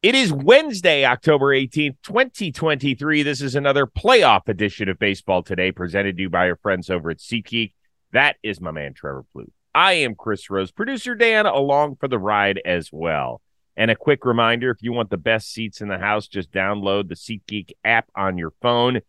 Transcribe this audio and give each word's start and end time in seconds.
It 0.00 0.14
is 0.14 0.32
Wednesday, 0.32 1.04
October 1.04 1.46
18th, 1.46 1.96
2023. 2.04 3.24
This 3.24 3.40
is 3.40 3.56
another 3.56 3.84
playoff 3.84 4.46
edition 4.46 4.88
of 4.88 4.96
Baseball 5.00 5.42
Today 5.42 5.72
presented 5.72 6.16
to 6.16 6.22
you 6.22 6.30
by 6.30 6.48
our 6.48 6.54
friends 6.54 6.88
over 6.88 7.10
at 7.10 7.18
SeatGeek. 7.18 7.72
That 8.12 8.36
is 8.44 8.60
my 8.60 8.70
man, 8.70 8.94
Trevor 8.94 9.24
Plouffe. 9.34 9.50
I 9.74 9.94
am 9.94 10.14
Chris 10.14 10.50
Rose, 10.50 10.70
producer 10.70 11.16
Dan, 11.16 11.46
along 11.46 11.96
for 11.96 12.06
the 12.06 12.18
ride 12.20 12.60
as 12.64 12.90
well. 12.92 13.40
And 13.76 13.90
a 13.90 13.96
quick 13.96 14.24
reminder 14.24 14.70
if 14.70 14.84
you 14.84 14.92
want 14.92 15.10
the 15.10 15.16
best 15.16 15.52
seats 15.52 15.80
in 15.80 15.88
the 15.88 15.98
house, 15.98 16.28
just 16.28 16.52
download 16.52 17.08
the 17.08 17.16
SeatGeek 17.16 17.72
app 17.82 18.08
on 18.14 18.38
your 18.38 18.52
phone. 18.62 19.00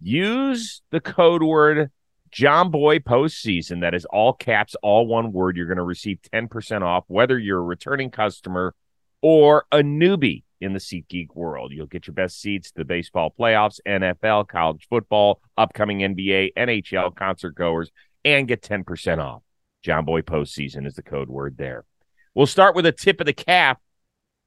Use 0.00 0.80
the 0.90 1.00
code 1.00 1.42
word 1.42 1.90
Jomboy 2.34 3.00
postseason. 3.00 3.82
That 3.82 3.94
is 3.94 4.06
all 4.06 4.32
caps, 4.32 4.76
all 4.82 5.06
one 5.06 5.30
word. 5.30 5.58
You're 5.58 5.66
going 5.66 5.76
to 5.76 5.82
receive 5.82 6.20
10% 6.32 6.80
off, 6.80 7.04
whether 7.08 7.38
you're 7.38 7.58
a 7.58 7.62
returning 7.62 8.10
customer 8.10 8.74
or 9.22 9.64
a 9.72 9.78
newbie 9.78 10.42
in 10.60 10.72
the 10.72 10.78
SeatGeek 10.78 11.34
world. 11.34 11.72
You'll 11.72 11.86
get 11.86 12.06
your 12.06 12.14
best 12.14 12.40
seats 12.40 12.70
to 12.72 12.78
the 12.78 12.84
baseball 12.84 13.32
playoffs, 13.36 13.80
NFL, 13.86 14.48
college 14.48 14.86
football, 14.88 15.40
upcoming 15.56 16.00
NBA, 16.00 16.52
NHL, 16.56 17.14
concert 17.14 17.54
goers, 17.54 17.90
and 18.24 18.46
get 18.46 18.62
10% 18.62 19.18
off. 19.18 19.42
Jomboy 19.84 20.22
postseason 20.22 20.86
is 20.86 20.94
the 20.94 21.02
code 21.02 21.28
word 21.28 21.56
there. 21.56 21.84
We'll 22.34 22.46
start 22.46 22.76
with 22.76 22.86
a 22.86 22.92
tip 22.92 23.20
of 23.20 23.26
the 23.26 23.32
cap. 23.32 23.80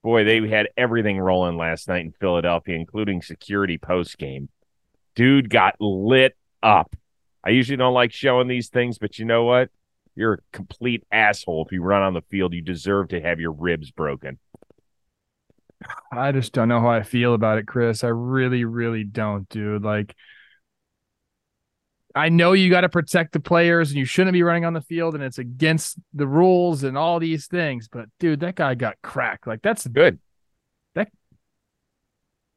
Boy, 0.04 0.24
they 0.24 0.48
had 0.48 0.70
everything 0.78 1.20
rolling 1.20 1.58
last 1.58 1.88
night 1.88 2.06
in 2.06 2.14
Philadelphia, 2.14 2.76
including 2.76 3.22
security 3.22 3.78
post 3.78 4.18
game. 4.18 4.50
Dude 5.16 5.50
got 5.50 5.76
lit 5.80 6.36
up. 6.62 6.96
I 7.44 7.50
usually 7.50 7.78
don't 7.78 7.94
like 7.94 8.12
showing 8.12 8.48
these 8.48 8.70
things, 8.70 8.98
but 8.98 9.20
you 9.20 9.26
know 9.26 9.44
what? 9.44 9.70
You're 10.16 10.34
a 10.34 10.38
complete 10.54 11.04
asshole 11.12 11.66
if 11.66 11.72
you 11.72 11.82
run 11.82 12.02
on 12.02 12.14
the 12.14 12.22
field. 12.30 12.54
You 12.54 12.62
deserve 12.62 13.10
to 13.10 13.22
have 13.22 13.40
your 13.40 13.52
ribs 13.52 13.92
broken. 13.92 14.40
I 16.12 16.32
just 16.32 16.54
don't 16.54 16.70
know 16.70 16.80
how 16.80 16.90
I 16.90 17.04
feel 17.04 17.34
about 17.34 17.58
it, 17.58 17.68
Chris. 17.68 18.04
I 18.04 18.08
really, 18.08 18.64
really 18.64 19.04
don't, 19.04 19.48
dude. 19.50 19.84
Like, 19.84 20.16
I 22.16 22.30
know 22.30 22.54
you 22.54 22.70
got 22.70 22.82
to 22.82 22.90
protect 22.90 23.34
the 23.34 23.42
players 23.42 23.90
and 23.90 24.00
you 24.00 24.06
shouldn't 24.06 24.34
be 24.34 24.44
running 24.44 24.64
on 24.64 24.74
the 24.74 24.82
field 24.82 25.16
and 25.16 25.24
it's 25.24 25.38
against 25.38 25.98
the 26.14 26.26
rules 26.26 26.84
and 26.84 26.98
all 26.98 27.20
these 27.20 27.48
things. 27.48 27.90
But, 27.90 28.06
dude, 28.20 28.40
that 28.40 28.56
guy 28.56 28.76
got 28.76 28.96
cracked. 29.04 29.48
Like, 29.48 29.62
that's 29.62 29.86
good. 29.86 30.20
That 30.96 31.10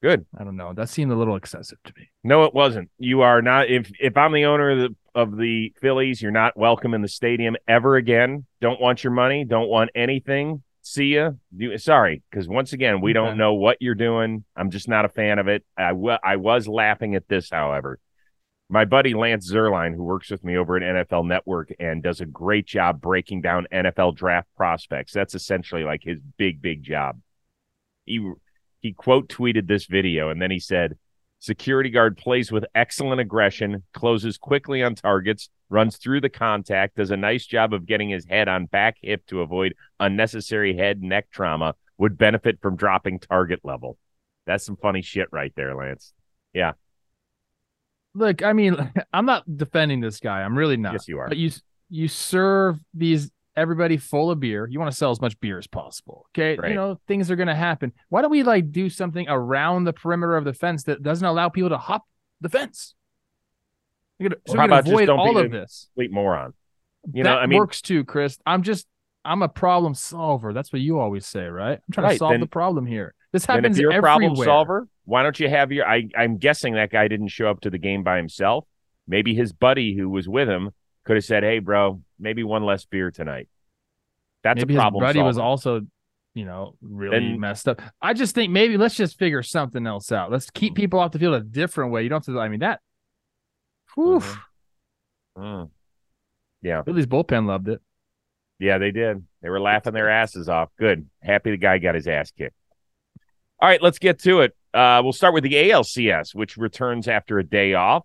good. 0.00 0.26
I 0.38 0.44
don't 0.44 0.56
know. 0.56 0.72
That 0.72 0.88
seemed 0.88 1.10
a 1.10 1.16
little 1.16 1.34
excessive 1.34 1.78
to 1.84 1.92
me. 1.96 2.08
No, 2.22 2.44
it 2.44 2.54
wasn't. 2.54 2.90
You 2.98 3.22
are 3.22 3.42
not. 3.42 3.68
If 3.68 3.90
if 4.00 4.16
I'm 4.16 4.32
the 4.32 4.44
owner 4.44 4.70
of 4.70 4.78
the 4.78 4.96
of 5.18 5.36
the 5.36 5.72
Phillies, 5.80 6.22
you're 6.22 6.30
not 6.30 6.56
welcome 6.56 6.94
in 6.94 7.02
the 7.02 7.08
stadium 7.08 7.56
ever 7.66 7.96
again. 7.96 8.46
Don't 8.60 8.80
want 8.80 9.04
your 9.04 9.12
money. 9.12 9.44
Don't 9.44 9.68
want 9.68 9.90
anything 9.94 10.62
see 10.88 11.06
you. 11.06 11.78
sorry, 11.78 12.22
because 12.30 12.48
once 12.48 12.72
again, 12.72 13.00
we 13.00 13.12
don't 13.12 13.36
know 13.36 13.54
what 13.54 13.76
you're 13.80 13.94
doing. 13.94 14.44
I'm 14.56 14.70
just 14.70 14.88
not 14.88 15.04
a 15.04 15.08
fan 15.08 15.38
of 15.38 15.48
it. 15.48 15.64
I, 15.76 15.88
w- 15.88 16.16
I 16.22 16.36
was 16.36 16.66
laughing 16.66 17.14
at 17.14 17.28
this, 17.28 17.50
however. 17.50 17.98
My 18.70 18.84
buddy 18.84 19.14
Lance 19.14 19.50
Zierlein, 19.50 19.94
who 19.94 20.02
works 20.02 20.30
with 20.30 20.44
me 20.44 20.56
over 20.56 20.76
at 20.76 20.82
NFL 20.82 21.26
Network 21.26 21.72
and 21.78 22.02
does 22.02 22.20
a 22.20 22.26
great 22.26 22.66
job 22.66 23.00
breaking 23.00 23.40
down 23.40 23.66
NFL 23.72 24.16
draft 24.16 24.48
prospects. 24.56 25.12
That's 25.12 25.34
essentially 25.34 25.84
like 25.84 26.02
his 26.02 26.18
big, 26.36 26.60
big 26.60 26.82
job. 26.82 27.20
He 28.04 28.32
he 28.80 28.92
quote 28.92 29.28
tweeted 29.28 29.66
this 29.66 29.86
video 29.86 30.28
and 30.28 30.40
then 30.40 30.50
he 30.50 30.58
said, 30.58 30.98
Security 31.40 31.88
guard 31.88 32.16
plays 32.16 32.50
with 32.50 32.64
excellent 32.74 33.20
aggression, 33.20 33.84
closes 33.94 34.36
quickly 34.36 34.82
on 34.82 34.94
targets, 34.94 35.50
runs 35.70 35.96
through 35.96 36.20
the 36.20 36.28
contact, 36.28 36.96
does 36.96 37.10
a 37.10 37.16
nice 37.16 37.46
job 37.46 37.72
of 37.72 37.86
getting 37.86 38.08
his 38.10 38.26
head 38.26 38.48
on 38.48 38.66
back 38.66 38.96
hip 39.02 39.24
to 39.26 39.40
avoid 39.40 39.74
unnecessary 40.00 40.76
head 40.76 41.00
neck 41.00 41.28
trauma, 41.30 41.74
would 41.96 42.18
benefit 42.18 42.58
from 42.60 42.76
dropping 42.76 43.20
target 43.20 43.60
level. 43.62 43.96
That's 44.46 44.64
some 44.64 44.76
funny 44.76 45.02
shit 45.02 45.28
right 45.30 45.52
there, 45.54 45.76
Lance. 45.76 46.12
Yeah. 46.52 46.72
Look, 48.14 48.42
I 48.42 48.52
mean, 48.52 48.76
I'm 49.12 49.26
not 49.26 49.44
defending 49.56 50.00
this 50.00 50.18
guy. 50.18 50.42
I'm 50.42 50.58
really 50.58 50.76
not. 50.76 50.94
Yes, 50.94 51.06
you 51.06 51.18
are. 51.18 51.28
But 51.28 51.36
you 51.36 51.52
you 51.88 52.08
serve 52.08 52.78
these 52.94 53.30
everybody 53.58 53.96
full 53.96 54.30
of 54.30 54.40
beer. 54.40 54.66
You 54.70 54.78
want 54.78 54.90
to 54.90 54.96
sell 54.96 55.10
as 55.10 55.20
much 55.20 55.38
beer 55.40 55.58
as 55.58 55.66
possible. 55.66 56.26
Okay. 56.30 56.56
Right. 56.56 56.70
You 56.70 56.74
know, 56.74 57.00
things 57.06 57.30
are 57.30 57.36
going 57.36 57.48
to 57.48 57.54
happen. 57.54 57.92
Why 58.08 58.22
don't 58.22 58.30
we 58.30 58.42
like 58.42 58.72
do 58.72 58.88
something 58.88 59.26
around 59.28 59.84
the 59.84 59.92
perimeter 59.92 60.36
of 60.36 60.44
the 60.44 60.54
fence 60.54 60.84
that 60.84 61.02
doesn't 61.02 61.26
allow 61.26 61.48
people 61.48 61.70
to 61.70 61.78
hop 61.78 62.04
the 62.40 62.48
fence? 62.48 62.94
You're 64.18 64.30
gonna, 64.30 64.40
so 64.46 64.56
how 64.56 64.64
about 64.64 64.88
avoid 64.88 65.00
just 65.00 65.06
don't 65.06 65.18
all 65.18 65.34
be 65.34 65.40
of 65.40 65.52
this. 65.52 65.88
Complete 65.94 66.12
moron. 66.12 66.54
You 67.12 67.22
that 67.22 67.30
know, 67.30 67.36
I 67.36 67.46
mean, 67.46 67.58
works 67.58 67.80
too, 67.80 68.04
Chris. 68.04 68.38
I'm 68.44 68.62
just, 68.62 68.86
I'm 69.24 69.42
a 69.42 69.48
problem 69.48 69.94
solver. 69.94 70.52
That's 70.52 70.72
what 70.72 70.80
you 70.80 70.98
always 70.98 71.26
say, 71.26 71.44
right? 71.44 71.78
I'm 71.78 71.92
trying 71.92 72.04
right, 72.04 72.12
to 72.12 72.18
solve 72.18 72.32
then, 72.32 72.40
the 72.40 72.46
problem 72.46 72.86
here. 72.86 73.14
This 73.32 73.44
happens 73.44 73.76
if 73.76 73.82
you're 73.82 73.92
everywhere. 73.92 74.12
a 74.12 74.16
problem 74.16 74.36
solver, 74.36 74.88
why 75.04 75.22
don't 75.22 75.38
you 75.38 75.48
have 75.48 75.70
your? 75.70 75.86
I, 75.86 76.08
I'm 76.16 76.38
guessing 76.38 76.74
that 76.74 76.90
guy 76.90 77.08
didn't 77.08 77.28
show 77.28 77.48
up 77.48 77.60
to 77.60 77.70
the 77.70 77.78
game 77.78 78.02
by 78.02 78.16
himself. 78.16 78.64
Maybe 79.06 79.34
his 79.34 79.52
buddy 79.52 79.96
who 79.96 80.08
was 80.08 80.28
with 80.28 80.48
him 80.48 80.70
could 81.08 81.16
have 81.16 81.24
said, 81.24 81.42
"Hey, 81.42 81.58
bro, 81.58 82.02
maybe 82.20 82.44
one 82.44 82.64
less 82.64 82.84
beer 82.84 83.10
tonight." 83.10 83.48
That's 84.42 84.58
maybe 84.58 84.74
a 84.74 84.76
problem. 84.76 85.02
Buddy 85.02 85.22
was 85.22 85.38
also, 85.38 85.86
you 86.34 86.44
know, 86.44 86.74
really 86.82 87.16
and, 87.16 87.40
messed 87.40 87.66
up. 87.66 87.80
I 88.02 88.12
just 88.12 88.34
think 88.34 88.52
maybe 88.52 88.76
let's 88.76 88.94
just 88.94 89.18
figure 89.18 89.42
something 89.42 89.86
else 89.86 90.12
out. 90.12 90.30
Let's 90.30 90.50
keep 90.50 90.74
mm. 90.74 90.76
people 90.76 91.00
off 91.00 91.12
the 91.12 91.18
field 91.18 91.32
a 91.32 91.40
different 91.40 91.92
way. 91.92 92.02
You 92.02 92.10
don't 92.10 92.24
have 92.24 92.34
to. 92.34 92.38
I 92.38 92.50
mean 92.50 92.60
that. 92.60 92.80
Whew. 93.94 94.22
Uh, 95.34 95.40
uh, 95.40 95.66
yeah. 96.60 96.82
Philly's 96.82 97.06
bullpen 97.06 97.46
loved 97.46 97.68
it. 97.68 97.80
Yeah, 98.58 98.76
they 98.76 98.90
did. 98.90 99.24
They 99.40 99.48
were 99.48 99.60
laughing 99.60 99.94
their 99.94 100.10
asses 100.20 100.46
off. 100.50 100.68
Good. 100.78 101.08
Happy 101.22 101.52
the 101.52 101.56
guy 101.56 101.78
got 101.78 101.94
his 101.94 102.06
ass 102.06 102.32
kicked. 102.32 102.54
All 103.60 103.68
right, 103.68 103.80
let's 103.80 103.98
get 103.98 104.18
to 104.20 104.42
it. 104.42 104.54
Uh, 104.74 105.00
we'll 105.02 105.14
start 105.14 105.32
with 105.32 105.42
the 105.42 105.54
ALCS, 105.54 106.34
which 106.34 106.58
returns 106.58 107.08
after 107.08 107.38
a 107.38 107.44
day 107.44 107.72
off. 107.72 108.04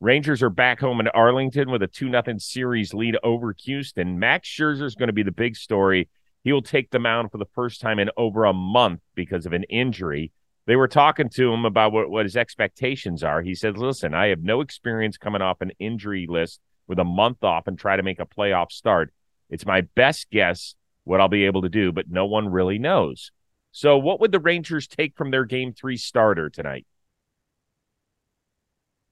Rangers 0.00 0.44
are 0.44 0.50
back 0.50 0.78
home 0.78 1.00
in 1.00 1.08
Arlington 1.08 1.72
with 1.72 1.82
a 1.82 1.88
2 1.88 2.10
0 2.10 2.22
series 2.38 2.94
lead 2.94 3.16
over 3.24 3.52
Houston. 3.64 4.18
Max 4.20 4.48
Scherzer 4.48 4.84
is 4.84 4.94
going 4.94 5.08
to 5.08 5.12
be 5.12 5.24
the 5.24 5.32
big 5.32 5.56
story. 5.56 6.08
He 6.44 6.52
will 6.52 6.62
take 6.62 6.90
the 6.90 7.00
mound 7.00 7.32
for 7.32 7.38
the 7.38 7.48
first 7.52 7.80
time 7.80 7.98
in 7.98 8.08
over 8.16 8.44
a 8.44 8.52
month 8.52 9.00
because 9.16 9.44
of 9.44 9.52
an 9.52 9.64
injury. 9.64 10.30
They 10.66 10.76
were 10.76 10.86
talking 10.86 11.28
to 11.30 11.52
him 11.52 11.64
about 11.64 11.90
what, 11.90 12.10
what 12.10 12.26
his 12.26 12.36
expectations 12.36 13.24
are. 13.24 13.42
He 13.42 13.56
said, 13.56 13.76
Listen, 13.76 14.14
I 14.14 14.28
have 14.28 14.40
no 14.40 14.60
experience 14.60 15.16
coming 15.16 15.42
off 15.42 15.60
an 15.62 15.72
injury 15.80 16.28
list 16.28 16.60
with 16.86 17.00
a 17.00 17.04
month 17.04 17.42
off 17.42 17.66
and 17.66 17.76
try 17.76 17.96
to 17.96 18.02
make 18.04 18.20
a 18.20 18.26
playoff 18.26 18.70
start. 18.70 19.12
It's 19.50 19.66
my 19.66 19.80
best 19.80 20.30
guess 20.30 20.76
what 21.02 21.20
I'll 21.20 21.28
be 21.28 21.46
able 21.46 21.62
to 21.62 21.68
do, 21.68 21.90
but 21.90 22.08
no 22.08 22.24
one 22.24 22.50
really 22.50 22.78
knows. 22.78 23.32
So, 23.72 23.98
what 23.98 24.20
would 24.20 24.30
the 24.30 24.38
Rangers 24.38 24.86
take 24.86 25.16
from 25.16 25.32
their 25.32 25.44
game 25.44 25.72
three 25.72 25.96
starter 25.96 26.50
tonight? 26.50 26.86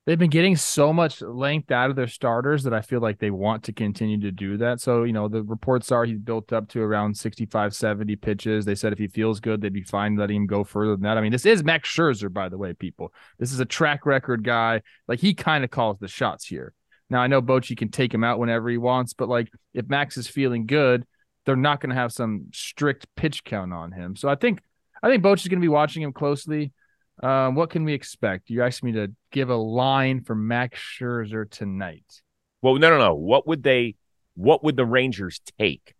They've 0.07 0.19
been 0.19 0.31
getting 0.31 0.55
so 0.57 0.93
much 0.93 1.21
length 1.21 1.71
out 1.73 1.91
of 1.91 1.97
their 1.97 2.07
starters 2.07 2.63
that 2.63 2.73
I 2.73 2.81
feel 2.81 3.01
like 3.01 3.19
they 3.19 3.33
want 3.33 3.65
to 3.65 3.73
continue 3.73 4.21
to 4.21 4.31
do 4.31 4.57
that. 4.59 4.81
So, 4.81 5.03
you 5.03 5.13
know, 5.13 5.29
the 5.29 5.43
reports 5.43 5.91
are 5.91 6.05
he's 6.05 6.19
built 6.19 6.53
up 6.53 6.69
to 6.71 6.81
around 6.81 7.17
65, 7.17 7.75
70 7.75 8.17
pitches. 8.17 8.65
They 8.65 8.77
said 8.77 8.93
if 8.93 8.99
he 8.99 9.09
feels 9.09 9.41
good, 9.41 9.61
they'd 9.61 9.73
be 9.73 9.83
fine 9.83 10.17
letting 10.17 10.37
him 10.37 10.47
go 10.47 10.63
further 10.65 10.93
than 10.93 11.03
that. 11.03 11.19
I 11.19 11.21
mean, 11.21 11.33
this 11.33 11.45
is 11.45 11.65
Max 11.65 11.89
Scherzer, 11.89 12.33
by 12.33 12.49
the 12.49 12.59
way, 12.59 12.73
people. 12.73 13.13
This 13.39 13.53
is 13.53 13.61
a 13.61 13.65
track 13.65 14.07
record 14.07 14.45
guy. 14.45 14.83
Like 15.09 15.19
he 15.19 15.35
kind 15.35 15.65
of 15.65 15.71
calls 15.71 15.99
the 15.99 16.09
shots 16.09 16.47
here. 16.47 16.73
Now, 17.11 17.21
I 17.21 17.27
know 17.27 17.43
Bochy 17.43 17.77
can 17.77 17.91
take 17.91 18.15
him 18.15 18.25
out 18.25 18.39
whenever 18.39 18.69
he 18.69 18.79
wants, 18.79 19.13
but 19.13 19.29
like 19.29 19.51
if 19.75 19.89
Max 19.89 20.17
is 20.17 20.29
feeling 20.29 20.67
good, 20.67 21.05
they're 21.45 21.57
not 21.57 21.81
going 21.81 21.91
to 21.91 21.97
have 21.97 22.13
some 22.13 22.47
strict 22.53 23.07
pitch 23.17 23.45
count 23.45 23.73
on 23.73 23.93
him. 23.93 24.17
So 24.17 24.29
I 24.29 24.35
think 24.35 24.61
I 25.03 25.09
think 25.09 25.23
Bochy's 25.23 25.49
going 25.49 25.61
to 25.61 25.65
be 25.65 25.69
watching 25.69 26.03
him 26.03 26.13
closely. 26.13 26.73
Um, 27.23 27.55
what 27.55 27.71
can 27.71 27.85
we 27.85 27.95
expect? 27.95 28.51
You 28.51 28.63
asked 28.63 28.85
me 28.85 28.93
to 28.93 29.13
give 29.33 29.49
a 29.49 29.57
line 29.57 30.23
for 30.23 30.35
Max 30.35 30.79
Scherzer 30.79 31.49
tonight. 31.49 32.23
Well, 32.63 32.75
no, 32.75 32.91
no, 32.91 32.99
no. 32.99 33.15
What 33.15 33.47
would 33.47 33.63
they? 33.63 33.97
What 34.35 34.63
would 34.65 34.77
the 34.77 34.85
Rangers 34.85 35.41
take? 35.59 35.95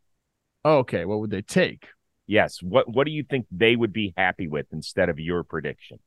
Oh, 0.65 0.79
okay, 0.79 1.05
what 1.05 1.21
would 1.21 1.31
they 1.31 1.43
take? 1.43 1.87
Yes. 2.27 2.63
What 2.63 2.93
What 2.93 3.07
do 3.07 3.13
you 3.13 3.23
think 3.23 3.47
they 3.51 3.77
would 3.77 3.93
be 3.93 4.13
happy 4.17 4.49
with 4.49 4.67
instead 4.73 5.09
of 5.09 5.19
your 5.19 5.43
prediction? 5.45 5.99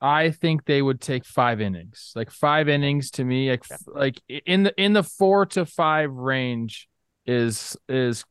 I 0.00 0.30
think 0.30 0.64
they 0.64 0.82
would 0.82 1.00
take 1.00 1.24
five 1.24 1.60
innings. 1.60 2.12
Like 2.14 2.30
five 2.30 2.68
innings 2.68 3.10
to 3.12 3.24
me, 3.24 3.50
like, 3.50 3.64
like 3.86 4.20
in 4.28 4.64
the 4.64 4.74
in 4.80 4.92
the 4.92 5.02
four 5.02 5.46
to 5.46 5.66
five 5.66 6.12
range 6.12 6.88
is 7.24 7.76
is 7.88 8.24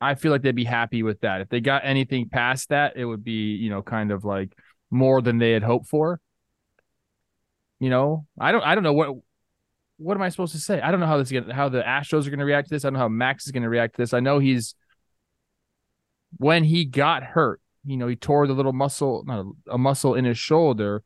I 0.00 0.14
feel 0.14 0.30
like 0.30 0.42
they'd 0.42 0.54
be 0.54 0.64
happy 0.64 1.02
with 1.02 1.20
that. 1.20 1.40
If 1.40 1.48
they 1.48 1.60
got 1.60 1.84
anything 1.84 2.28
past 2.28 2.68
that, 2.68 2.96
it 2.96 3.04
would 3.04 3.24
be, 3.24 3.54
you 3.54 3.70
know, 3.70 3.82
kind 3.82 4.12
of 4.12 4.24
like 4.24 4.52
more 4.90 5.22
than 5.22 5.38
they 5.38 5.52
had 5.52 5.62
hoped 5.62 5.88
for. 5.88 6.20
You 7.80 7.90
know, 7.90 8.26
I 8.38 8.52
don't 8.52 8.62
I 8.62 8.74
don't 8.74 8.84
know 8.84 8.92
what 8.92 9.16
what 9.98 10.16
am 10.16 10.22
I 10.22 10.28
supposed 10.28 10.52
to 10.52 10.60
say? 10.60 10.80
I 10.80 10.90
don't 10.90 11.00
know 11.00 11.06
how 11.06 11.18
this 11.18 11.30
is 11.30 11.40
gonna, 11.40 11.54
how 11.54 11.68
the 11.68 11.82
Astros 11.82 12.26
are 12.26 12.30
going 12.30 12.40
to 12.40 12.44
react 12.44 12.68
to 12.68 12.74
this. 12.74 12.84
I 12.84 12.88
don't 12.88 12.94
know 12.94 13.00
how 13.00 13.08
Max 13.08 13.46
is 13.46 13.52
going 13.52 13.62
to 13.62 13.68
react 13.68 13.94
to 13.96 14.02
this. 14.02 14.12
I 14.12 14.20
know 14.20 14.38
he's 14.38 14.74
when 16.38 16.64
he 16.64 16.84
got 16.84 17.22
hurt, 17.22 17.60
you 17.84 17.96
know, 17.96 18.06
he 18.06 18.16
tore 18.16 18.46
the 18.46 18.52
little 18.52 18.72
muscle, 18.72 19.24
not 19.26 19.46
a, 19.46 19.74
a 19.74 19.78
muscle 19.78 20.14
in 20.14 20.24
his 20.24 20.38
shoulder. 20.38 21.02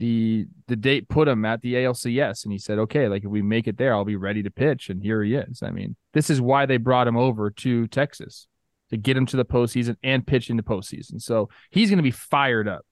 The 0.00 0.46
the 0.66 0.76
date 0.76 1.08
put 1.08 1.28
him 1.28 1.44
at 1.44 1.60
the 1.60 1.74
ALCS, 1.74 2.44
and 2.44 2.52
he 2.52 2.58
said, 2.58 2.78
"Okay, 2.78 3.06
like 3.06 3.22
if 3.22 3.30
we 3.30 3.42
make 3.42 3.68
it 3.68 3.76
there, 3.76 3.94
I'll 3.94 4.04
be 4.06 4.16
ready 4.16 4.42
to 4.42 4.50
pitch." 4.50 4.88
And 4.88 5.02
here 5.02 5.22
he 5.22 5.34
is. 5.34 5.62
I 5.62 5.70
mean, 5.70 5.94
this 6.14 6.30
is 6.30 6.40
why 6.40 6.64
they 6.66 6.78
brought 6.78 7.06
him 7.06 7.18
over 7.18 7.50
to 7.50 7.86
Texas 7.86 8.48
to 8.88 8.96
get 8.96 9.16
him 9.16 9.26
to 9.26 9.36
the 9.36 9.44
postseason 9.44 9.96
and 10.02 10.26
pitch 10.26 10.48
in 10.50 10.56
the 10.56 10.62
postseason. 10.62 11.20
So 11.20 11.50
he's 11.70 11.90
going 11.90 11.98
to 11.98 12.02
be 12.02 12.10
fired 12.10 12.66
up. 12.66 12.84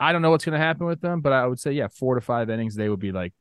I 0.00 0.10
don't 0.12 0.22
know 0.22 0.30
what's 0.30 0.44
going 0.44 0.58
to 0.58 0.64
happen 0.64 0.86
with 0.86 1.00
them, 1.02 1.20
but 1.20 1.32
I 1.32 1.46
would 1.46 1.60
say, 1.60 1.72
yeah, 1.72 1.88
four 1.88 2.14
to 2.16 2.20
five 2.22 2.48
innings, 2.50 2.74
they 2.74 2.88
would 2.88 2.98
be 3.00 3.12
like, 3.12 3.32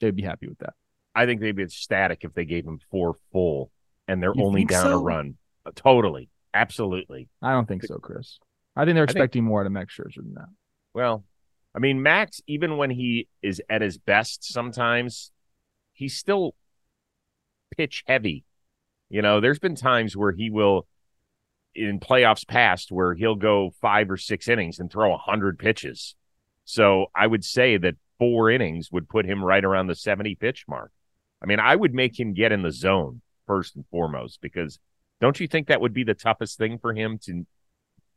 they'd 0.00 0.14
be 0.14 0.22
happy 0.22 0.48
with 0.48 0.58
that. 0.58 0.74
I 1.14 1.26
think 1.26 1.40
they'd 1.40 1.56
be 1.56 1.62
ecstatic 1.62 2.24
if 2.24 2.34
they 2.34 2.44
gave 2.44 2.66
him 2.66 2.80
four 2.90 3.14
full 3.32 3.70
and 4.08 4.22
they're 4.22 4.34
You 4.34 4.44
only 4.44 4.64
down 4.64 4.84
so? 4.84 4.98
a 4.98 5.02
run. 5.02 5.36
Uh, 5.64 5.70
totally. 5.74 6.28
Absolutely. 6.52 7.28
I 7.40 7.52
don't 7.52 7.66
think 7.66 7.84
so, 7.84 7.98
Chris. 7.98 8.38
I 8.76 8.84
think 8.84 8.94
they're 8.96 9.06
think- 9.06 9.16
expecting 9.16 9.44
more 9.44 9.60
out 9.60 9.66
of 9.66 9.72
Max 9.72 9.96
Scherzer 9.96 10.16
than 10.16 10.34
that. 10.34 10.48
Well, 10.92 11.24
I 11.76 11.78
mean, 11.78 12.02
Max, 12.02 12.40
even 12.46 12.78
when 12.78 12.90
he 12.90 13.28
is 13.42 13.60
at 13.68 13.82
his 13.82 13.98
best, 13.98 14.44
sometimes 14.44 15.30
he's 15.92 16.16
still 16.16 16.54
pitch 17.76 18.02
heavy. 18.06 18.44
You 19.10 19.20
know, 19.20 19.40
there's 19.40 19.58
been 19.58 19.74
times 19.74 20.16
where 20.16 20.32
he 20.32 20.48
will, 20.48 20.86
in 21.74 22.00
playoffs 22.00 22.48
past, 22.48 22.90
where 22.90 23.14
he'll 23.14 23.34
go 23.36 23.72
five 23.82 24.10
or 24.10 24.16
six 24.16 24.48
innings 24.48 24.78
and 24.78 24.90
throw 24.90 25.12
a 25.12 25.18
hundred 25.18 25.58
pitches. 25.58 26.14
So 26.64 27.06
I 27.14 27.26
would 27.26 27.44
say 27.44 27.76
that 27.76 27.96
four 28.18 28.50
innings 28.50 28.90
would 28.90 29.06
put 29.06 29.26
him 29.26 29.44
right 29.44 29.64
around 29.64 29.88
the 29.88 29.94
70 29.94 30.34
pitch 30.36 30.64
mark. 30.66 30.90
I 31.42 31.46
mean, 31.46 31.60
I 31.60 31.76
would 31.76 31.92
make 31.92 32.18
him 32.18 32.32
get 32.32 32.52
in 32.52 32.62
the 32.62 32.72
zone 32.72 33.20
first 33.46 33.76
and 33.76 33.84
foremost 33.90 34.40
because 34.40 34.78
don't 35.20 35.38
you 35.38 35.46
think 35.46 35.68
that 35.68 35.82
would 35.82 35.92
be 35.92 36.04
the 36.04 36.14
toughest 36.14 36.56
thing 36.56 36.78
for 36.78 36.94
him 36.94 37.18
to 37.24 37.46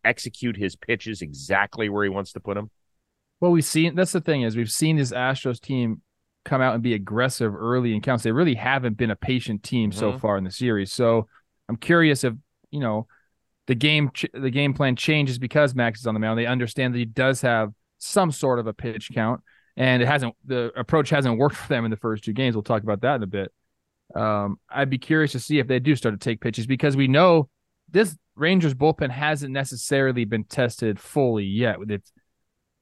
execute 0.06 0.56
his 0.56 0.78
pitches 0.78 1.22
exactly 1.22 1.90
where 1.90 2.06
he 2.06 2.10
wants 2.10 2.32
to 2.34 2.40
put 2.40 2.56
them? 2.56 2.72
Well, 3.40 3.52
we've 3.52 3.66
seen 3.66 3.96
that's 3.96 4.12
the 4.12 4.22
thing 4.22 4.42
is 4.42 4.56
we've 4.58 4.72
seen 4.72 4.98
this 4.98 5.12
Astros 5.12 5.60
team 5.60 6.02
come 6.46 6.62
out 6.62 6.74
and 6.74 6.84
be 6.84 6.94
aggressive 6.94 7.54
early 7.56 7.94
in 7.94 8.02
counts. 8.02 8.24
They 8.24 8.32
really 8.32 8.56
haven't 8.56 8.98
been 8.98 9.12
a 9.12 9.16
patient 9.16 9.64
team 9.64 9.92
so 9.92 10.14
Mhm. 10.14 10.20
far 10.20 10.38
in 10.38 10.44
the 10.44 10.52
series. 10.52 10.92
So 10.92 11.28
I'm 11.68 11.78
curious 11.78 12.24
if 12.24 12.34
you 12.72 12.80
know 12.80 13.08
the 13.68 13.76
game 13.76 14.10
ch- 14.14 14.26
the 14.34 14.50
game 14.50 14.74
plan 14.74 14.96
changes 14.96 15.38
because 15.38 15.76
Max 15.76 16.00
is 16.00 16.08
on 16.08 16.14
the 16.14 16.20
mound. 16.20 16.40
They 16.40 16.46
understand 16.48 16.94
that 16.94 17.00
he 17.00 17.06
does 17.06 17.42
have 17.42 17.72
some 17.98 18.32
sort 18.32 18.60
of 18.60 18.68
a 18.68 18.74
pitch 18.74 19.10
count, 19.14 19.42
and 19.78 20.02
it 20.02 20.08
hasn't 20.08 20.36
the 20.46 20.72
approach 20.76 21.10
hasn't 21.10 21.38
worked 21.38 21.56
for 21.56 21.68
them 21.68 21.86
in 21.86 21.92
the 21.92 21.98
first 21.98 22.24
two 22.24 22.34
games. 22.34 22.56
We'll 22.56 22.64
talk 22.64 22.84
about 22.84 23.02
that 23.02 23.16
in 23.16 23.24
a 23.24 23.28
bit. 23.28 23.52
Um, 24.16 24.60
I'd 24.70 24.90
be 24.90 24.98
curious 24.98 25.34
to 25.34 25.40
see 25.40 25.60
if 25.60 25.68
they 25.68 25.80
do 25.80 25.96
start 25.96 26.14
to 26.14 26.20
take 26.20 26.42
pitches 26.42 26.66
because 26.66 26.98
we 26.98 27.08
know 27.08 27.50
this 27.92 28.18
Rangers 28.36 28.74
bullpen 28.74 29.12
hasn't 29.12 29.52
necessarily 29.52 30.24
been 30.26 30.46
tested 30.46 31.00
fully 31.00 31.44
yet. 31.46 31.78
It's 31.90 32.12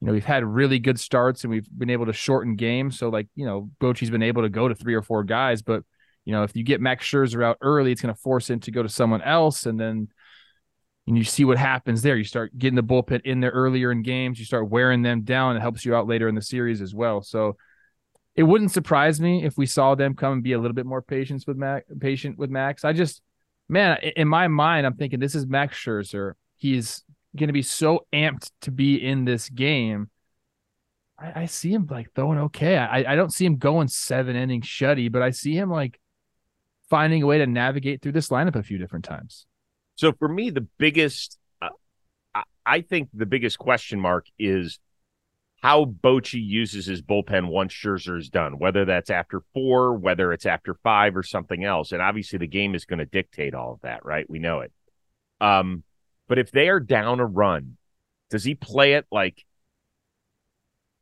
you 0.00 0.06
know, 0.06 0.12
we've 0.12 0.24
had 0.24 0.44
really 0.44 0.78
good 0.78 1.00
starts 1.00 1.44
and 1.44 1.50
we've 1.50 1.68
been 1.76 1.90
able 1.90 2.06
to 2.06 2.12
shorten 2.12 2.54
games. 2.54 2.98
So, 2.98 3.08
like, 3.08 3.28
you 3.34 3.44
know, 3.44 3.70
Bochy's 3.80 4.10
been 4.10 4.22
able 4.22 4.42
to 4.42 4.48
go 4.48 4.68
to 4.68 4.74
three 4.74 4.94
or 4.94 5.02
four 5.02 5.24
guys. 5.24 5.62
But, 5.62 5.82
you 6.24 6.32
know, 6.32 6.44
if 6.44 6.54
you 6.54 6.62
get 6.62 6.80
Max 6.80 7.04
Scherzer 7.04 7.44
out 7.44 7.58
early, 7.60 7.90
it's 7.90 8.00
going 8.00 8.14
to 8.14 8.20
force 8.20 8.48
him 8.48 8.60
to 8.60 8.70
go 8.70 8.82
to 8.82 8.88
someone 8.88 9.22
else. 9.22 9.66
And 9.66 9.78
then 9.78 10.08
and 11.08 11.16
you 11.16 11.24
see 11.24 11.44
what 11.44 11.58
happens 11.58 12.02
there. 12.02 12.16
You 12.16 12.24
start 12.24 12.56
getting 12.56 12.76
the 12.76 12.82
bullpen 12.82 13.22
in 13.24 13.40
there 13.40 13.50
earlier 13.50 13.90
in 13.90 14.02
games. 14.02 14.38
You 14.38 14.44
start 14.44 14.68
wearing 14.68 15.02
them 15.02 15.22
down. 15.22 15.56
It 15.56 15.60
helps 15.60 15.84
you 15.84 15.96
out 15.96 16.06
later 16.06 16.28
in 16.28 16.34
the 16.34 16.42
series 16.42 16.80
as 16.80 16.94
well. 16.94 17.22
So, 17.22 17.56
it 18.36 18.44
wouldn't 18.44 18.70
surprise 18.70 19.20
me 19.20 19.44
if 19.44 19.58
we 19.58 19.66
saw 19.66 19.96
them 19.96 20.14
come 20.14 20.34
and 20.34 20.42
be 20.44 20.52
a 20.52 20.60
little 20.60 20.74
bit 20.74 20.86
more 20.86 21.02
patient 21.02 21.42
with 21.48 21.56
Max. 21.56 21.86
Patient 21.98 22.38
with 22.38 22.50
Max. 22.50 22.84
I 22.84 22.92
just, 22.92 23.20
man, 23.68 23.98
in 24.14 24.28
my 24.28 24.46
mind, 24.46 24.86
I'm 24.86 24.94
thinking 24.94 25.18
this 25.18 25.34
is 25.34 25.44
Max 25.44 25.76
Scherzer. 25.76 26.34
He's 26.56 27.02
going 27.36 27.48
to 27.48 27.52
be 27.52 27.62
so 27.62 28.06
amped 28.12 28.50
to 28.62 28.70
be 28.70 28.96
in 28.96 29.24
this 29.24 29.48
game. 29.48 30.10
I, 31.18 31.42
I 31.42 31.46
see 31.46 31.72
him 31.72 31.86
like 31.90 32.12
throwing 32.14 32.38
okay. 32.38 32.76
I, 32.76 33.12
I 33.12 33.16
don't 33.16 33.32
see 33.32 33.44
him 33.44 33.56
going 33.56 33.88
seven 33.88 34.36
inning 34.36 34.62
shutty, 34.62 35.10
but 35.10 35.22
I 35.22 35.30
see 35.30 35.54
him 35.54 35.70
like 35.70 36.00
finding 36.88 37.22
a 37.22 37.26
way 37.26 37.38
to 37.38 37.46
navigate 37.46 38.02
through 38.02 38.12
this 38.12 38.28
lineup 38.28 38.56
a 38.56 38.62
few 38.62 38.78
different 38.78 39.04
times. 39.04 39.46
So 39.96 40.12
for 40.12 40.28
me, 40.28 40.50
the 40.50 40.66
biggest, 40.78 41.38
uh, 41.60 41.68
I, 42.64 42.82
think 42.82 43.08
the 43.12 43.26
biggest 43.26 43.58
question 43.58 44.00
mark 44.00 44.26
is 44.38 44.78
how 45.60 45.84
Bochy 45.84 46.40
uses 46.42 46.86
his 46.86 47.02
bullpen 47.02 47.48
once 47.48 47.72
Scherzer 47.72 48.16
is 48.16 48.28
done, 48.28 48.58
whether 48.58 48.84
that's 48.84 49.10
after 49.10 49.42
four, 49.52 49.94
whether 49.94 50.32
it's 50.32 50.46
after 50.46 50.74
five 50.84 51.16
or 51.16 51.24
something 51.24 51.64
else. 51.64 51.90
And 51.90 52.00
obviously 52.00 52.38
the 52.38 52.46
game 52.46 52.76
is 52.76 52.84
going 52.84 53.00
to 53.00 53.06
dictate 53.06 53.54
all 53.54 53.72
of 53.72 53.80
that, 53.80 54.04
right? 54.04 54.28
We 54.30 54.38
know 54.38 54.60
it. 54.60 54.72
Um, 55.40 55.82
but 56.28 56.38
if 56.38 56.50
they 56.50 56.68
are 56.68 56.80
down 56.80 57.20
a 57.20 57.26
run, 57.26 57.76
does 58.30 58.44
he 58.44 58.54
play 58.54 58.92
it 58.94 59.06
like, 59.10 59.44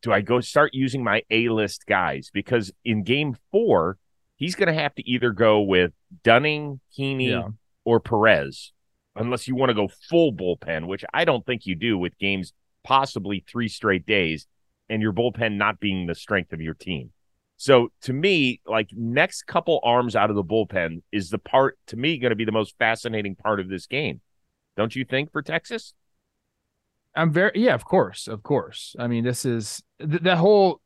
do 0.03 0.13
I 0.13 0.21
go 0.21 0.41
start 0.41 0.73
using 0.73 1.03
my 1.03 1.23
A 1.31 1.49
list 1.49 1.87
guys? 1.87 2.31
Because 2.33 2.73
in 2.85 3.03
game 3.03 3.37
four, 3.51 3.99
he's 4.37 4.55
going 4.55 4.69
to 4.69 4.81
have 4.81 4.95
to 4.95 5.09
either 5.09 5.33
go 5.33 5.61
with 5.61 5.93
Dunning, 6.23 6.81
Heaney, 6.97 7.31
Yeah. 7.31 7.49
or 7.85 7.99
Perez, 7.99 8.73
unless 9.17 9.49
you 9.49 9.57
want 9.57 9.71
to 9.71 9.75
go 9.75 9.89
full 10.09 10.33
bullpen, 10.33 10.87
which 10.87 11.05
I 11.13 11.25
don't 11.25 11.45
think 11.45 11.67
you 11.67 11.75
do 11.75 11.99
with 11.99 12.17
games 12.19 12.53
possibly 12.85 13.45
three 13.49 13.69
straight 13.69 14.07
days 14.07 14.47
and 14.89 15.03
your 15.03 15.13
bullpen 15.13 15.57
not 15.57 15.81
being 15.81 16.07
the 16.07 16.15
strength 16.15 16.53
of 16.53 16.61
your 16.61 16.75
team. 16.75 17.11
So 17.57 17.89
to 18.03 18.13
me, 18.13 18.61
like 18.67 18.91
next 18.93 19.47
couple 19.47 19.81
arms 19.83 20.15
out 20.15 20.31
of 20.31 20.37
the 20.37 20.45
bullpen 20.45 21.03
is 21.11 21.31
the 21.31 21.39
part 21.39 21.79
to 21.89 21.97
me 21.97 22.19
going 22.19 22.31
to 22.31 22.37
be 22.37 22.45
the 22.45 22.53
most 22.53 22.77
fascinating 22.79 23.35
part 23.35 23.59
of 23.59 23.69
this 23.69 23.87
game. 23.87 24.21
Don't 24.77 24.95
you 24.95 25.05
think 25.05 25.33
for 25.33 25.43
Texas? 25.43 25.95
I'm 27.15 27.33
very 27.33 27.53
yeah, 27.55 27.75
of 27.75 27.85
course, 27.85 28.29
of 28.29 28.43
course. 28.43 28.95
I 28.99 29.07
mean, 29.07 29.25
this 29.25 29.45
is 29.45 29.83
th- 29.99 30.23
that 30.23 30.37
whole 30.37 30.83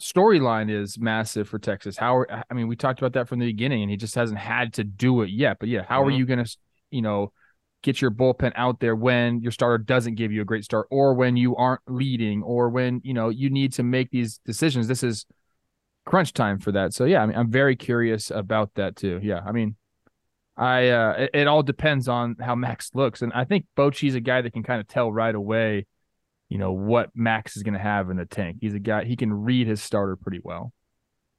storyline 0.00 0.70
is 0.70 0.98
massive 0.98 1.48
for 1.48 1.58
Texas. 1.58 1.96
How 1.96 2.16
are, 2.18 2.44
I 2.50 2.54
mean, 2.54 2.68
we 2.68 2.76
talked 2.76 2.98
about 2.98 3.14
that 3.14 3.28
from 3.28 3.38
the 3.38 3.46
beginning, 3.46 3.82
and 3.82 3.90
he 3.90 3.96
just 3.96 4.14
hasn't 4.14 4.38
had 4.38 4.74
to 4.74 4.84
do 4.84 5.22
it 5.22 5.30
yet. 5.30 5.58
But 5.58 5.68
yeah, 5.70 5.84
how 5.88 6.02
are 6.02 6.10
Mhm. 6.10 6.18
you 6.18 6.26
going 6.26 6.44
to, 6.44 6.56
you 6.90 7.02
know, 7.02 7.32
get 7.82 8.02
your 8.02 8.10
bullpen 8.10 8.52
out 8.56 8.78
there 8.80 8.94
when 8.94 9.40
your 9.40 9.52
starter 9.52 9.78
doesn't 9.82 10.16
give 10.16 10.32
you 10.32 10.42
a 10.42 10.44
great 10.44 10.64
start, 10.64 10.86
or 10.90 11.14
when 11.14 11.36
you 11.36 11.56
aren't 11.56 11.80
leading, 11.86 12.42
or 12.42 12.68
when 12.68 13.00
you 13.02 13.14
know 13.14 13.30
you 13.30 13.48
need 13.48 13.72
to 13.74 13.82
make 13.82 14.10
these 14.10 14.38
decisions? 14.44 14.86
This 14.86 15.02
is 15.02 15.24
crunch 16.04 16.34
time 16.34 16.58
for 16.58 16.72
that. 16.72 16.92
So 16.92 17.06
yeah, 17.06 17.22
I 17.22 17.26
mean, 17.26 17.36
I'm 17.36 17.50
very 17.50 17.76
curious 17.76 18.30
about 18.30 18.74
that 18.74 18.96
too. 18.96 19.18
Yeah, 19.22 19.40
I 19.46 19.52
mean. 19.52 19.76
I 20.60 20.90
uh 20.90 21.12
it, 21.18 21.30
it 21.32 21.46
all 21.48 21.62
depends 21.62 22.06
on 22.06 22.36
how 22.38 22.54
Max 22.54 22.90
looks. 22.94 23.22
And 23.22 23.32
I 23.32 23.44
think 23.44 23.64
Bochy's 23.76 24.14
a 24.14 24.20
guy 24.20 24.42
that 24.42 24.52
can 24.52 24.62
kind 24.62 24.80
of 24.80 24.86
tell 24.86 25.10
right 25.10 25.34
away, 25.34 25.86
you 26.50 26.58
know, 26.58 26.70
what 26.72 27.10
Max 27.14 27.56
is 27.56 27.62
gonna 27.62 27.78
have 27.78 28.10
in 28.10 28.18
the 28.18 28.26
tank. 28.26 28.58
He's 28.60 28.74
a 28.74 28.78
guy 28.78 29.04
he 29.04 29.16
can 29.16 29.32
read 29.32 29.66
his 29.66 29.82
starter 29.82 30.16
pretty 30.16 30.40
well. 30.44 30.72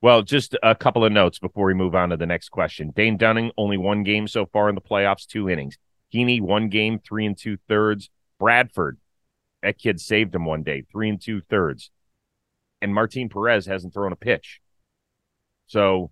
Well, 0.01 0.23
just 0.23 0.57
a 0.63 0.73
couple 0.73 1.05
of 1.05 1.11
notes 1.11 1.37
before 1.37 1.67
we 1.67 1.75
move 1.75 1.93
on 1.93 2.09
to 2.09 2.17
the 2.17 2.25
next 2.25 2.49
question. 2.49 2.91
Dane 2.95 3.17
Dunning, 3.17 3.51
only 3.55 3.77
one 3.77 4.01
game 4.01 4.27
so 4.27 4.47
far 4.47 4.67
in 4.67 4.73
the 4.73 4.81
playoffs, 4.81 5.27
two 5.27 5.47
innings. 5.47 5.77
Heaney, 6.11 6.41
one 6.41 6.69
game, 6.69 6.99
three 6.99 7.27
and 7.27 7.37
two 7.37 7.57
thirds. 7.69 8.09
Bradford, 8.39 8.97
that 9.61 9.77
kid 9.77 10.01
saved 10.01 10.33
him 10.33 10.45
one 10.45 10.63
day, 10.63 10.83
three 10.91 11.09
and 11.09 11.21
two 11.21 11.41
thirds. 11.41 11.91
And 12.81 12.95
Martin 12.95 13.29
Perez 13.29 13.67
hasn't 13.67 13.93
thrown 13.93 14.11
a 14.11 14.15
pitch. 14.15 14.59
So 15.67 16.09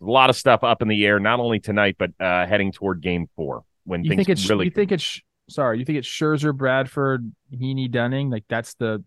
a 0.00 0.04
lot 0.04 0.30
of 0.30 0.36
stuff 0.36 0.64
up 0.64 0.82
in 0.82 0.88
the 0.88 1.04
air, 1.04 1.20
not 1.20 1.40
only 1.40 1.60
tonight, 1.60 1.96
but 1.98 2.10
uh, 2.20 2.46
heading 2.46 2.72
toward 2.72 3.00
game 3.02 3.28
four 3.36 3.64
when 3.84 4.04
You 4.04 4.10
things 4.10 4.18
think 4.26 4.28
it's 4.28 4.48
really 4.48 4.66
you 4.66 4.70
think 4.70 4.92
it's 4.92 5.20
sorry, 5.48 5.78
you 5.78 5.84
think 5.84 5.98
it's 5.98 6.08
Scherzer, 6.08 6.56
Bradford, 6.56 7.32
Heaney, 7.54 7.90
Dunning? 7.90 8.30
Like 8.30 8.44
that's 8.48 8.74
the 8.74 9.04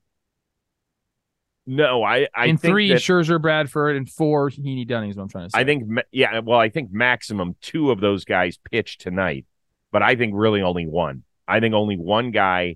no, 1.65 2.03
I, 2.03 2.27
I 2.35 2.47
in 2.47 2.57
think 2.57 2.73
three 2.73 2.89
that- 2.89 2.99
Scherzer, 2.99 3.41
Bradford, 3.41 3.95
and 3.95 4.09
four 4.09 4.49
Heaney, 4.49 4.85
Dunning 4.87 5.09
is 5.11 5.15
what 5.15 5.23
I'm 5.23 5.29
trying 5.29 5.45
to 5.45 5.49
say. 5.51 5.59
I 5.59 5.63
think, 5.63 5.85
yeah, 6.11 6.39
well, 6.39 6.59
I 6.59 6.69
think 6.69 6.91
maximum 6.91 7.55
two 7.61 7.89
of 7.91 8.01
those 8.01 8.25
guys 8.25 8.59
pitch 8.71 8.97
tonight, 8.97 9.45
but 9.91 10.03
I 10.03 10.15
think 10.15 10.33
really 10.35 10.61
only 10.61 10.85
one. 10.85 11.23
I 11.47 11.59
think 11.61 11.73
only 11.73 11.95
one 11.97 12.31
guy. 12.31 12.75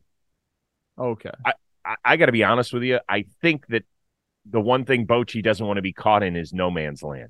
okay. 0.98 1.32
I, 1.46 1.54
I 2.04 2.18
got 2.18 2.28
to 2.28 2.32
be 2.32 2.44
honest 2.44 2.74
with 2.74 2.84
you. 2.84 3.00
I 3.08 3.26
think 3.42 3.68
that 3.68 3.84
the 4.50 4.60
one 4.62 4.86
thing 4.86 5.06
Bochy 5.06 5.44
doesn't 5.44 5.66
want 5.66 5.78
to 5.78 5.82
be 5.82 5.94
caught 5.94 6.24
in 6.24 6.36
is 6.38 6.54
no 6.54 6.72
man's 6.72 7.04
land, 7.04 7.30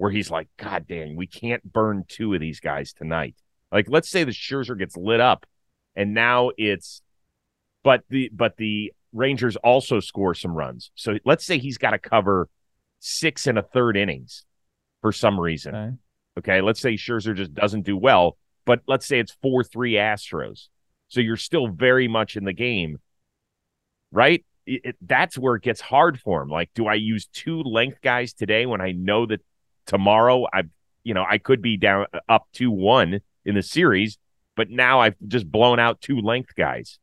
where 0.00 0.10
he's 0.10 0.30
like, 0.30 0.48
God 0.56 0.86
damn, 0.88 1.14
we 1.14 1.26
can't 1.26 1.62
burn 1.62 2.04
two 2.08 2.32
of 2.32 2.40
these 2.40 2.58
guys 2.58 2.94
tonight. 2.94 3.36
Like, 3.70 3.84
let's 3.86 4.08
say 4.08 4.24
the 4.24 4.30
Scherzer 4.30 4.78
gets 4.78 4.96
lit 4.96 5.20
up, 5.20 5.44
and 5.94 6.14
now 6.14 6.52
it's, 6.56 7.02
but 7.84 8.04
the 8.08 8.30
but 8.32 8.56
the 8.56 8.94
Rangers 9.12 9.56
also 9.56 10.00
score 10.00 10.34
some 10.34 10.54
runs. 10.54 10.90
So 10.94 11.18
let's 11.26 11.44
say 11.44 11.58
he's 11.58 11.76
got 11.76 11.90
to 11.90 11.98
cover 11.98 12.48
six 13.00 13.46
and 13.46 13.58
a 13.58 13.62
third 13.62 13.98
innings 13.98 14.46
for 15.02 15.12
some 15.12 15.38
reason. 15.38 15.74
Okay. 15.74 15.96
Okay, 16.38 16.60
let's 16.62 16.80
say 16.80 16.94
Scherzer 16.94 17.36
just 17.36 17.52
doesn't 17.52 17.82
do 17.82 17.98
well, 17.98 18.38
but 18.64 18.80
let's 18.88 19.06
say 19.06 19.18
it's 19.18 19.36
4 19.42 19.64
3 19.64 19.92
Astros. 19.94 20.68
So 21.08 21.20
you're 21.20 21.36
still 21.36 21.68
very 21.68 22.08
much 22.08 22.38
in 22.38 22.44
the 22.44 22.54
game, 22.54 22.96
right? 24.12 24.46
It, 24.64 24.80
it, 24.82 24.96
that's 25.02 25.36
where 25.36 25.56
it 25.56 25.62
gets 25.62 25.82
hard 25.82 26.18
for 26.18 26.40
him. 26.40 26.48
Like, 26.48 26.70
do 26.74 26.86
I 26.86 26.94
use 26.94 27.26
two 27.26 27.60
length 27.62 28.00
guys 28.00 28.32
today 28.32 28.64
when 28.64 28.80
I 28.80 28.92
know 28.92 29.26
that 29.26 29.42
tomorrow 29.86 30.46
I, 30.52 30.64
you 31.04 31.14
know, 31.14 31.24
I 31.28 31.38
could 31.38 31.62
be 31.62 31.76
down 31.76 32.06
up 32.28 32.46
2 32.52 32.70
1 32.70 33.20
in 33.44 33.54
the 33.54 33.62
series, 33.62 34.18
but 34.56 34.70
now 34.70 35.00
I've 35.00 35.16
just 35.26 35.50
blown 35.50 35.78
out 35.78 36.00
two 36.00 36.20
length 36.20 36.54
guys? 36.54 36.98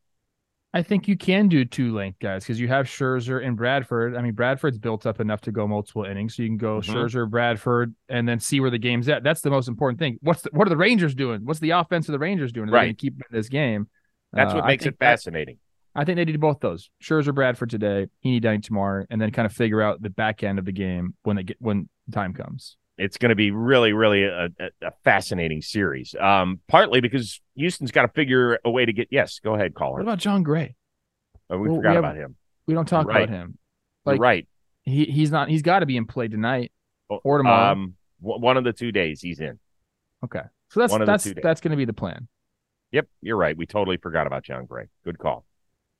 I 0.74 0.82
think 0.82 1.08
you 1.08 1.16
can 1.16 1.48
do 1.48 1.64
two 1.64 1.94
length 1.94 2.18
guys 2.18 2.44
because 2.44 2.60
you 2.60 2.68
have 2.68 2.86
Scherzer 2.86 3.44
and 3.44 3.56
Bradford. 3.56 4.14
I 4.14 4.20
mean, 4.20 4.34
Bradford's 4.34 4.78
built 4.78 5.06
up 5.06 5.18
enough 5.18 5.40
to 5.42 5.52
go 5.52 5.66
multiple 5.66 6.04
innings, 6.04 6.36
so 6.36 6.42
you 6.42 6.48
can 6.50 6.58
go 6.58 6.78
mm-hmm. 6.78 6.94
Scherzer, 6.94 7.28
Bradford, 7.28 7.94
and 8.08 8.28
then 8.28 8.38
see 8.38 8.60
where 8.60 8.70
the 8.70 8.78
game's 8.78 9.08
at. 9.08 9.22
That's 9.22 9.40
the 9.40 9.50
most 9.50 9.68
important 9.68 9.98
thing. 9.98 10.18
What's 10.20 10.42
the, 10.42 10.50
what 10.52 10.66
are 10.66 10.70
the 10.70 10.76
Rangers 10.76 11.14
doing? 11.14 11.40
What's 11.44 11.60
the 11.60 11.70
offense 11.70 12.08
of 12.08 12.12
the 12.12 12.18
Rangers 12.18 12.52
doing? 12.52 12.68
Are 12.68 12.72
right, 12.72 12.96
keep 12.96 13.14
this 13.30 13.48
game. 13.48 13.88
That's 14.32 14.52
what 14.52 14.64
uh, 14.64 14.66
makes 14.66 14.84
it 14.84 14.96
fascinating. 15.00 15.56
I 15.98 16.04
think 16.04 16.16
they 16.16 16.24
need 16.24 16.40
both 16.40 16.60
those. 16.60 16.90
Scherzer, 17.02 17.34
Bradford 17.34 17.70
today, 17.70 18.06
Heaney 18.24 18.40
Dunning 18.40 18.62
tomorrow, 18.62 19.04
and 19.10 19.20
then 19.20 19.30
kind 19.32 19.46
of 19.46 19.52
figure 19.52 19.82
out 19.82 20.00
the 20.00 20.10
back 20.10 20.42
end 20.42 20.58
of 20.58 20.64
the 20.64 20.72
game 20.72 21.14
when 21.24 21.36
they 21.36 21.42
get 21.42 21.56
when 21.60 21.88
time 22.12 22.32
comes 22.32 22.76
it's 22.98 23.16
going 23.16 23.30
to 23.30 23.36
be 23.36 23.50
really, 23.52 23.92
really 23.92 24.24
a, 24.24 24.46
a, 24.46 24.70
a 24.82 24.90
fascinating 25.04 25.62
series. 25.62 26.14
Um, 26.20 26.60
partly 26.66 27.00
because 27.00 27.40
Houston's 27.54 27.92
got 27.92 28.02
to 28.02 28.08
figure 28.08 28.58
a 28.64 28.70
way 28.70 28.84
to 28.84 28.92
get. 28.92 29.08
Yes, 29.10 29.38
go 29.42 29.54
ahead, 29.54 29.74
caller. 29.74 29.94
What 29.94 30.02
about 30.02 30.18
Jon 30.18 30.42
Gray? 30.42 30.74
Oh, 31.48 31.58
we 31.58 31.68
well, 31.68 31.78
forgot 31.78 31.90
we 31.90 31.94
have, 31.94 32.04
about 32.04 32.16
him. 32.16 32.36
We 32.66 32.74
don't 32.74 32.88
talk 32.88 33.06
right. 33.06 33.22
about 33.22 33.28
him. 33.34 33.56
Like, 34.04 34.16
You're 34.16 34.22
right. 34.22 34.48
He 34.82 35.04
he's 35.04 35.30
not. 35.30 35.48
He's 35.48 35.62
got 35.62 35.80
to 35.80 35.86
be 35.86 35.96
in 35.96 36.06
play 36.06 36.28
tonight 36.28 36.72
or 37.08 37.38
tomorrow. 37.38 37.72
Um, 37.72 37.94
one 38.20 38.56
of 38.56 38.64
the 38.64 38.72
two 38.72 38.90
days 38.90 39.20
he's 39.20 39.38
in. 39.38 39.58
Okay, 40.24 40.42
so 40.70 40.80
that's 40.80 40.98
that's 41.06 41.34
that's 41.42 41.60
going 41.60 41.70
to 41.70 41.76
be 41.76 41.84
the 41.84 41.92
plan. 41.92 42.26
Yep, 42.92 43.06
you're 43.20 43.36
right. 43.36 43.56
We 43.56 43.66
totally 43.66 43.98
forgot 43.98 44.26
about 44.26 44.44
Jon 44.44 44.66
Gray. 44.66 44.86
Good 45.04 45.18
call. 45.18 45.44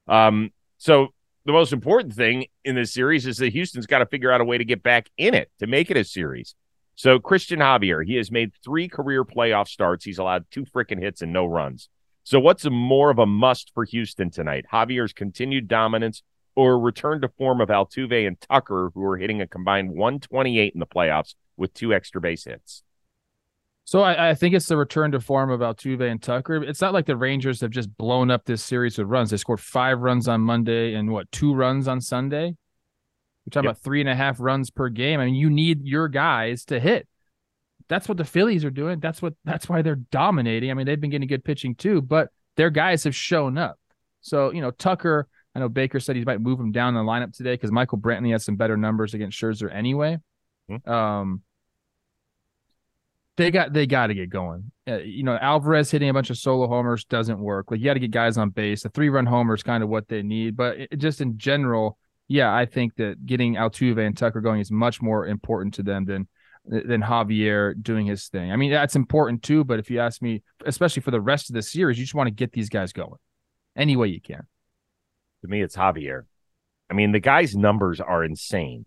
Um, 0.08 0.50
so 0.78 1.08
the 1.44 1.52
most 1.52 1.72
important 1.72 2.14
thing 2.14 2.46
in 2.64 2.74
this 2.74 2.92
series 2.92 3.26
is 3.26 3.38
that 3.38 3.52
Houston's 3.52 3.86
got 3.86 3.98
to 3.98 4.06
figure 4.06 4.30
out 4.30 4.40
a 4.40 4.44
way 4.44 4.58
to 4.58 4.64
get 4.64 4.82
back 4.82 5.08
in 5.16 5.34
it 5.34 5.50
to 5.58 5.66
make 5.66 5.90
it 5.90 5.96
a 5.96 6.04
series. 6.04 6.54
So 6.94 7.18
Christian 7.18 7.60
Javier, 7.60 8.04
he 8.04 8.16
has 8.16 8.30
made 8.30 8.52
three 8.64 8.88
career 8.88 9.24
playoff 9.24 9.68
starts. 9.68 10.04
He's 10.04 10.18
allowed 10.18 10.46
two 10.50 10.64
freaking 10.64 11.00
hits 11.00 11.22
and 11.22 11.32
no 11.32 11.46
runs. 11.46 11.88
So 12.24 12.40
what's 12.40 12.68
more 12.68 13.10
of 13.10 13.18
a 13.18 13.26
must 13.26 13.72
for 13.72 13.84
Houston 13.84 14.30
tonight? 14.30 14.66
Javier's 14.72 15.12
continued 15.12 15.68
dominance 15.68 16.22
or 16.56 16.78
return 16.78 17.20
to 17.20 17.28
form 17.28 17.60
of 17.60 17.68
Altuve 17.68 18.26
and 18.26 18.38
Tucker, 18.40 18.90
who 18.92 19.04
are 19.04 19.16
hitting 19.16 19.40
a 19.40 19.46
combined 19.46 19.90
128 19.90 20.74
in 20.74 20.80
the 20.80 20.86
playoffs 20.86 21.34
with 21.56 21.72
two 21.72 21.94
extra 21.94 22.20
base 22.20 22.44
hits. 22.44 22.82
So 23.88 24.02
I, 24.02 24.33
I, 24.33 24.35
think 24.35 24.54
it's 24.54 24.66
the 24.66 24.76
return 24.76 25.12
to 25.12 25.21
form 25.21 25.50
of 25.50 25.61
Altuve 25.61 26.02
and 26.02 26.23
Tucker. 26.23 26.62
It's 26.62 26.83
not 26.83 26.92
like 26.92 27.07
the 27.07 27.16
Rangers 27.16 27.62
have 27.62 27.71
just 27.71 27.97
blown 27.97 28.30
up 28.30 28.45
this 28.45 28.62
series 28.62 28.99
with 28.99 29.07
runs. 29.07 29.30
They 29.30 29.38
scored 29.38 29.61
five 29.61 30.00
runs 30.00 30.28
on 30.28 30.42
Monday 30.42 30.92
and 30.92 31.11
what 31.11 31.33
two 31.33 31.54
runs 31.54 31.88
on 31.88 32.02
Sunday. 32.02 32.49
We're 32.49 33.50
talking 33.50 33.64
yep. 33.64 33.76
about 33.76 33.83
three 33.83 34.00
and 34.00 34.11
a 34.11 34.14
half 34.14 34.40
runs 34.40 34.68
per 34.68 34.90
game. 34.90 35.21
I 35.21 35.25
mean, 35.25 35.37
you 35.37 35.49
need 35.49 35.87
your 35.87 36.09
guys 36.09 36.66
to 36.66 36.78
hit. 36.78 37.09
That's 37.88 38.07
what 38.07 38.18
the 38.18 38.26
Phillies 38.26 38.62
are 38.62 38.71
doing. 38.71 39.00
That's 39.00 39.23
what 39.23 39.33
that's 39.47 39.71
why 39.71 39.80
they're 39.80 39.95
dominating. 39.95 40.71
I 40.71 40.75
mean, 40.75 40.85
they've 40.85 41.00
been 41.00 41.09
getting 41.09 41.26
good 41.26 41.42
pitching 41.42 41.75
too, 41.75 42.02
but 42.02 42.28
their 42.59 42.68
guys 42.68 43.04
have 43.04 43.16
shown 43.16 43.57
up. 43.57 43.78
So, 44.21 44.52
you 44.52 44.61
know, 44.61 44.71
Tucker, 44.71 45.28
I 45.54 45.61
know 45.61 45.71
Baker 45.71 45.99
said 45.99 46.14
he 46.14 46.25
might 46.26 46.42
move 46.42 46.61
him 46.61 46.73
down 46.73 46.92
the 46.92 47.00
lineup 47.00 47.35
today 47.35 47.54
because 47.54 47.73
Michael 47.73 47.97
Brantley 47.97 48.33
has 48.33 48.45
some 48.45 48.57
better 48.57 48.76
numbers 48.76 49.14
against 49.14 49.40
Scherzer 49.40 49.75
anyway. 49.75 50.18
Mm-hmm. 50.71 50.90
Um, 50.90 51.42
they 53.38 53.50
got 53.52 53.73
they 53.73 53.87
got 53.87 54.09
to 54.09 54.14
get 54.14 54.28
going. 54.28 54.71
Uh, 54.87 54.99
you 54.99 55.23
know, 55.23 55.38
Alvarez 55.40 55.90
hitting 55.90 56.09
a 56.09 56.12
bunch 56.12 56.28
of 56.28 56.37
solo 56.37 56.66
homers 56.66 57.04
doesn't 57.04 57.38
work. 57.38 57.71
Like 57.71 57.80
you 57.80 57.87
got 57.87 57.95
to 57.95 58.00
get 58.00 58.11
guys 58.11 58.37
on 58.37 58.50
base. 58.50 58.85
A 58.85 58.90
three 58.90 59.09
run 59.09 59.26
homer 59.26 59.54
is 59.54 59.62
kind 59.62 59.83
of 59.83 59.88
what 59.88 60.09
they 60.09 60.23
need, 60.23 60.57
but 60.57 60.76
it, 60.78 60.99
just 60.99 61.21
in 61.21 61.38
general, 61.38 61.97
yeah, 62.26 62.54
I 62.54 62.66
think 62.66 62.97
that 62.97 63.25
getting 63.25 63.54
Altuve 63.54 64.04
and 64.04 64.16
Tucker 64.16 64.40
going 64.40 64.61
is 64.61 64.71
much 64.71 65.00
more 65.00 65.26
important 65.26 65.75
to 65.75 65.83
them 65.83 66.04
than 66.04 66.28
than 66.66 67.00
Javier 67.00 67.80
doing 67.80 68.07
his 68.07 68.26
thing. 68.28 68.52
I 68.52 68.57
mean, 68.57 68.73
that's 68.73 68.97
important 68.97 69.42
too, 69.42 69.64
but 69.64 69.78
if 69.78 69.88
you 69.88 70.00
ask 70.00 70.21
me, 70.21 70.42
especially 70.66 71.02
for 71.02 71.12
the 71.12 71.21
rest 71.21 71.49
of 71.49 71.54
the 71.54 71.62
series, 71.62 71.97
you 71.97 72.04
just 72.04 72.14
want 72.14 72.26
to 72.26 72.35
get 72.35 72.52
these 72.52 72.68
guys 72.68 72.92
going 72.92 73.18
any 73.76 73.97
way 73.97 74.09
you 74.09 74.21
can. 74.21 74.42
To 75.42 75.49
me, 75.49 75.62
it's 75.62 75.76
Javier. 75.76 76.23
I 76.90 76.95
mean, 76.95 77.12
the 77.12 77.21
guy's 77.21 77.54
numbers 77.54 78.00
are 78.00 78.25
insane. 78.25 78.85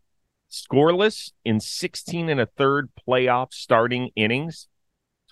Scoreless 0.52 1.32
in 1.46 1.60
16 1.60 2.30
and 2.30 2.42
a 2.42 2.46
third 2.46 2.90
playoff 3.08 3.54
starting 3.54 4.10
innings. 4.16 4.68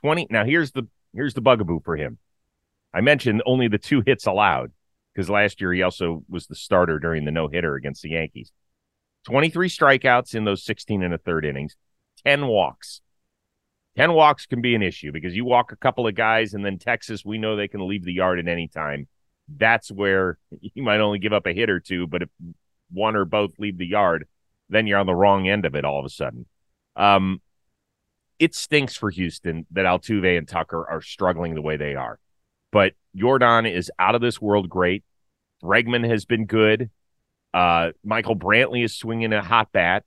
20. 0.02 0.28
Now 0.30 0.46
here's 0.46 0.72
the 0.72 0.88
here's 1.14 1.34
the 1.34 1.42
bugaboo 1.42 1.82
for 1.84 1.98
him. 1.98 2.18
I 2.94 3.02
mentioned 3.02 3.44
only 3.46 3.68
the 3.68 3.78
two 3.78 4.02
hits 4.06 4.26
allowed 4.26 4.72
because 5.14 5.30
last 5.30 5.60
year 5.60 5.74
he 5.74 5.84
also 5.84 6.24
was 6.30 6.48
the 6.48 6.56
starter 6.56 7.00
during 7.00 7.26
the 7.26 7.32
no 7.32 7.50
hitter 7.50 7.76
against 7.76 8.02
the 8.02 8.12
Yankees. 8.12 8.52
23 9.26 9.68
strikeouts 9.68 10.34
in 10.34 10.46
those 10.46 10.64
16 10.64 11.04
and 11.04 11.14
a 11.14 11.18
third 11.18 11.46
innings, 11.46 11.76
10 12.26 12.48
walks. 12.48 13.02
10 13.98 14.14
walks 14.14 14.46
can 14.46 14.62
be 14.62 14.76
an 14.76 14.82
issue 14.82 15.12
because 15.12 15.36
you 15.36 15.44
walk 15.44 15.74
a 15.74 15.76
couple 15.76 16.08
of 16.08 16.16
guys, 16.16 16.54
and 16.54 16.64
then 16.64 16.78
Texas, 16.78 17.26
we 17.26 17.38
know 17.38 17.56
they 17.56 17.68
can 17.68 17.86
leave 17.86 18.06
the 18.06 18.14
yard 18.14 18.40
at 18.40 18.48
any 18.48 18.70
time. 18.70 19.08
That's 19.54 19.92
where 19.92 20.38
you 20.62 20.84
might 20.84 21.02
only 21.02 21.20
give 21.20 21.34
up 21.34 21.46
a 21.46 21.54
hit 21.54 21.70
or 21.70 21.82
two, 21.82 22.08
but 22.08 22.22
if 22.22 22.30
one 22.92 23.18
or 23.18 23.26
both 23.26 23.60
leave 23.60 23.78
the 23.78 23.86
yard, 23.86 24.26
then 24.70 24.88
you're 24.88 25.00
on 25.00 25.06
the 25.06 25.16
wrong 25.16 25.48
end 25.48 25.66
of 25.66 25.76
it 25.76 25.86
all 25.86 26.00
of 26.00 26.06
a 26.06 26.10
sudden. 26.10 26.46
Um, 26.96 27.42
it 28.38 28.56
stinks 28.56 28.96
for 28.96 29.10
Houston 29.10 29.66
that 29.72 29.86
Altuve 29.86 30.38
and 30.38 30.48
Tucker 30.48 30.86
are 30.90 31.02
struggling 31.02 31.56
the 31.56 31.62
way 31.62 31.76
they 31.78 31.96
are. 31.96 32.20
But 32.72 32.94
Yordan 33.18 33.72
is 33.72 33.92
out 34.00 34.16
of 34.16 34.22
this 34.22 34.42
world 34.42 34.70
great. 34.70 35.04
Bregman 35.64 36.08
has 36.10 36.26
been 36.26 36.46
good. 36.46 36.90
Uh, 37.54 37.92
Michael 38.04 38.38
Brantley 38.38 38.84
is 38.84 38.96
swinging 38.96 39.34
a 39.34 39.44
hot 39.44 39.72
bat. 39.72 40.06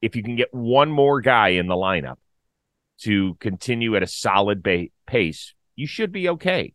If 0.00 0.14
you 0.14 0.22
can 0.22 0.36
get 0.36 0.52
one 0.52 0.90
more 0.90 1.20
guy 1.20 1.48
in 1.48 1.66
the 1.66 1.74
lineup 1.74 2.18
to 3.00 3.34
continue 3.40 3.96
at 3.96 4.02
a 4.02 4.06
solid 4.06 4.62
ba- 4.62 4.88
pace, 5.06 5.54
you 5.74 5.86
should 5.86 6.12
be 6.12 6.28
okay. 6.28 6.74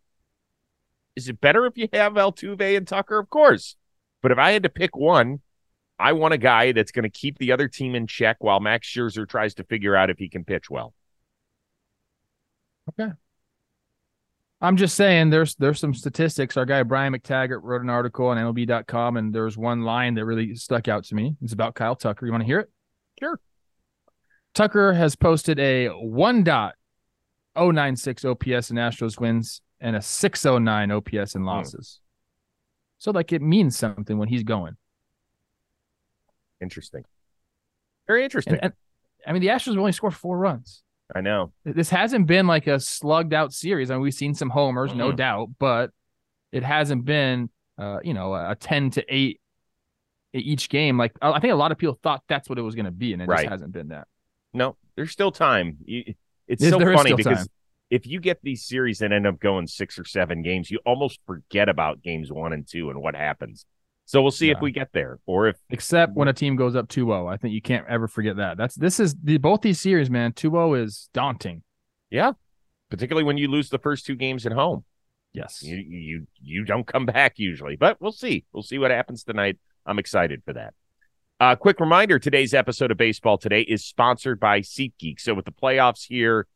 Is 1.16 1.30
it 1.30 1.40
better 1.40 1.66
if 1.66 1.78
you 1.78 1.88
have 1.94 2.14
Altuve 2.14 2.76
and 2.76 2.88
Tucker? 2.88 3.20
Of 3.20 3.30
course. 3.30 3.76
But 4.22 4.32
if 4.32 4.38
I 4.38 4.52
had 4.52 4.64
to 4.64 4.70
pick 4.70 4.98
one, 4.98 5.42
I 6.00 6.14
want 6.14 6.34
a 6.34 6.38
guy 6.38 6.72
that's 6.72 6.92
going 6.92 7.04
to 7.04 7.10
keep 7.10 7.38
the 7.38 7.52
other 7.52 7.68
team 7.68 7.94
in 7.94 8.08
check 8.08 8.38
while 8.40 8.60
Max 8.60 8.88
Scherzer 8.88 9.28
tries 9.28 9.54
to 9.56 9.64
figure 9.66 9.96
out 9.96 10.10
if 10.10 10.18
he 10.18 10.30
can 10.30 10.46
pitch 10.46 10.70
well. 10.70 10.94
Okay. 12.90 13.12
I'm 14.62 14.76
just 14.76 14.96
saying 14.96 15.30
there's 15.30 15.56
there's 15.56 15.80
some 15.80 15.94
statistics. 15.94 16.58
Our 16.58 16.66
guy 16.66 16.84
Brian 16.84 17.14
McTaggart 17.14 17.62
wrote 17.64 17.82
an 17.82 17.90
article 17.90 18.28
on 18.28 18.38
MLB.com, 18.38 19.18
and 19.18 19.34
there's 19.34 19.58
one 19.58 19.84
line 19.84 20.16
that 20.16 20.26
really 20.26 20.56
stuck 20.56 20.88
out 20.88 21.06
to 21.06 21.16
me. 21.16 21.36
It's 21.42 21.54
about 21.54 21.76
Kyle 21.76 21.96
Tucker. 21.96 22.26
You 22.26 22.32
want 22.32 22.42
to 22.42 22.48
hear 22.48 22.60
it? 22.60 22.70
Sure. 23.20 23.40
Tucker 24.54 24.94
has 24.94 25.16
posted 25.16 25.60
a 25.60 25.88
one 25.88 26.44
dot 26.44 26.76
096 27.56 28.26
OPS 28.26 28.72
in 28.72 28.78
Astros 28.78 29.20
wins 29.20 29.62
and 29.80 29.96
a 29.96 30.02
609 30.02 30.92
OPS 30.92 31.36
in 31.36 31.42
hmm. 31.42 31.48
losses. 31.48 32.00
So 32.98 33.12
like 33.12 33.32
it 33.32 33.42
means 33.42 33.78
something 33.78 34.18
when 34.18 34.28
he's 34.28 34.44
going. 34.44 34.76
Interesting. 36.62 37.04
Very 38.08 38.24
interesting. 38.24 38.54
And, 38.56 38.64
and, 38.64 38.74
I 39.26 39.34
mean, 39.34 39.42
the 39.42 39.50
Astros 39.50 39.78
only 39.78 39.92
scored 39.92 40.16
four 40.16 40.38
runs. 40.38 40.84
I 41.14 41.22
know. 41.22 41.52
This 41.66 41.90
hasn't 41.90 42.28
been 42.28 42.48
like 42.48 42.68
a 42.68 42.80
slugged 42.80 43.34
out 43.34 43.54
series. 43.54 43.90
I 43.90 43.96
mean, 43.96 44.02
we've 44.02 44.14
seen 44.14 44.34
some 44.34 44.50
homers, 44.50 44.92
mm-hmm. 44.92 45.00
no 45.00 45.12
doubt, 45.12 45.50
but 45.58 45.92
it 46.52 46.64
hasn't 46.64 47.06
been, 47.06 47.50
uh, 47.78 48.00
you 48.04 48.14
know, 48.14 48.34
a 48.34 48.56
10 48.60 48.92
to 48.92 49.06
8 49.08 49.40
each 50.34 50.70
game. 50.70 50.98
Like, 50.98 51.14
I 51.22 51.40
think 51.40 51.54
a 51.54 51.56
lot 51.56 51.72
of 51.72 51.78
people 51.78 52.00
thought 52.02 52.24
that's 52.28 52.50
what 52.50 52.60
it 52.60 52.62
was 52.62 52.76
going 52.76 52.86
to 52.86 52.92
be, 52.92 53.14
and 53.14 53.22
it 53.22 53.28
right. 53.28 53.42
just 53.42 53.50
hasn't 53.50 53.72
been 53.72 53.90
that. 53.90 54.08
No, 54.54 54.76
there's 54.96 55.12
still 55.12 55.32
time. 55.32 55.78
It's 56.48 56.68
so 56.68 56.80
funny 56.80 57.14
because 57.14 57.40
time. 57.40 57.48
if 57.90 58.06
you 58.06 58.20
get 58.20 58.40
these 58.44 58.66
series 58.66 59.00
that 59.00 59.12
end 59.12 59.28
up 59.28 59.40
going 59.40 59.68
six 59.68 59.98
or 59.98 60.06
seven 60.06 60.42
games, 60.42 60.70
you 60.70 60.80
almost 60.86 61.20
forget 61.26 61.70
about 61.70 62.02
games 62.02 62.32
one 62.32 62.54
and 62.54 62.68
two 62.68 62.90
and 62.90 63.02
what 63.02 63.16
happens. 63.16 63.66
So 64.10 64.24
we'll 64.24 64.32
see 64.32 64.48
yeah. 64.48 64.54
if 64.54 64.62
we 64.64 64.72
get 64.72 64.92
there 64.92 65.20
or 65.28 65.50
if 65.50 65.58
except 65.70 66.16
when 66.16 66.28
a 66.28 66.34
team 66.34 66.56
goes 66.56 66.76
up 66.76 66.88
2-0. 66.88 67.32
I 67.32 67.38
think 67.38 67.54
you 67.54 67.62
can't 67.62 67.86
ever 67.88 68.08
forget 68.08 68.38
that. 68.38 68.58
That's 68.58 68.74
this 68.74 69.00
is 69.00 69.14
the 69.24 69.38
both 69.38 69.62
these 69.62 69.80
series, 69.80 70.10
man. 70.10 70.32
2-0 70.32 70.84
is 70.84 71.12
daunting. 71.14 71.62
Yeah. 72.10 72.32
Particularly 72.90 73.24
when 73.24 73.38
you 73.38 73.50
lose 73.50 73.70
the 73.70 73.78
first 73.78 74.08
two 74.08 74.16
games 74.16 74.48
at 74.48 74.52
home. 74.52 74.84
Yes. 75.32 75.62
You 75.62 75.78
you 75.78 76.28
you 76.42 76.66
don't 76.66 76.88
come 76.88 77.06
back 77.06 77.38
usually. 77.38 77.76
But 77.76 78.02
we'll 78.02 78.12
see. 78.12 78.46
We'll 78.52 78.64
see 78.64 78.80
what 78.80 78.90
happens 78.90 79.24
tonight. 79.24 79.60
I'm 79.86 80.00
excited 80.00 80.42
for 80.44 80.54
that. 80.54 80.74
Uh, 81.40 81.56
quick 81.56 81.80
reminder 81.80 82.18
today's 82.18 82.56
episode 82.56 82.90
of 82.90 82.98
Baseball 82.98 83.38
Today 83.38 83.62
is 83.62 83.86
sponsored 83.86 84.40
by 84.40 84.62
SeatGeek. 84.62 85.20
So, 85.20 85.36
with 85.36 85.46
the 85.46 85.52
playoffs 85.52 86.08
here 86.08 86.48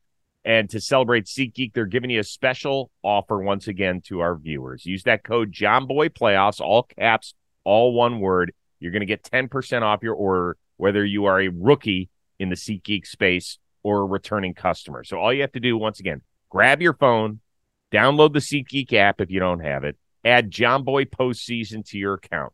and 0.44 0.68
to 0.72 0.82
celebrate 0.82 1.26
SeatGeek, 1.26 1.74
they're 1.74 1.86
giving 1.86 2.10
you 2.10 2.20
a 2.20 2.24
special 2.24 2.90
offer 3.04 3.38
once 3.44 3.68
again 3.68 4.02
to 4.06 4.22
our 4.22 4.36
viewers. 4.36 4.88
Use 4.88 5.04
that 5.04 5.24
code 5.24 5.52
JOMBOYPLAYOffs, 5.52 6.60
all 6.60 6.82
caps, 6.82 7.36
all 7.64 7.94
one 7.94 8.20
word. 8.20 8.54
You're 8.80 8.92
going 8.92 9.02
to 9.02 9.06
get 9.06 9.24
10% 9.24 9.82
off 9.82 10.04
your 10.04 10.16
order, 10.16 10.58
whether 10.78 11.06
you 11.06 11.26
are 11.26 11.42
a 11.42 11.48
rookie 11.50 12.10
in 12.40 12.50
the 12.50 12.56
SeatGeek 12.56 13.06
space 13.06 13.58
or 13.82 14.02
a 14.02 14.06
returning 14.06 14.54
customer. 14.54 15.04
So 15.04 15.18
all 15.18 15.34
you 15.34 15.42
have 15.42 15.52
to 15.54 15.60
do, 15.60 15.78
once 15.78 16.00
again, 16.00 16.22
grab 16.50 16.82
your 16.82 16.94
phone, 16.94 17.40
Download 17.94 18.34
the 18.34 18.40
SeatGeek 18.40 18.92
app 18.94 19.22
if 19.22 19.30
you 19.30 19.40
don't 19.40 19.60
have 19.60 19.84
it. 19.84 19.98
Add 20.26 20.50
Jomboy 20.50 21.12
postseason 21.12 21.86
to 21.90 22.00
your 22.00 22.16
account. 22.16 22.52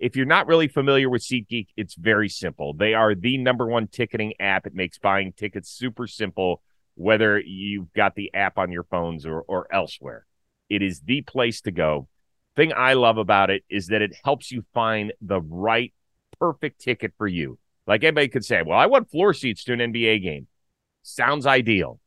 If 0.00 0.16
you're 0.16 0.26
not 0.26 0.48
really 0.48 0.66
familiar 0.66 1.08
with 1.08 1.22
SeatGeek, 1.22 1.68
it's 1.76 1.94
very 1.94 2.28
simple. 2.28 2.74
They 2.74 2.92
are 2.92 3.14
the 3.14 3.38
number 3.38 3.64
one 3.64 3.86
ticketing 3.86 4.34
app. 4.40 4.66
It 4.66 4.74
makes 4.74 4.98
buying 4.98 5.34
tickets 5.34 5.70
super 5.70 6.08
simple, 6.08 6.62
whether 6.96 7.38
you've 7.38 7.92
got 7.92 8.16
the 8.16 8.34
app 8.34 8.58
on 8.58 8.72
your 8.72 8.82
phones 8.82 9.24
or, 9.24 9.42
or 9.42 9.72
elsewhere. 9.72 10.26
It 10.68 10.82
is 10.82 11.00
the 11.00 11.22
place 11.22 11.60
to 11.60 11.70
go. 11.70 12.08
Thing 12.54 12.72
I 12.76 12.94
love 12.94 13.18
about 13.18 13.50
it 13.50 13.64
is 13.70 13.86
that 13.88 14.02
it 14.02 14.14
helps 14.24 14.52
you 14.52 14.64
find 14.74 15.12
the 15.20 15.40
right, 15.40 15.92
perfect 16.38 16.80
ticket 16.80 17.12
for 17.16 17.26
you. 17.26 17.58
Like 17.86 18.04
anybody 18.04 18.28
could 18.28 18.44
say, 18.44 18.62
well, 18.62 18.78
I 18.78 18.86
want 18.86 19.10
floor 19.10 19.32
seats 19.32 19.64
to 19.64 19.72
an 19.72 19.78
NBA 19.78 20.22
game. 20.22 20.46
Sounds 21.02 21.46
ideal. 21.46 21.98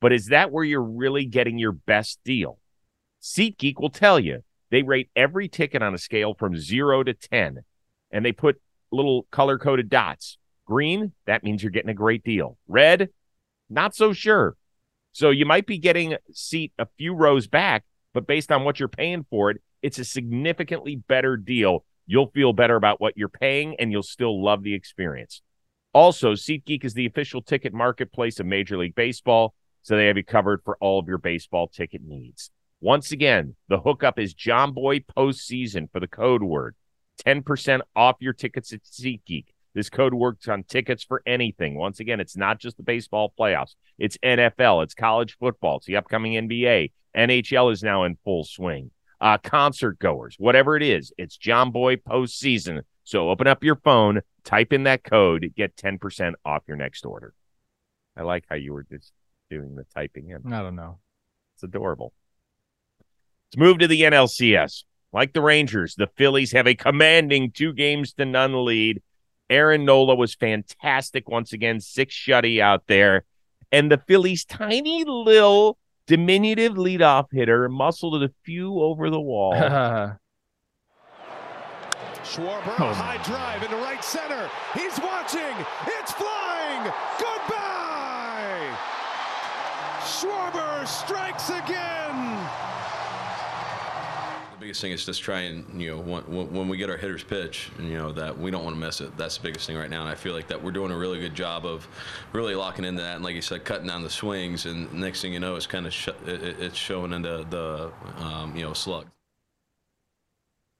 But 0.00 0.12
is 0.12 0.26
that 0.26 0.52
where 0.52 0.64
you're 0.64 0.82
really 0.82 1.24
getting 1.24 1.58
your 1.58 1.72
best 1.72 2.20
deal? 2.24 2.58
SeatGeek 3.22 3.80
will 3.80 3.90
tell 3.90 4.20
you. 4.20 4.42
They 4.70 4.82
rate 4.82 5.10
every 5.16 5.48
ticket 5.48 5.82
on 5.82 5.94
a 5.94 5.98
scale 5.98 6.34
from 6.34 6.58
zero 6.58 7.02
to 7.02 7.14
10, 7.14 7.60
and 8.10 8.24
they 8.24 8.32
put 8.32 8.60
little 8.90 9.26
color 9.30 9.58
coded 9.58 9.88
dots. 9.88 10.38
Green, 10.66 11.12
that 11.26 11.44
means 11.44 11.62
you're 11.62 11.70
getting 11.70 11.90
a 11.90 11.94
great 11.94 12.24
deal. 12.24 12.58
Red, 12.66 13.10
not 13.70 13.94
so 13.94 14.12
sure. 14.12 14.56
So 15.12 15.30
you 15.30 15.46
might 15.46 15.66
be 15.66 15.78
getting 15.78 16.14
a 16.14 16.18
seat 16.32 16.72
a 16.78 16.86
few 16.98 17.14
rows 17.14 17.46
back, 17.46 17.84
but 18.12 18.26
based 18.26 18.50
on 18.50 18.64
what 18.64 18.78
you're 18.78 18.88
paying 18.88 19.24
for 19.30 19.50
it, 19.50 19.62
it's 19.86 20.00
a 20.00 20.04
significantly 20.04 20.96
better 20.96 21.36
deal. 21.36 21.84
You'll 22.08 22.32
feel 22.32 22.52
better 22.52 22.74
about 22.74 23.00
what 23.00 23.16
you're 23.16 23.28
paying 23.28 23.76
and 23.78 23.92
you'll 23.92 24.02
still 24.02 24.42
love 24.42 24.64
the 24.64 24.74
experience. 24.74 25.42
Also, 25.94 26.32
SeatGeek 26.32 26.84
is 26.84 26.94
the 26.94 27.06
official 27.06 27.40
ticket 27.40 27.72
marketplace 27.72 28.40
of 28.40 28.46
Major 28.46 28.76
League 28.78 28.96
Baseball, 28.96 29.54
so 29.82 29.96
they 29.96 30.06
have 30.06 30.16
you 30.16 30.24
covered 30.24 30.60
for 30.64 30.76
all 30.80 30.98
of 30.98 31.06
your 31.06 31.18
baseball 31.18 31.68
ticket 31.68 32.02
needs. 32.04 32.50
Once 32.80 33.12
again, 33.12 33.54
the 33.68 33.78
hookup 33.78 34.18
is 34.18 34.34
Jomboy 34.34 35.04
postseason 35.16 35.88
for 35.92 36.00
the 36.00 36.08
code 36.08 36.42
word. 36.42 36.74
10% 37.24 37.80
off 37.94 38.16
your 38.18 38.32
tickets 38.32 38.72
at 38.72 38.82
SeatGeek. 38.82 39.46
This 39.72 39.88
code 39.88 40.14
works 40.14 40.48
on 40.48 40.64
tickets 40.64 41.04
for 41.04 41.22
anything. 41.26 41.76
Once 41.76 42.00
again, 42.00 42.18
it's 42.18 42.36
not 42.36 42.58
just 42.58 42.76
the 42.76 42.82
baseball 42.82 43.32
playoffs, 43.38 43.76
it's 44.00 44.18
NFL, 44.18 44.82
it's 44.82 44.94
college 44.94 45.36
football, 45.38 45.76
it's 45.76 45.86
the 45.86 45.96
upcoming 45.96 46.32
NBA. 46.32 46.90
NHL 47.16 47.72
is 47.72 47.84
now 47.84 48.02
in 48.02 48.18
full 48.24 48.42
swing. 48.42 48.90
Uh, 49.20 49.38
concert 49.38 49.98
goers, 49.98 50.36
whatever 50.38 50.76
it 50.76 50.82
is, 50.82 51.12
it's 51.16 51.38
Jomboy 51.38 52.02
postseason. 52.02 52.82
So 53.04 53.30
open 53.30 53.46
up 53.46 53.64
your 53.64 53.76
phone, 53.76 54.20
type 54.44 54.72
in 54.72 54.82
that 54.82 55.04
code, 55.04 55.52
get 55.56 55.76
10% 55.76 56.34
off 56.44 56.64
your 56.66 56.76
next 56.76 57.06
order. 57.06 57.32
I 58.16 58.22
like 58.22 58.44
how 58.48 58.56
you 58.56 58.72
were 58.72 58.82
just 58.82 59.12
doing 59.48 59.74
the 59.74 59.84
typing 59.94 60.30
in. 60.30 60.52
I 60.52 60.62
don't 60.62 60.76
know. 60.76 60.98
It's 61.54 61.62
adorable. 61.62 62.12
Let's 63.48 63.58
move 63.58 63.78
to 63.78 63.86
the 63.86 64.02
NLCS. 64.02 64.84
Like 65.12 65.32
the 65.32 65.40
Rangers, 65.40 65.94
the 65.94 66.08
Phillies 66.16 66.52
have 66.52 66.66
a 66.66 66.74
commanding 66.74 67.52
two 67.52 67.72
games 67.72 68.12
to 68.14 68.24
none 68.24 68.64
lead. 68.64 69.02
Aaron 69.48 69.84
Nola 69.84 70.14
was 70.14 70.34
fantastic 70.34 71.28
once 71.28 71.52
again, 71.52 71.80
six 71.80 72.14
shutty 72.14 72.60
out 72.60 72.86
there. 72.86 73.24
And 73.70 73.90
the 73.90 74.02
Phillies' 74.06 74.44
tiny 74.44 75.04
little 75.04 75.78
diminutive 76.06 76.74
leadoff 76.74 77.26
hitter 77.32 77.68
muscled 77.68 78.22
a 78.22 78.28
few 78.44 78.80
over 78.80 79.10
the 79.10 79.20
wall. 79.30 79.52
Schwarber, 82.24 82.74
Oh, 82.80 82.92
high 82.92 83.22
drive 83.22 83.62
into 83.62 83.76
right 83.76 84.02
center. 84.02 84.50
He's 84.74 84.98
watching. 85.00 85.54
It's 85.86 86.12
flying. 86.12 86.92
Goodbye. 87.18 88.76
Schwarber 90.00 90.86
strikes 90.86 91.50
again. 91.50 92.48
The 94.58 94.60
biggest 94.60 94.80
thing 94.80 94.92
is 94.92 95.04
just 95.04 95.22
try 95.22 95.40
and 95.40 95.80
you 95.80 95.90
know 95.90 95.98
when, 96.00 96.22
when 96.22 96.50
when 96.50 96.68
we 96.68 96.78
get 96.78 96.88
our 96.88 96.96
hitters 96.96 97.22
pitch, 97.22 97.70
you 97.78 97.92
know 97.98 98.10
that 98.12 98.38
we 98.38 98.50
don't 98.50 98.64
want 98.64 98.74
to 98.74 98.80
miss 98.80 99.02
it. 99.02 99.14
That's 99.18 99.36
the 99.36 99.42
biggest 99.42 99.66
thing 99.66 99.76
right 99.76 99.90
now, 99.90 100.00
and 100.00 100.08
I 100.08 100.14
feel 100.14 100.32
like 100.32 100.48
that 100.48 100.62
we're 100.62 100.70
doing 100.72 100.90
a 100.90 100.96
really 100.96 101.20
good 101.20 101.34
job 101.34 101.66
of 101.66 101.86
really 102.32 102.54
locking 102.54 102.86
into 102.86 103.02
that, 103.02 103.16
and 103.16 103.24
like 103.24 103.34
you 103.34 103.42
said, 103.42 103.66
cutting 103.66 103.86
down 103.86 104.02
the 104.02 104.08
swings. 104.08 104.64
And 104.64 104.90
next 104.94 105.20
thing 105.20 105.34
you 105.34 105.40
know, 105.40 105.56
it's 105.56 105.66
kind 105.66 105.86
of 105.86 105.92
sh- 105.92 106.08
it, 106.26 106.42
it- 106.42 106.58
it's 106.58 106.76
showing 106.76 107.12
into 107.12 107.46
the 107.50 107.92
um, 108.24 108.56
you 108.56 108.62
know 108.62 108.72
slug. 108.72 109.06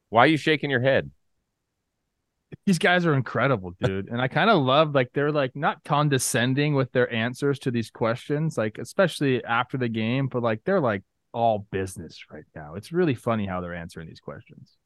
Why 0.09 0.24
are 0.24 0.29
you 0.29 0.38
shaking 0.38 0.70
your 0.70 0.81
head? 0.81 1.11
These 2.64 2.79
guys 2.79 3.05
are 3.05 3.12
incredible, 3.12 3.74
dude. 3.83 4.09
And 4.09 4.22
I 4.22 4.29
kind 4.29 4.48
of 4.48 4.62
love 4.62 4.94
like 4.94 5.11
they're 5.12 5.33
like 5.33 5.55
not 5.55 5.85
condescending 5.85 6.74
with 6.74 6.92
their 6.92 7.12
answers 7.12 7.59
to 7.61 7.70
these 7.70 7.90
questions, 7.90 8.57
like 8.57 8.79
especially 8.79 9.44
after 9.44 9.77
the 9.77 9.88
game, 9.88 10.29
but 10.29 10.42
like 10.42 10.62
they're 10.64 10.81
like 10.81 11.03
all 11.37 11.66
business 11.70 12.25
right 12.33 12.46
now. 12.55 12.77
It's 12.77 12.92
really 12.92 13.14
funny 13.14 13.46
how 13.46 13.61
they're 13.61 13.75
answering 13.75 14.09
these 14.09 14.20
questions. 14.20 14.79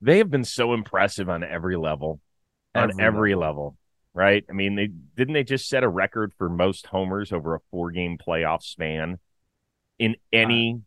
They 0.00 0.16
have 0.18 0.30
been 0.30 0.42
so 0.44 0.72
impressive 0.72 1.28
on 1.28 1.44
every 1.44 1.76
level. 1.76 2.18
On 2.74 2.90
Every 2.90 3.04
every 3.04 3.34
level. 3.34 3.76
Right? 4.14 4.42
I 4.48 4.54
mean, 4.54 4.74
they 4.74 4.88
didn't 5.14 5.34
they 5.34 5.44
just 5.44 5.68
set 5.68 5.84
a 5.84 5.88
record 5.88 6.32
for 6.38 6.48
most 6.48 6.86
homers 6.86 7.30
over 7.30 7.54
a 7.54 7.60
four 7.70 7.90
game 7.90 8.16
playoff 8.16 8.62
span 8.62 9.18
in 9.98 10.16
any 10.32 10.80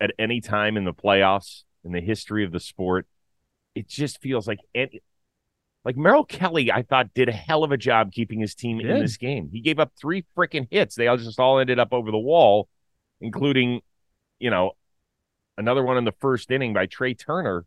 uh, 0.00 0.04
at 0.04 0.12
any 0.18 0.40
time 0.40 0.78
in 0.78 0.84
the 0.84 0.94
playoffs 0.94 1.64
in 1.84 1.92
the 1.92 2.00
history 2.00 2.46
of 2.46 2.52
the 2.52 2.60
sport. 2.60 3.06
It 3.74 3.88
just 3.88 4.22
feels 4.22 4.48
like 4.48 4.60
any, 4.74 5.02
like 5.84 5.98
Merrill 5.98 6.24
Kelly, 6.24 6.72
I 6.72 6.82
thought 6.82 7.12
did 7.12 7.28
a 7.28 7.32
hell 7.32 7.62
of 7.62 7.72
a 7.72 7.76
job 7.76 8.10
keeping 8.10 8.40
his 8.40 8.54
team 8.54 8.80
in 8.80 8.88
this 9.00 9.18
game. 9.18 9.50
He 9.52 9.60
gave 9.60 9.78
up 9.78 9.92
three 10.00 10.24
freaking 10.34 10.66
hits. 10.70 10.94
They 10.94 11.08
all 11.08 11.18
just 11.18 11.38
all 11.38 11.58
ended 11.58 11.78
up 11.78 11.92
over 11.92 12.10
the 12.10 12.18
wall, 12.18 12.68
including, 13.20 13.80
you 14.38 14.50
know, 14.50 14.72
another 15.56 15.84
one 15.84 15.98
in 15.98 16.04
the 16.04 16.14
first 16.20 16.50
inning 16.50 16.72
by 16.72 16.86
Trey 16.86 17.14
Turner. 17.14 17.64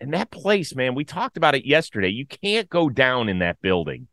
And 0.00 0.12
that 0.12 0.30
place, 0.30 0.74
man, 0.74 0.94
we 0.94 1.04
talked 1.04 1.36
about 1.36 1.54
it 1.54 1.64
yesterday. 1.64 2.08
You 2.08 2.26
can't 2.26 2.68
go 2.68 2.90
down 2.90 3.28
in 3.28 3.38
that 3.38 3.62
building. 3.62 4.08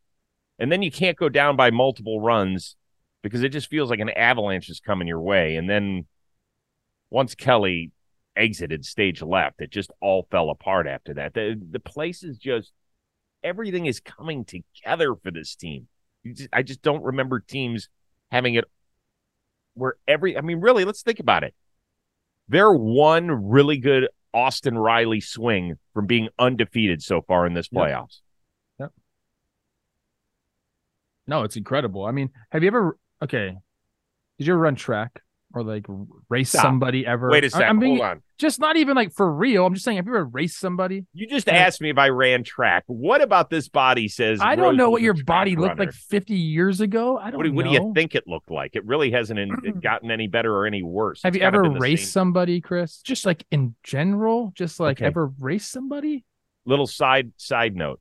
And 0.60 0.72
then 0.72 0.82
you 0.82 0.92
can't 0.92 1.18
go 1.18 1.30
down 1.30 1.56
by 1.56 1.72
multiple 1.72 2.22
runs 2.22 2.76
because 3.22 3.44
it 3.44 3.50
just 3.50 3.70
feels 3.70 3.90
like 3.90 4.00
an 4.00 4.10
avalanche 4.10 4.70
is 4.70 4.80
coming 4.80 5.08
your 5.08 5.22
way. 5.22 5.56
And 5.56 5.70
then 5.70 6.06
once 7.10 7.36
Kelly 7.36 7.92
exited 8.36 8.86
stage 8.86 9.22
left, 9.22 9.62
it 9.62 9.72
just 9.72 9.92
all 10.02 10.28
fell 10.32 10.50
apart 10.50 10.88
after 10.88 11.14
that. 11.16 11.34
The 11.34 11.60
the 11.72 11.80
place 11.80 12.24
is 12.24 12.38
just 12.38 12.72
everything 13.44 13.86
is 13.86 14.00
coming 14.00 14.46
together 14.46 15.16
for 15.16 15.32
this 15.32 15.56
team. 15.56 15.88
Just, 16.26 16.50
I 16.54 16.64
just 16.64 16.82
don't 16.82 17.04
remember 17.04 17.40
teams 17.40 17.90
having 18.32 18.56
it 18.56 18.66
where 19.76 19.96
every 20.08 20.38
I 20.38 20.42
mean, 20.42 20.60
really, 20.60 20.86
let's 20.86 21.02
think 21.02 21.20
about 21.20 21.44
it. 21.44 21.54
They're 22.50 22.74
one 22.74 23.30
really 23.50 23.78
good 23.78 24.10
Austin 24.34 24.78
Riley 24.78 25.22
swing 25.22 25.76
from 25.94 26.08
being 26.08 26.30
undefeated 26.40 27.02
so 27.02 27.22
far 27.22 27.46
in 27.46 27.54
this 27.54 27.70
playoffs. 27.70 28.20
Yep. 28.80 28.90
playoffs. 28.90 28.92
No, 31.28 31.44
it's 31.44 31.56
incredible. 31.56 32.06
I 32.06 32.12
mean, 32.12 32.30
have 32.52 32.64
you 32.64 32.68
ever 32.68 32.98
okay? 33.22 33.56
Did 34.38 34.48
you 34.48 34.54
ever 34.54 34.62
run 34.62 34.76
track 34.76 35.22
or 35.54 35.64
like 35.64 35.86
race 36.30 36.50
Stop. 36.50 36.64
somebody 36.64 37.06
ever? 37.06 37.30
Wait 37.30 37.44
a 37.44 37.50
second. 37.50 37.68
I'm 37.70 37.80
being, 37.80 37.98
Hold 37.98 38.10
on. 38.10 38.22
just 38.40 38.60
not 38.60 38.76
even 38.76 38.96
like 38.96 39.14
for 39.14 39.32
real. 39.32 39.66
I'm 39.66 39.74
just 39.74 39.86
saying, 39.86 39.98
have 39.98 40.08
you 40.08 40.14
ever 40.16 40.26
raced 40.26 40.60
somebody? 40.60 41.06
You 41.14 41.28
just 41.28 41.48
Yeah. 41.48 41.54
asked 41.54 41.80
me 41.80 41.90
if 41.92 41.98
I 41.98 42.10
ran 42.10 42.44
track. 42.44 42.84
What 42.88 43.22
about 43.22 43.50
this 43.50 43.70
body 43.70 44.08
says? 44.08 44.40
I 44.42 44.56
don't 44.56 44.66
Rose 44.70 44.78
know 44.78 44.90
what 44.90 45.02
your 45.04 45.14
body 45.14 45.56
looked 45.56 45.78
like 45.80 45.92
50 45.94 46.34
years 46.34 46.82
ago. 46.82 47.18
I 47.18 47.30
don't 47.30 47.38
What 47.38 47.44
do, 47.46 47.54
what 47.54 47.66
do 47.66 47.72
you 47.72 47.92
think 47.94 48.16
it 48.16 48.24
looked 48.28 48.50
like? 48.50 48.76
It 48.76 48.86
really 48.86 49.12
hasn't 49.12 49.40
in, 49.40 49.50
hmm. 49.52 49.80
gotten 49.80 50.10
any 50.10 50.28
better 50.28 50.56
or 50.56 50.66
any 50.66 50.82
worse. 50.82 51.22
Have 51.24 51.36
It's 51.36 51.42
you 51.42 51.48
ever 51.48 51.62
raced 51.70 52.06
same- 52.06 52.12
somebody, 52.12 52.60
Chris? 52.60 53.02
Just 53.02 53.26
like 53.26 53.46
in 53.52 53.76
general, 53.84 54.52
just 54.56 54.80
like 54.80 54.98
Okay. 54.98 55.06
ever 55.06 55.32
raced 55.40 55.72
somebody? 55.72 56.26
Little 56.66 56.88
side 56.88 57.32
side 57.38 57.76
note. 57.76 58.00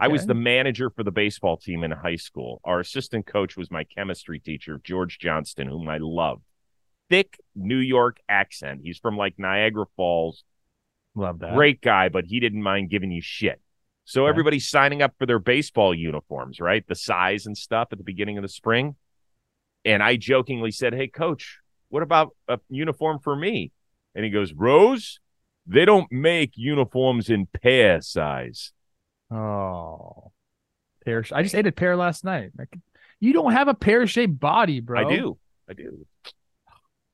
I 0.00 0.08
was 0.08 0.26
the 0.26 0.34
manager 0.34 0.90
for 0.90 1.04
the 1.04 1.12
baseball 1.12 1.56
team 1.56 1.84
in 1.84 1.92
high 1.92 2.16
school. 2.16 2.60
Our 2.64 2.80
assistant 2.80 3.26
coach 3.26 3.56
was 3.56 3.70
my 3.70 3.84
chemistry 3.84 4.40
teacher, 4.40 4.80
George 4.82 5.18
Johnston, 5.20 5.68
whom 5.68 5.88
I 5.88 5.98
loved. 6.00 6.42
Thick 7.10 7.38
New 7.54 7.78
York 7.78 8.18
accent. 8.28 8.80
He's 8.82 8.98
from 8.98 9.16
like 9.16 9.34
Niagara 9.38 9.84
Falls. 9.96 10.44
love 11.14 11.38
that. 11.40 11.54
Great 11.54 11.80
guy, 11.80 12.08
but 12.08 12.24
he 12.26 12.40
didn't 12.40 12.62
mind 12.62 12.90
giving 12.90 13.10
you 13.12 13.20
shit. 13.22 13.60
So 14.04 14.22
Okay. 14.24 14.30
everybody's 14.30 14.68
signing 14.68 15.00
up 15.02 15.14
for 15.18 15.26
their 15.26 15.38
baseball 15.38 15.94
uniforms, 15.94 16.60
right? 16.60 16.84
The 16.86 16.94
size 16.94 17.46
and 17.46 17.56
stuff 17.56 17.88
at 17.92 17.98
the 17.98 18.04
beginning 18.04 18.36
of 18.36 18.42
the 18.42 18.48
spring. 18.48 18.96
And 19.84 20.02
I 20.02 20.16
jokingly 20.16 20.70
said, 20.72 20.94
Hey, 20.94 21.08
coach, 21.08 21.58
what 21.88 22.02
about 22.02 22.34
a 22.48 22.58
uniform 22.68 23.18
for 23.20 23.36
me? 23.36 23.70
And 24.14 24.24
he 24.24 24.30
goes, 24.30 24.52
Rose, 24.52 25.20
they 25.66 25.84
don't 25.84 26.10
make 26.10 26.52
uniforms 26.56 27.30
in 27.30 27.46
pear 27.46 28.00
size. 28.00 28.72
Oh, 29.30 30.32
pear. 31.04 31.24
I 31.32 31.42
just 31.42 31.54
ate 31.54 31.66
a 31.66 31.72
pear 31.72 31.96
last 31.96 32.24
night. 32.24 32.50
Could- 32.58 32.82
You 33.20 33.32
don't 33.32 33.52
have 33.52 33.68
a 33.68 33.74
pear 33.74 34.06
shaped 34.06 34.38
body, 34.38 34.80
bro. 34.80 35.06
I 35.08 35.16
do. 35.16 35.38
I 35.68 35.72
do. 35.72 36.06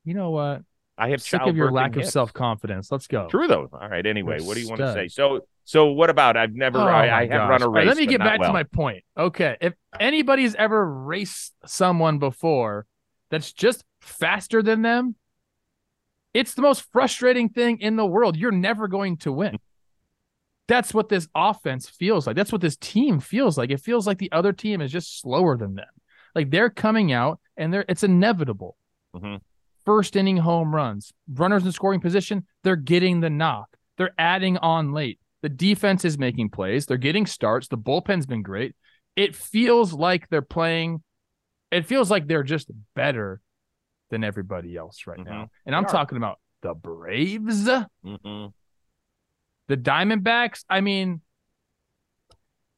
You 0.03 0.13
know 0.13 0.31
what? 0.31 0.61
I 0.97 1.09
have 1.09 1.21
Sick 1.21 1.41
of 1.41 1.55
your 1.55 1.71
lack 1.71 1.95
of 1.95 2.05
self 2.05 2.31
confidence. 2.33 2.91
Let's 2.91 3.07
go. 3.07 3.27
True 3.27 3.47
though. 3.47 3.69
All 3.73 3.89
right. 3.89 4.05
Anyway, 4.05 4.37
You're 4.37 4.47
what 4.47 4.55
do 4.55 4.61
you 4.61 4.69
want 4.69 4.81
to 4.81 4.93
say? 4.93 5.07
So, 5.07 5.47
so 5.65 5.87
what 5.87 6.09
about? 6.09 6.37
I've 6.37 6.53
never. 6.53 6.77
Oh 6.77 6.83
I, 6.83 7.21
I 7.21 7.27
have 7.27 7.49
run 7.49 7.61
a 7.61 7.65
All 7.65 7.71
right, 7.71 7.81
race. 7.81 7.87
let 7.87 7.97
me 7.97 8.05
get 8.05 8.19
back 8.19 8.39
well. 8.39 8.49
to 8.49 8.53
my 8.53 8.63
point. 8.63 9.03
Okay, 9.17 9.57
if 9.61 9.73
anybody's 9.99 10.53
ever 10.55 10.85
raced 10.85 11.53
someone 11.65 12.19
before, 12.19 12.85
that's 13.29 13.51
just 13.51 13.83
faster 13.99 14.61
than 14.61 14.81
them, 14.81 15.15
it's 16.33 16.53
the 16.53 16.61
most 16.61 16.83
frustrating 16.91 17.49
thing 17.49 17.79
in 17.79 17.95
the 17.95 18.05
world. 18.05 18.37
You're 18.37 18.51
never 18.51 18.87
going 18.87 19.17
to 19.17 19.31
win. 19.31 19.57
That's 20.67 20.93
what 20.93 21.09
this 21.09 21.27
offense 21.35 21.89
feels 21.89 22.27
like. 22.27 22.35
That's 22.35 22.51
what 22.51 22.61
this 22.61 22.77
team 22.77 23.19
feels 23.19 23.57
like. 23.57 23.71
It 23.71 23.81
feels 23.81 24.07
like 24.07 24.19
the 24.19 24.31
other 24.31 24.53
team 24.53 24.81
is 24.81 24.91
just 24.91 25.19
slower 25.19 25.57
than 25.57 25.75
them. 25.75 25.87
Like 26.33 26.49
they're 26.49 26.69
coming 26.69 27.11
out 27.11 27.39
and 27.57 27.73
they're 27.73 27.85
it's 27.89 28.03
inevitable. 28.03 28.77
Mm-hmm. 29.15 29.37
First 29.85 30.15
inning 30.15 30.37
home 30.37 30.73
runs, 30.75 31.11
runners 31.31 31.65
in 31.65 31.71
scoring 31.71 31.99
position, 31.99 32.45
they're 32.63 32.75
getting 32.75 33.19
the 33.19 33.29
knock. 33.29 33.75
They're 33.97 34.13
adding 34.17 34.57
on 34.57 34.93
late. 34.93 35.19
The 35.41 35.49
defense 35.49 36.05
is 36.05 36.17
making 36.19 36.49
plays. 36.51 36.85
They're 36.85 36.97
getting 36.97 37.25
starts. 37.25 37.67
The 37.67 37.77
bullpen's 37.77 38.25
been 38.27 38.43
great. 38.43 38.75
It 39.15 39.35
feels 39.35 39.91
like 39.93 40.29
they're 40.29 40.41
playing. 40.43 41.01
It 41.71 41.85
feels 41.87 42.11
like 42.11 42.27
they're 42.27 42.43
just 42.43 42.69
better 42.95 43.41
than 44.11 44.23
everybody 44.23 44.75
else 44.77 45.07
right 45.07 45.17
Mhm. 45.19 45.25
now. 45.25 45.49
And 45.65 45.75
I'm 45.75 45.85
talking 45.85 46.17
about 46.17 46.39
the 46.61 46.73
Braves, 46.75 47.65
Mm-hmm. 47.65 48.47
the 49.67 49.77
Diamondbacks. 49.77 50.63
I 50.69 50.81
mean, 50.81 51.21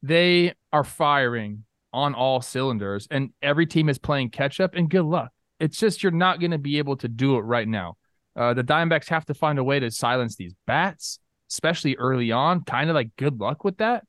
they 0.02 0.54
are 0.72 0.84
firing 0.84 1.64
on 1.92 2.14
all 2.14 2.40
cylinders, 2.40 3.06
and 3.10 3.30
every 3.42 3.66
team 3.66 3.88
is 3.88 3.98
playing 3.98 4.30
catch 4.30 4.58
up. 4.60 4.74
And 4.74 4.88
good 4.88 5.04
luck. 5.04 5.32
It's 5.64 5.78
just 5.78 6.02
you're 6.02 6.12
not 6.12 6.40
going 6.40 6.50
to 6.50 6.58
be 6.58 6.76
able 6.76 6.98
to 6.98 7.08
do 7.08 7.36
it 7.36 7.40
right 7.40 7.66
now. 7.66 7.96
Uh, 8.36 8.52
the 8.52 8.62
Diamondbacks 8.62 9.08
have 9.08 9.24
to 9.24 9.34
find 9.34 9.58
a 9.58 9.64
way 9.64 9.80
to 9.80 9.90
silence 9.90 10.36
these 10.36 10.54
bats, 10.66 11.20
especially 11.50 11.96
early 11.96 12.32
on. 12.32 12.64
Kind 12.64 12.90
of 12.90 12.94
like 12.94 13.16
good 13.16 13.40
luck 13.40 13.64
with 13.64 13.78
that. 13.78 14.04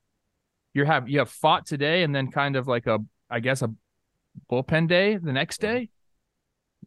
You 0.74 0.84
have 0.84 1.08
you 1.08 1.20
have 1.20 1.30
fought 1.30 1.64
today, 1.64 2.02
and 2.02 2.14
then 2.14 2.30
kind 2.30 2.56
of 2.56 2.68
like 2.68 2.86
a 2.86 2.98
I 3.30 3.40
guess 3.40 3.62
a 3.62 3.72
bullpen 4.52 4.86
day 4.86 5.16
the 5.16 5.32
next 5.32 5.62
day. 5.62 5.88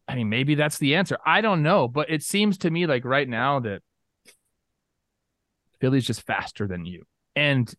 I 0.08 0.14
mean, 0.14 0.30
maybe 0.30 0.54
that's 0.54 0.78
the 0.78 0.96
answer. 0.96 1.18
I 1.26 1.42
don't 1.42 1.64
know, 1.64 1.88
but 1.88 2.12
it 2.12 2.22
seems 2.22 2.60
to 2.60 2.70
me 2.70 2.86
like 2.86 3.06
right 3.06 3.28
now 3.28 3.62
that 3.62 3.82
Philly's 5.82 6.06
just 6.06 6.28
faster 6.28 6.68
than 6.68 6.86
you. 6.86 7.06
And 7.36 7.74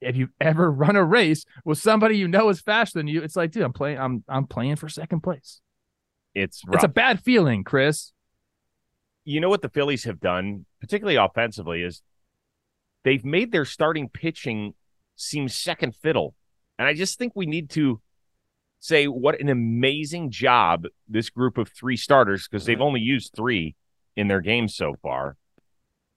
if 0.00 0.14
you 0.14 0.28
ever 0.40 0.70
run 0.84 0.94
a 0.94 1.02
race 1.02 1.44
with 1.64 1.78
somebody 1.78 2.18
you 2.18 2.28
know 2.28 2.50
is 2.50 2.60
faster 2.60 3.00
than 3.00 3.08
you, 3.08 3.24
it's 3.24 3.34
like, 3.34 3.50
dude, 3.50 3.64
I'm 3.64 3.72
playing. 3.72 3.98
I'm 3.98 4.22
I'm 4.28 4.46
playing 4.46 4.76
for 4.76 4.88
second 4.88 5.22
place. 5.22 5.60
It's 6.36 6.62
rough. 6.66 6.74
It's 6.74 6.84
a 6.84 6.88
bad 6.88 7.22
feeling, 7.22 7.64
Chris. 7.64 8.12
you 9.24 9.40
know 9.40 9.48
what 9.48 9.62
the 9.62 9.70
Phillies 9.70 10.04
have 10.04 10.20
done, 10.20 10.66
particularly 10.80 11.16
offensively, 11.16 11.82
is 11.82 12.02
they've 13.04 13.24
made 13.24 13.52
their 13.52 13.64
starting 13.64 14.10
pitching 14.10 14.74
seem 15.16 15.48
second 15.48 15.96
fiddle. 15.96 16.34
And 16.78 16.86
I 16.86 16.92
just 16.92 17.18
think 17.18 17.32
we 17.34 17.46
need 17.46 17.70
to 17.70 18.02
say 18.80 19.06
what 19.08 19.40
an 19.40 19.48
amazing 19.48 20.30
job 20.30 20.84
this 21.08 21.30
group 21.30 21.56
of 21.56 21.70
three 21.70 21.96
starters, 21.96 22.46
because 22.46 22.66
they've 22.66 22.82
only 22.82 23.00
used 23.00 23.32
three 23.34 23.74
in 24.14 24.28
their 24.28 24.42
games 24.42 24.76
so 24.76 24.94
far. 25.02 25.38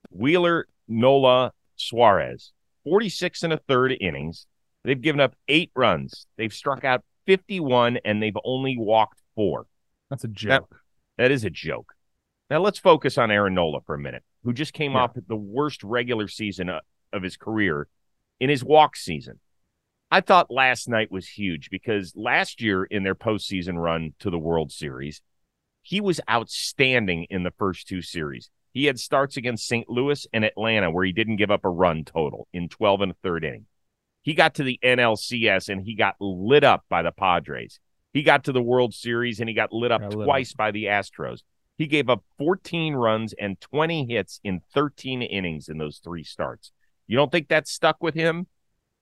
Wheeler, 0.09 0.67
Nola, 0.85 1.53
Suarez, 1.77 2.51
46 2.83 3.43
and 3.43 3.53
a 3.53 3.57
third 3.69 3.95
innings. 4.01 4.47
They've 4.83 4.99
given 4.99 5.21
up 5.21 5.33
eight 5.47 5.71
runs. 5.75 6.27
They've 6.37 6.53
struck 6.53 6.83
out 6.83 7.05
51 7.25 7.99
and 8.03 8.21
they've 8.21 8.37
only 8.43 8.75
walked 8.77 9.21
four. 9.33 9.65
That's 10.09 10.23
a 10.23 10.27
joke. 10.29 10.75
That 11.17 11.31
is 11.31 11.43
a 11.43 11.49
joke. 11.49 11.93
Now 12.49 12.59
let's 12.61 12.79
focus 12.79 13.17
on 13.17 13.29
Aaron 13.31 13.53
Nola 13.53 13.81
for 13.85 13.95
a 13.95 13.99
minute, 13.99 14.23
who 14.43 14.53
just 14.53 14.73
came 14.73 14.93
Yeah. 14.93 14.99
off 15.03 15.11
the 15.27 15.35
worst 15.35 15.83
regular 15.83 16.27
season 16.27 16.69
uh, 16.69 16.79
of 17.13 17.21
his 17.23 17.37
career 17.37 17.87
in 18.39 18.49
his 18.49 18.63
walk 18.63 18.95
season. 18.95 19.39
I 20.11 20.21
thought 20.21 20.49
last 20.49 20.89
night 20.89 21.11
was 21.11 21.27
huge 21.27 21.69
because 21.69 22.13
last 22.15 22.61
year 22.61 22.83
in 22.83 23.03
their 23.03 23.13
postseason 23.15 23.75
run 23.77 24.13
to 24.19 24.31
the 24.31 24.39
World 24.39 24.71
Series, 24.71 25.21
he 25.83 26.01
was 26.01 26.19
outstanding 26.29 27.27
in 27.29 27.43
the 27.43 27.51
first 27.51 27.87
two 27.87 28.01
series. 28.01 28.49
He 28.73 28.85
had 28.85 28.99
starts 28.99 29.37
against 29.37 29.67
St. 29.67 29.87
Louis 29.89 30.25
and 30.33 30.43
Atlanta 30.43 30.89
where 30.89 31.05
he 31.05 31.11
didn't 31.11 31.35
give 31.37 31.51
up 31.51 31.65
a 31.65 31.69
run 31.69 32.05
total 32.05 32.47
in 32.53 32.69
12 32.69 33.01
and 33.01 33.11
a 33.11 33.15
third 33.21 33.43
inning. 33.43 33.65
He 34.23 34.33
got 34.33 34.55
to 34.55 34.63
the 34.63 34.79
NLCS 34.83 35.69
and 35.69 35.81
he 35.83 35.95
got 35.95 36.15
lit 36.19 36.63
up 36.63 36.85
by 36.89 37.01
the 37.03 37.11
Padres. 37.11 37.79
He 38.13 38.23
got 38.23 38.43
to 38.45 38.51
the 38.51 38.61
World 38.61 38.93
Series 38.93 39.39
and 39.39 39.47
he 39.47 39.55
got 39.55 39.71
lit 39.71 39.91
up 39.91 40.01
Got 40.01 40.15
lit 40.15 40.25
twice 40.25 40.53
by 40.53 40.71
the 40.71 40.85
Astros. 40.85 41.41
He 41.77 41.87
gave 41.87 42.09
up 42.09 42.23
14 42.37 42.95
runs 42.95 43.33
and 43.33 43.59
20 43.61 44.07
hits 44.07 44.39
in 44.43 44.61
13 44.73 45.21
innings 45.21 45.69
in 45.69 45.77
those 45.77 45.99
three 46.03 46.23
starts. 46.23 46.71
You 47.07 47.15
don't 47.15 47.31
think 47.31 47.47
that 47.47 47.67
stuck 47.67 48.01
with 48.01 48.15
him? 48.15 48.47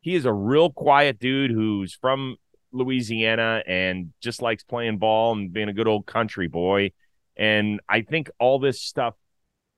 He 0.01 0.15
is 0.15 0.25
a 0.25 0.33
real 0.33 0.69
quiet 0.69 1.19
dude 1.19 1.51
who's 1.51 1.93
from 1.93 2.35
Louisiana 2.71 3.63
and 3.65 4.13
just 4.21 4.41
likes 4.41 4.63
playing 4.63 4.99
ball 4.99 5.33
and 5.33 5.51
being 5.51 5.69
a 5.69 5.73
good 5.73 5.87
old 5.87 6.05
country 6.05 6.47
boy. 6.47 6.91
And 7.35 7.79
I 7.89 8.01
think 8.01 8.29
all 8.39 8.59
this 8.59 8.81
stuff 8.81 9.15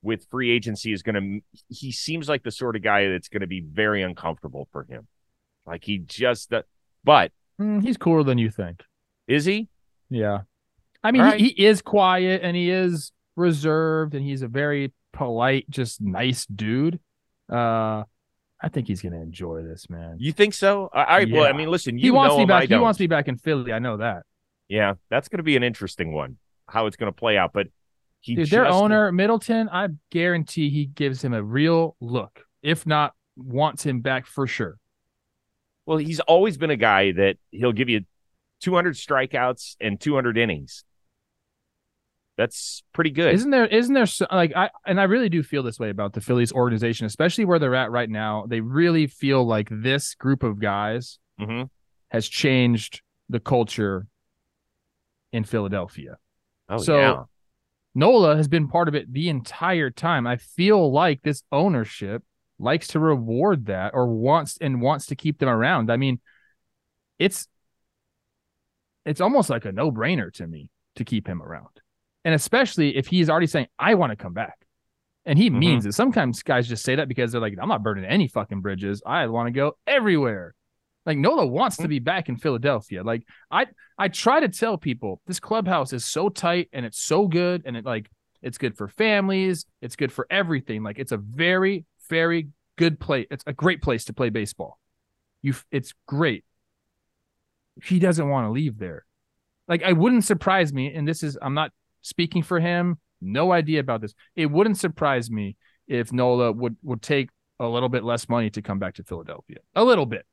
with 0.02 0.26
free 0.30 0.52
agency 0.52 0.92
is 0.92 1.04
going 1.04 1.16
to, 1.16 1.64
he 1.70 1.92
seems 1.92 2.28
like 2.28 2.44
the 2.44 2.52
sort 2.52 2.76
of 2.76 2.82
guy 2.82 3.08
that's 3.10 3.30
going 3.30 3.42
to 3.42 3.48
be 3.48 3.62
very 3.62 4.02
uncomfortable 4.02 4.68
for 4.72 4.84
him. 4.84 5.08
Like 5.66 5.84
he 5.84 6.00
just, 6.00 6.52
but 7.04 7.32
Mm, 7.60 7.84
he's 7.84 7.98
cooler 7.98 8.24
than 8.24 8.38
you 8.38 8.50
think. 8.50 8.84
Is 9.30 9.46
he? 9.46 9.70
Yeah. 10.10 10.40
I 11.04 11.12
mean, 11.12 11.22
All 11.22 11.30
right. 11.30 11.40
he, 11.40 11.50
he 11.50 11.66
is 11.66 11.82
quiet 11.82 12.42
and 12.44 12.58
he 12.58 12.70
is 12.70 13.12
reserved 13.36 14.16
and 14.16 14.26
he's 14.26 14.42
a 14.42 14.48
very 14.48 14.92
polite, 15.14 15.70
just 15.70 16.02
nice 16.02 16.46
dude. 16.46 17.00
Uh, 17.50 18.04
I 18.62 18.68
think 18.70 18.88
he's 18.88 19.02
gonna 19.02 19.22
enjoy 19.22 19.64
this, 19.64 19.90
man. 19.90 20.18
You 20.20 20.34
think 20.34 20.54
so? 20.54 20.90
I, 20.94 21.04
I 21.04 21.26
well, 21.32 21.46
I 21.46 21.54
mean, 21.54 21.70
listen, 21.70 21.98
you 21.98 22.06
he 22.06 22.12
wants 22.12 22.34
know 22.34 22.40
me 22.40 22.46
back. 22.46 22.68
He 22.68 22.76
wants 22.76 23.00
me 23.00 23.08
back 23.08 23.30
in 23.30 23.38
Philly. 23.38 23.72
I 23.72 23.80
know 23.80 23.98
that. 23.98 24.24
Yeah, 24.68 24.96
that's 25.10 25.30
going 25.30 25.38
to 25.38 25.44
be 25.44 25.58
an 25.58 25.64
interesting 25.64 26.14
one. 26.14 26.38
How 26.68 26.86
it's 26.86 26.96
going 26.96 27.12
to 27.12 27.18
play 27.18 27.38
out, 27.38 27.52
but 27.54 27.68
he 28.22 28.36
Dude, 28.36 28.50
their 28.50 28.68
owner 28.68 29.12
Middleton, 29.12 29.70
I 29.70 29.88
guarantee 30.12 30.70
he 30.70 30.86
gives 30.86 31.24
him 31.24 31.34
a 31.34 31.42
real 31.42 31.96
look. 32.00 32.46
If 32.62 32.86
not, 32.86 33.14
wants 33.36 33.84
him 33.84 34.02
back 34.02 34.28
for 34.28 34.46
sure. 34.46 34.78
Well, 35.86 35.98
he's 35.98 36.20
always 36.20 36.58
been 36.58 36.70
a 36.70 36.78
guy 36.78 37.14
that 37.14 37.38
he'll 37.50 37.72
give 37.72 37.90
you 37.90 38.02
200 38.62 38.96
strikeouts 38.96 39.76
and 39.80 40.00
200 40.00 40.38
innings. 40.38 40.84
That's 42.38 42.84
pretty 42.94 43.10
good. 43.10 43.34
Isn't 43.34 43.52
there? 43.52 43.66
Isn't 43.66 43.94
there? 43.94 44.06
Like 44.32 44.56
I 44.56 44.70
and 44.86 45.00
I 45.00 45.04
really 45.04 45.28
do 45.28 45.44
feel 45.44 45.62
this 45.62 45.78
way 45.78 45.90
about 45.90 46.14
the 46.14 46.22
Phillies 46.22 46.54
organization, 46.54 47.06
especially 47.06 47.44
where 47.44 47.60
they're 47.60 47.76
at 47.76 47.92
right 47.92 48.10
now. 48.10 48.46
They 48.48 48.62
really 48.62 49.08
feel 49.08 49.46
like 49.46 49.68
this 49.70 50.16
group 50.16 50.44
of 50.44 50.60
guys 50.60 51.20
hmm 51.38 51.64
has 52.12 52.28
changed 52.28 53.02
the 53.30 53.40
culture 53.40 54.08
in 55.32 55.44
Philadelphia. 55.44 56.18
Oh 56.70 56.78
So- 56.78 56.98
yeah. 56.98 57.24
Nola 57.96 58.36
has 58.38 58.48
been 58.48 58.68
part 58.68 58.88
of 58.88 58.96
it 58.96 59.12
the 59.12 59.30
entire 59.30 59.90
time. 59.90 60.26
I 60.28 60.38
feel 60.38 60.92
like 60.92 61.22
this 61.24 61.44
ownership 61.52 62.24
likes 62.60 62.88
to 62.90 63.00
reward 63.00 63.66
that 63.66 63.94
or 63.94 64.08
wants 64.08 64.58
and 64.62 64.80
wants 64.82 65.08
to 65.08 65.16
keep 65.16 65.40
them 65.40 65.50
around. 65.50 65.92
I 65.92 65.98
mean, 65.98 66.20
it's 67.18 67.48
it's 69.10 69.22
almost 69.22 69.50
like 69.50 69.66
a 69.66 69.72
no-brainer 69.72 70.32
to 70.34 70.48
me 70.48 70.70
to 70.96 71.04
keep 71.04 71.28
him 71.28 71.42
around. 71.42 71.82
And 72.26 72.36
especially 72.36 72.96
if 72.98 73.08
he's 73.08 73.30
already 73.30 73.48
saying, 73.48 73.68
I 73.78 73.96
want 73.96 74.12
to 74.12 74.16
come 74.16 74.34
back. 74.34 74.58
And 75.26 75.38
he 75.38 75.50
Mhm. 75.50 75.60
means 75.60 75.86
it. 75.86 75.94
Sometimes 75.94 76.44
guys 76.44 76.68
just 76.68 76.84
say 76.84 76.96
that 76.96 77.08
because 77.08 77.32
they're 77.32 77.42
like, 77.42 77.56
I'm 77.62 77.70
not 77.70 77.84
burning 77.84 78.06
any 78.06 78.28
fucking 78.28 78.62
bridges. 78.62 79.02
I 79.06 79.28
want 79.28 79.48
to 79.48 79.52
go 79.52 79.78
everywhere. 79.88 80.54
Like 81.06 81.18
Nola 81.18 81.46
wants 81.48 81.78
to 81.78 81.88
be 81.88 82.00
back 82.00 82.30
in 82.30 82.38
Philadelphia. 82.38 83.04
Like 83.04 83.24
I 83.50 83.68
I 83.98 84.10
try 84.10 84.40
to 84.42 84.50
tell 84.50 84.78
people 84.78 85.22
this 85.26 85.40
clubhouse 85.40 85.92
is 85.94 86.06
so 86.06 86.30
tight 86.30 86.70
and 86.74 86.86
it's 86.86 87.00
so 87.00 87.28
good 87.28 87.64
and 87.66 87.76
it 87.78 87.86
like 87.86 88.10
it's 88.42 88.58
good 88.58 88.78
for 88.78 88.88
families, 88.88 89.66
it's 89.82 89.96
good 89.96 90.12
for 90.12 90.28
everything. 90.30 90.84
Like 90.84 91.00
it's 91.00 91.12
a 91.12 91.18
very 91.18 91.86
very 92.10 92.50
good 92.78 93.00
place. 93.00 93.28
It's 93.32 93.44
a 93.48 93.54
great 93.54 93.82
place 93.82 94.06
to 94.06 94.14
play 94.14 94.30
baseball. 94.30 94.78
You 95.42 95.54
it's 95.72 95.94
great. 96.06 96.44
He 97.84 98.00
doesn't 98.00 98.28
want 98.28 98.46
to 98.48 98.52
leave 98.52 98.78
there. 98.80 99.06
Like 99.68 99.84
I 99.84 99.94
wouldn't 99.94 100.26
surprise 100.26 100.74
me 100.74 100.94
and 100.94 101.08
this 101.08 101.24
is 101.24 101.38
I'm 101.42 101.54
not 101.54 101.72
speaking 102.02 102.44
for 102.44 102.60
him, 102.60 102.98
no 103.22 103.52
idea 103.52 103.80
about 103.80 104.02
this. 104.02 104.14
It 104.36 104.48
wouldn't 104.48 104.78
surprise 104.78 105.30
me 105.30 105.58
if 105.88 106.12
Nola 106.14 106.52
would 106.52 106.78
would 106.84 107.02
take 107.02 107.30
a 107.60 107.68
little 107.68 107.90
bit 107.90 108.04
less 108.04 108.30
money 108.30 108.50
to 108.52 108.62
come 108.62 108.80
back 108.80 108.96
to 108.96 109.04
Philadelphia. 109.04 109.58
A 109.76 109.84
little 109.84 110.06
bit. 110.06 110.26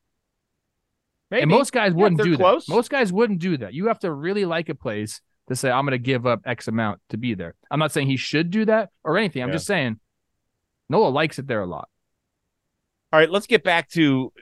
Maybe. 1.30 1.42
And 1.42 1.50
most 1.50 1.72
guys 1.72 1.92
Yeah, 1.92 2.02
wouldn't 2.02 2.22
do 2.22 2.36
close. 2.36 2.66
that. 2.66 2.72
Most 2.74 2.88
guys 2.90 3.12
wouldn't 3.12 3.40
do 3.40 3.56
that. 3.58 3.74
You 3.74 3.88
have 3.88 3.98
to 4.00 4.12
really 4.12 4.44
like 4.44 4.68
a 4.68 4.74
place 4.76 5.20
to 5.48 5.56
say, 5.56 5.70
I'm 5.70 5.84
going 5.84 5.92
to 5.92 5.98
give 5.98 6.24
up 6.26 6.42
X 6.46 6.68
amount 6.68 7.00
to 7.10 7.16
be 7.16 7.34
there. 7.34 7.54
I'm 7.70 7.78
not 7.80 7.90
saying 7.92 8.06
he 8.06 8.16
should 8.16 8.50
do 8.50 8.64
that 8.66 8.90
or 9.02 9.18
anything. 9.18 9.42
I'm 9.42 9.48
Yeah. 9.48 9.54
just 9.54 9.66
saying 9.66 9.98
Nola 10.88 11.08
likes 11.08 11.38
it 11.40 11.48
there 11.48 11.62
a 11.62 11.66
lot. 11.66 11.88
All 13.12 13.18
right, 13.18 13.30
let's 13.30 13.46
get 13.48 13.64
back 13.64 13.88
to 13.90 14.32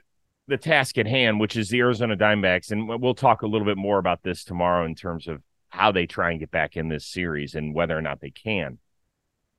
the 0.46 0.56
task 0.56 0.98
at 0.98 1.06
hand, 1.06 1.40
which 1.40 1.56
is 1.56 1.68
the 1.68 1.80
Arizona 1.80 2.16
Diamondbacks, 2.16 2.70
and 2.70 2.88
we'll 3.00 3.14
talk 3.14 3.42
a 3.42 3.46
little 3.46 3.66
bit 3.66 3.78
more 3.78 3.98
about 3.98 4.22
this 4.22 4.44
tomorrow 4.44 4.84
in 4.84 4.94
terms 4.94 5.26
of 5.26 5.42
how 5.68 5.90
they 5.90 6.06
try 6.06 6.30
and 6.30 6.40
get 6.40 6.50
back 6.50 6.76
in 6.76 6.88
this 6.88 7.06
series 7.06 7.54
and 7.54 7.74
whether 7.74 7.96
or 7.96 8.02
not 8.02 8.20
they 8.20 8.30
can. 8.30 8.78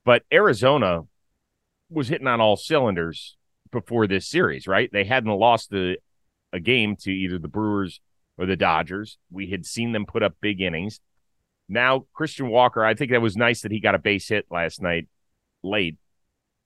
But 0.04 0.22
Arizona 0.32 1.02
was 1.90 2.08
hitting 2.08 2.26
on 2.26 2.40
all 2.40 2.56
cylinders 2.56 3.36
before 3.70 4.06
this 4.06 4.26
series, 4.26 4.66
right? 4.66 4.90
They 4.92 5.04
hadn't 5.04 5.30
lost 5.30 5.72
a, 5.72 5.96
a 6.52 6.60
game 6.60 6.96
to 7.00 7.10
either 7.10 7.38
the 7.38 7.48
Brewers 7.48 8.00
or 8.38 8.46
the 8.46 8.56
Dodgers. 8.56 9.18
We 9.30 9.50
had 9.50 9.66
seen 9.66 9.92
them 9.92 10.06
put 10.06 10.22
up 10.22 10.34
big 10.40 10.60
innings. 10.60 11.00
Now 11.68 12.06
Christian 12.12 12.48
Walker, 12.48 12.84
I 12.84 12.94
think 12.94 13.10
that 13.10 13.20
was 13.20 13.36
nice 13.36 13.62
that 13.62 13.72
he 13.72 13.80
got 13.80 13.94
a 13.94 13.98
base 13.98 14.28
hit 14.28 14.46
last 14.50 14.80
night 14.80 15.08
late 15.62 15.96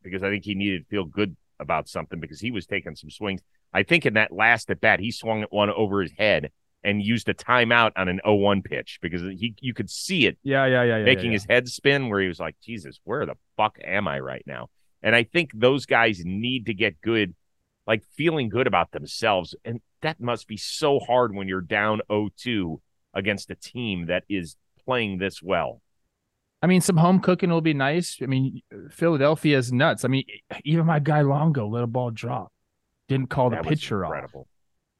because 0.03 0.23
I 0.23 0.29
think 0.29 0.45
he 0.45 0.55
needed 0.55 0.85
to 0.85 0.91
feel 0.91 1.05
good 1.05 1.37
about 1.59 1.89
something 1.89 2.21
because 2.21 2.41
he 2.41 2.51
was 2.51 2.67
taking 2.67 2.95
some 2.97 3.11
swings. 3.11 3.41
I 3.73 3.83
think 3.83 4.07
in 4.07 4.15
that 4.15 4.33
last 4.33 4.71
at 4.71 4.81
bat, 4.81 5.01
he 5.01 5.11
swung 5.13 5.43
at 5.43 5.53
one 5.53 5.71
over 5.71 6.03
his 6.03 6.13
head 6.17 6.51
and 6.83 7.03
used 7.03 7.29
a 7.29 7.35
timeout 7.35 7.93
on 7.97 8.09
an 8.09 8.21
0-1 8.27 8.65
pitch 8.65 8.99
because 9.03 9.21
he 9.21 9.55
you 9.61 9.75
could 9.75 9.91
see 9.91 10.27
it 10.27 10.39
Yeah, 10.43 10.65
yeah, 10.67 10.83
yeah, 10.83 10.99
yeah. 10.99 11.05
making 11.05 11.27
yeah, 11.27 11.33
his 11.33 11.45
head 11.45 11.69
spin 11.69 12.09
where 12.09 12.21
he 12.21 12.29
was 12.29 12.41
like, 12.41 12.57
Jesus, 12.63 12.99
where 13.05 13.27
the 13.27 13.35
fuck 13.57 13.79
am 13.85 14.09
I 14.09 14.21
right 14.21 14.43
now? 14.47 14.69
And 15.03 15.15
I 15.15 15.25
think 15.25 15.51
those 15.55 15.87
guys 15.87 16.23
need 16.25 16.67
to 16.67 16.75
get 16.75 17.01
good, 17.01 17.35
like 17.87 18.03
feeling 18.17 18.49
good 18.49 18.67
about 18.67 18.93
themselves. 18.93 19.55
And 19.65 19.81
that 20.03 20.21
must 20.21 20.49
be 20.49 20.57
so 20.57 20.99
hard 20.99 21.35
when 21.35 21.49
you're 21.49 21.61
down 21.61 22.01
0-2 22.11 22.81
against 23.15 23.51
a 23.51 23.55
team 23.55 24.07
that 24.07 24.25
is 24.29 24.57
playing 24.85 25.19
this 25.19 25.43
well. 25.43 25.83
I 26.63 26.67
mean, 26.67 26.81
some 26.81 26.99
home 26.99 27.21
cooking 27.21 27.51
will 27.51 27.63
be 27.63 27.75
nice. 27.75 28.19
I 28.23 28.27
mean, 28.27 28.61
Philadelphia 28.91 29.57
is 29.57 29.73
nuts. 29.73 30.05
I 30.05 30.09
mean, 30.09 30.25
even 30.65 30.85
my 30.85 30.99
guy 30.99 31.23
Longo 31.23 31.67
let 31.67 31.83
a 31.83 31.87
ball 31.87 32.11
drop, 32.11 32.53
didn't 33.11 33.29
call 33.29 33.51
the 33.51 33.57
That 33.57 33.65
was 33.67 33.71
pitcher 33.81 34.05
off. 34.05 34.11
incredible. 34.11 34.47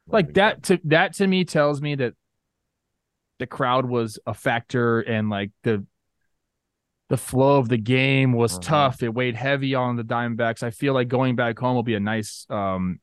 Like 0.07 0.33
that 0.33 0.63
to 0.63 0.79
that 0.85 1.13
to 1.15 1.27
me 1.27 1.45
tells 1.45 1.81
me 1.81 1.95
that 1.95 2.13
the 3.39 3.47
crowd 3.47 3.85
was 3.85 4.19
a 4.27 4.33
factor 4.33 4.99
and 4.99 5.29
like 5.29 5.51
the 5.63 5.85
the 7.09 7.17
flow 7.17 7.57
of 7.57 7.69
the 7.69 7.77
game 7.77 8.33
was 8.33 8.57
Mhm. 8.57 8.61
tough. 8.63 9.03
It 9.03 9.13
weighed 9.13 9.35
heavy 9.35 9.75
on 9.75 9.95
the 9.95 10.03
Diamondbacks. 10.03 10.63
I 10.63 10.71
feel 10.71 10.93
like 10.93 11.07
going 11.07 11.35
back 11.35 11.57
home 11.59 11.75
will 11.75 11.83
be 11.83 11.95
a 11.95 11.99
nice. 11.99 12.45
um 12.49 12.99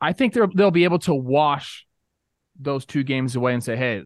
I 0.00 0.12
think 0.12 0.32
they'll 0.32 0.48
they'll 0.54 0.70
be 0.70 0.84
able 0.84 0.98
to 1.00 1.14
wash 1.14 1.86
those 2.58 2.84
two 2.86 3.02
games 3.04 3.36
away 3.36 3.52
and 3.54 3.62
say, 3.62 3.76
"Hey, 3.76 4.02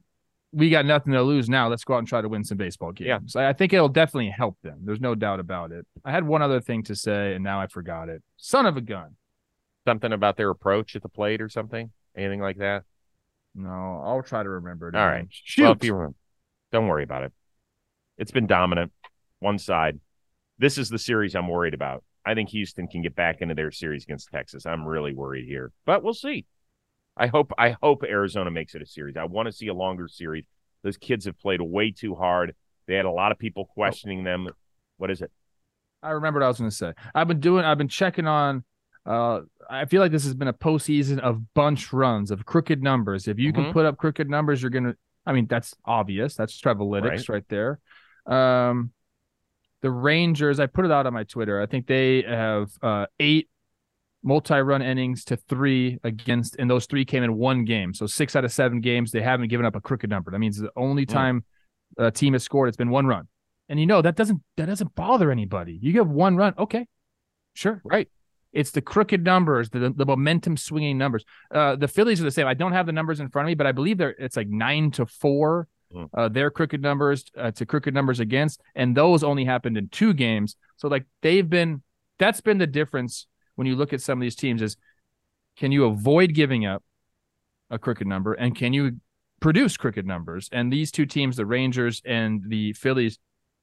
we 0.53 0.71
got 0.71 0.85
nothing 0.87 1.13
to 1.13 1.23
lose 1.23 1.49
now. 1.49 1.69
Let's 1.69 1.85
go 1.85 1.95
out 1.95 1.99
and 1.99 2.09
try 2.09 2.21
to 2.21 2.29
win 2.29 2.45
some 2.45 2.59
baseball 2.59 2.93
Yeah. 2.99 3.19
games." 3.19 3.35
I 3.37 3.49
I 3.49 3.53
think 3.53 3.73
it'll 3.73 3.89
definitely 3.89 4.31
help 4.31 4.59
them. 4.63 4.81
There's 4.85 5.01
no 5.01 5.15
doubt 5.15 5.41
about 5.41 5.71
it. 5.73 5.87
I 6.05 6.11
had 6.13 6.25
one 6.25 6.43
other 6.43 6.61
thing 6.61 6.83
to 6.85 6.95
say, 6.97 7.35
and 7.35 7.43
now 7.45 7.61
I 7.61 7.67
forgot 7.67 8.09
it. 8.09 8.23
Son 8.37 8.67
of 8.67 8.77
a 8.77 8.81
gun. 8.81 9.17
Something 9.87 10.13
about 10.13 10.37
their 10.37 10.51
approach 10.51 10.97
at 10.97 11.03
the 11.03 11.09
plate 11.09 11.41
or 11.41 11.49
something? 11.49 11.93
Anything 12.17 12.41
like 12.41 12.59
that? 12.59 12.83
No, 13.55 14.03
I'll 14.05 14.23
try 14.23 14.43
to 14.43 14.49
remember 14.49 14.89
it. 14.89 14.97
All 14.97 15.07
right. 15.07 15.27
Shoot. 15.31 15.63
Well, 15.63 15.73
if 15.73 15.85
you 15.85 15.95
remember, 15.95 16.17
don't 16.73 16.89
worry 16.89 17.05
about 17.05 17.23
it. 17.23 17.33
It's 18.19 18.33
been 18.33 18.47
dominant, 18.47 18.93
one 19.39 19.59
side. 19.59 20.01
This 20.59 20.77
is 20.77 20.89
the 20.89 20.99
series 20.99 21.35
I'm 21.35 21.49
worried 21.49 21.75
about. 21.75 22.03
I 22.25 22.35
think 22.35 22.49
Houston 22.51 22.89
can 22.89 23.03
get 23.03 23.15
back 23.15 23.41
into 23.41 23.55
their 23.55 23.71
series 23.71 24.03
against 24.03 24.31
Texas. 24.31 24.67
I'm 24.67 24.85
really 24.85 25.15
worried 25.15 25.47
here, 25.47 25.71
but 25.85 26.03
we'll 26.03 26.15
see. 26.15 26.47
I 27.17 27.29
hope 27.29 27.53
I 27.57 27.77
hope 27.81 28.03
Arizona 28.03 28.51
makes 28.51 28.75
it 28.75 28.83
a 28.83 28.87
series. 28.87 29.17
I 29.17 29.25
want 29.25 29.47
to 29.47 29.53
see 29.53 29.69
a 29.69 29.75
longer 29.75 30.09
series. 30.09 30.45
Those 30.83 30.97
kids 30.97 31.25
have 31.27 31.39
played 31.39 31.61
way 31.61 31.93
too 31.93 32.15
hard. 32.15 32.55
They 32.87 32.95
had 32.95 33.05
a 33.05 33.11
lot 33.11 33.33
of 33.33 33.39
people 33.39 33.69
oh. 33.71 33.73
questioning 33.73 34.25
them. 34.25 34.49
What 34.99 35.11
is 35.11 35.23
it? 35.23 35.31
I 36.03 36.11
remember 36.11 36.41
what 36.41 36.47
I 36.47 36.49
was 36.49 36.59
going 36.59 36.71
to 36.71 36.77
say. 36.77 36.93
I've 37.15 37.29
been 37.29 37.41
doing. 37.41 37.65
I've 37.65 37.79
been 37.79 37.89
checking 37.89 38.27
on. 38.27 38.65
Uh, 39.07 39.43
I 39.71 39.85
feel 39.85 40.01
like 40.03 40.11
this 40.13 40.25
has 40.25 40.35
been 40.35 40.49
a 40.49 40.53
postseason 40.53 41.19
of 41.21 41.55
bunch 41.55 41.93
runs 41.93 42.31
of 42.31 42.45
crooked 42.45 42.83
numbers. 42.83 43.29
If 43.29 43.39
you 43.39 43.53
can 43.53 43.67
Mhm. 43.67 43.73
put 43.73 43.87
up 43.87 43.97
crooked 43.99 44.29
numbers, 44.29 44.61
you're 44.63 44.71
gonna. 44.71 44.95
I 45.25 45.33
mean, 45.33 45.47
that's 45.47 45.75
obvious. 45.85 46.35
That's 46.37 46.61
Trevalytics 46.61 47.29
right. 47.29 47.45
there. 47.49 47.79
Um, 48.27 48.93
the 49.83 49.91
Rangers. 49.91 50.59
I 50.61 50.67
put 50.67 50.85
it 50.85 50.91
out 50.91 51.07
on 51.07 51.13
my 51.15 51.25
Twitter. 51.25 51.61
I 51.61 51.67
think 51.67 51.87
they 51.87 52.23
have 52.23 52.71
uh 52.83 53.07
eight 53.21 53.49
multi-run 54.23 54.83
innings 54.83 55.25
to 55.27 55.37
three 55.37 55.99
against, 56.03 56.57
and 56.59 56.69
those 56.69 56.87
three 56.87 57.05
came 57.05 57.23
in 57.23 57.37
one 57.37 57.65
game. 57.65 57.95
So 57.95 58.07
six 58.07 58.35
out 58.35 58.45
of 58.45 58.51
seven 58.53 58.81
games 58.81 59.13
they 59.13 59.23
haven't 59.23 59.49
given 59.49 59.65
up 59.67 59.77
a 59.77 59.81
crooked 59.81 60.11
number. 60.11 60.33
That 60.33 60.41
means 60.41 60.59
the 60.59 60.73
only 60.75 61.07
Mm. 61.07 61.13
time 61.13 61.45
a 61.97 62.11
team 62.11 62.33
has 62.33 62.43
scored, 62.43 62.67
it's 62.69 62.77
been 62.77 62.91
one 62.91 63.07
run. 63.07 63.29
And 63.69 63.79
you 63.79 63.87
know 63.87 64.03
that 64.03 64.17
doesn't 64.17 64.43
that 64.57 64.67
doesn't 64.67 64.95
bother 64.97 65.31
anybody. 65.31 65.79
You 65.81 65.93
give 65.93 66.09
one 66.11 66.37
run, 66.37 66.55
okay, 66.59 66.87
sure, 67.55 67.81
Right. 67.85 68.09
It's 68.57 68.71
the 68.71 68.81
crooked 68.81 69.23
numbers, 69.23 69.69
the 69.69 69.93
the 69.95 70.07
momentum 70.07 70.57
swinging 70.57 70.97
numbers. 70.97 71.25
Uh, 71.51 71.77
the 71.77 71.89
Phillies 71.89 72.21
are 72.21 72.25
the 72.25 72.31
same. 72.31 72.47
I 72.47 72.55
don't 72.55 72.73
have 72.73 72.87
the 72.87 72.93
numbers 72.93 73.21
in 73.21 73.29
front 73.29 73.47
of 73.47 73.49
me, 73.49 73.55
but 73.55 73.67
I 73.67 73.73
believe 73.73 73.99
they're 73.99 74.17
it's 74.19 74.37
like 74.37 74.49
nine 74.49 74.91
to 74.93 75.05
four. 75.05 75.69
Mm. 75.95 76.09
Uh, 76.13 76.29
their 76.29 76.51
crooked 76.51 76.83
numbers 76.83 77.25
uh, 77.39 77.53
to 77.53 77.67
crooked 77.67 77.95
numbers 77.95 78.19
against, 78.19 78.61
and 78.75 78.97
those 78.97 79.23
only 79.23 79.45
happened 79.45 79.77
in 79.77 79.89
two 79.89 80.15
games. 80.15 80.57
So 80.79 80.89
like 80.89 81.05
they've 81.23 81.49
been 81.49 81.83
that's 82.19 82.41
been 82.41 82.59
the 82.59 82.67
difference 82.67 83.27
when 83.57 83.67
you 83.67 83.77
look 83.77 83.93
at 83.93 84.01
some 84.01 84.19
of 84.19 84.23
these 84.23 84.37
teams 84.37 84.63
is 84.63 84.77
can 85.57 85.71
you 85.71 85.85
avoid 85.85 86.35
giving 86.35 86.67
up 86.67 86.83
a 87.71 87.79
crooked 87.79 88.07
number 88.07 88.33
and 88.33 88.57
can 88.57 88.73
you 88.73 89.01
produce 89.41 89.77
crooked 89.77 90.07
numbers? 90.07 90.49
And 90.51 90.73
these 90.73 90.91
two 90.91 91.07
teams, 91.07 91.37
the 91.37 91.47
Rangers 91.47 92.03
and 92.05 92.43
the 92.49 92.73
Phillies, 92.73 93.19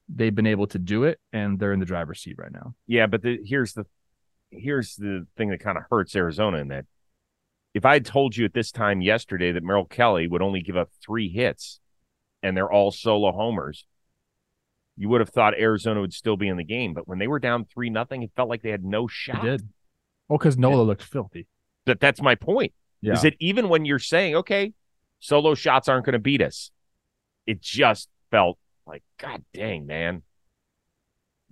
they've 0.08 0.34
been 0.34 0.46
able 0.46 0.66
to 0.68 0.78
do 0.78 1.04
it, 1.04 1.18
and 1.32 1.58
they're 1.58 1.72
in 1.72 1.80
the 1.80 1.86
driver's 1.86 2.20
seat 2.20 2.36
right 2.38 2.52
now. 2.52 2.74
Yeah, 2.86 3.06
but 3.06 3.22
the, 3.22 3.40
here's 3.44 3.72
the 3.72 3.86
here's 4.58 4.96
the 4.96 5.26
thing 5.36 5.50
that 5.50 5.60
kind 5.60 5.78
of 5.78 5.84
hurts 5.90 6.14
Arizona 6.16 6.58
in 6.58 6.68
that 6.68 6.86
if 7.74 7.84
I 7.84 7.94
had 7.94 8.04
told 8.06 8.36
you 8.36 8.44
at 8.44 8.54
this 8.54 8.70
time 8.70 9.00
yesterday 9.00 9.52
that 9.52 9.62
Merrill 9.62 9.84
Kelly 9.84 10.28
would 10.28 10.42
only 10.42 10.62
give 10.62 10.76
up 10.76 10.90
three 11.04 11.28
hits 11.28 11.80
and 12.42 12.56
they're 12.56 12.70
all 12.70 12.90
solo 12.92 13.32
homers, 13.32 13.84
you 14.96 15.08
would 15.08 15.20
have 15.20 15.30
thought 15.30 15.54
Arizona 15.58 16.00
would 16.00 16.12
still 16.12 16.36
be 16.36 16.48
in 16.48 16.56
the 16.56 16.64
game. 16.64 16.94
But 16.94 17.08
when 17.08 17.18
they 17.18 17.26
were 17.26 17.40
down 17.40 17.64
three 17.64 17.90
nothing, 17.90 18.22
it 18.22 18.30
felt 18.36 18.48
like 18.48 18.62
they 18.62 18.70
had 18.70 18.84
no 18.84 19.08
shot. 19.08 19.42
They 19.42 19.48
did. 19.50 19.68
Well, 20.28 20.38
because 20.38 20.56
Nola 20.56 20.82
looked 20.82 21.02
filthy. 21.02 21.46
That 21.86 22.00
that's 22.00 22.22
my 22.22 22.34
point. 22.34 22.72
Yeah. 23.00 23.14
Is 23.14 23.22
that 23.22 23.34
even 23.40 23.68
when 23.68 23.84
you're 23.84 23.98
saying, 23.98 24.36
okay, 24.36 24.72
solo 25.18 25.54
shots 25.54 25.88
aren't 25.88 26.06
going 26.06 26.14
to 26.14 26.18
beat 26.18 26.40
us, 26.40 26.70
it 27.46 27.60
just 27.60 28.08
felt 28.30 28.58
like, 28.86 29.02
God 29.18 29.44
dang, 29.52 29.86
man. 29.86 30.22